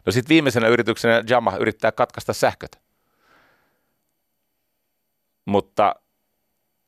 No 0.07 0.12
sitten 0.12 0.28
viimeisenä 0.28 0.69
yrityksenä 0.69 1.23
Jama 1.28 1.57
yrittää 1.57 1.93
katkaista 1.93 2.32
sähköt. 2.32 2.78
Mutta 5.45 5.95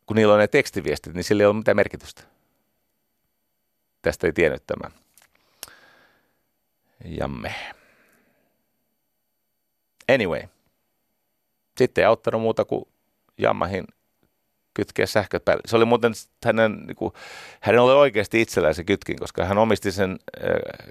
kun 0.07 0.17
niillä 0.17 0.35
on 0.35 0.41
ne 0.41 0.49
tekstiviestit, 0.49 1.15
niin 1.15 1.25
sillä 1.25 1.43
ei 1.43 1.47
ole 1.47 1.57
mitään 1.57 1.77
merkitystä. 1.77 2.23
Tästä 4.03 4.27
ei 4.27 4.33
tiennyt 4.33 4.67
tämä. 4.67 4.91
Jamme. 7.05 7.55
Anyway. 10.15 10.43
Sitten 11.77 12.03
ei 12.03 12.07
auttanut 12.07 12.41
muuta 12.41 12.65
kuin 12.65 12.85
Jammahin 13.39 13.85
kytkeä 14.77 15.07
sähköt 15.07 15.45
päälle. 15.45 15.63
Se 15.67 15.77
oli 15.77 15.85
muuten 15.85 16.13
hänen, 16.45 16.73
niin 16.87 16.97
kuin, 16.97 17.13
hänen 17.61 17.81
oli 17.81 17.93
oikeasti 17.93 18.41
itsellään 18.41 18.75
se 18.75 18.85
kytkin, 18.85 19.19
koska 19.19 19.45
hän 19.45 19.59
omisti 19.59 19.93
sen 19.93 20.19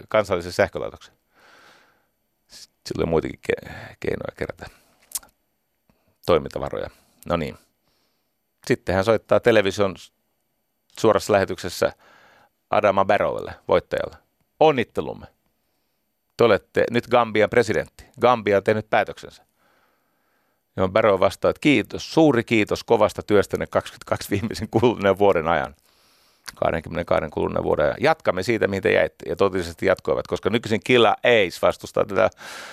kansallisen 0.09 0.51
sähkölaitoksen. 0.51 1.13
Sillä 2.47 3.03
oli 3.03 3.09
muitakin 3.09 3.39
ke- 3.51 3.69
keinoja 3.99 4.35
kerätä 4.37 4.65
toimintavaroja. 6.25 6.89
No 7.29 7.37
niin. 7.37 7.57
Sitten 8.67 8.95
hän 8.95 9.05
soittaa 9.05 9.39
television 9.39 9.95
suorassa 10.99 11.33
lähetyksessä 11.33 11.93
Adama 12.69 13.05
Barrowlle, 13.05 13.53
voittajalle. 13.67 14.17
Onnittelumme. 14.59 15.27
Te 16.37 16.43
olette 16.43 16.83
nyt 16.91 17.07
Gambian 17.07 17.49
presidentti. 17.49 18.05
Gambia 18.21 18.57
on 18.57 18.63
tehnyt 18.63 18.89
päätöksensä 18.89 19.45
johon 20.77 20.93
Barrow 20.93 21.19
vastaa, 21.19 21.49
että 21.49 21.59
kiitos, 21.59 22.13
suuri 22.13 22.43
kiitos 22.43 22.83
kovasta 22.83 23.21
työstänne 23.23 23.67
22 23.67 24.29
viimeisen 24.29 24.69
kuluneen 24.69 25.17
vuoden 25.17 25.47
ajan. 25.47 25.75
22 26.55 27.29
kuluneen 27.29 27.63
vuoden 27.63 27.85
ajan. 27.85 27.97
Jatkamme 27.99 28.43
siitä, 28.43 28.67
mihin 28.67 28.83
te 28.83 28.91
jäitte. 28.91 29.29
Ja 29.29 29.35
totisesti 29.35 29.85
jatkoivat, 29.85 30.27
koska 30.27 30.49
nykyisin 30.49 30.81
Killa 30.83 31.09
Ace 31.11 31.59
vastustaa 31.61 32.05
tätä 32.05 32.29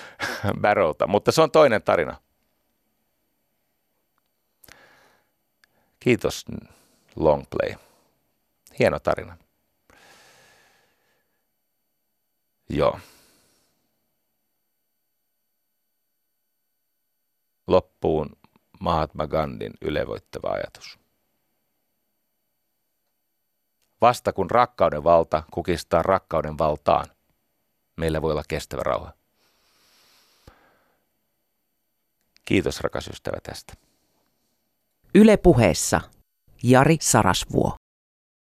Barrowta. 0.61 1.07
Mutta 1.07 1.31
se 1.31 1.41
on 1.41 1.51
toinen 1.51 1.83
tarina. 1.83 2.15
Kiitos 5.99 6.45
Longplay. 7.15 7.73
Hieno 8.79 8.99
tarina. 8.99 9.37
Joo. 12.69 12.99
Loppuun 17.67 18.29
Mahatma 18.79 19.27
Gandhin 19.27 19.73
ylevoittava 19.81 20.49
ajatus. 20.51 20.99
Vasta 24.01 24.33
kun 24.33 24.51
rakkauden 24.51 25.03
valta 25.03 25.43
kukistaa 25.51 26.03
rakkauden 26.03 26.57
valtaan, 26.57 27.05
meillä 27.97 28.21
voi 28.21 28.31
olla 28.31 28.43
kestävä 28.47 28.83
rauha. 28.83 29.13
Kiitos 32.45 32.81
rakas 32.81 33.07
ystävä 33.07 33.37
tästä. 33.43 33.73
Yle 35.15 35.37
puheessa 35.37 36.01
Jari 36.63 36.97
Sarasvuo. 37.01 37.75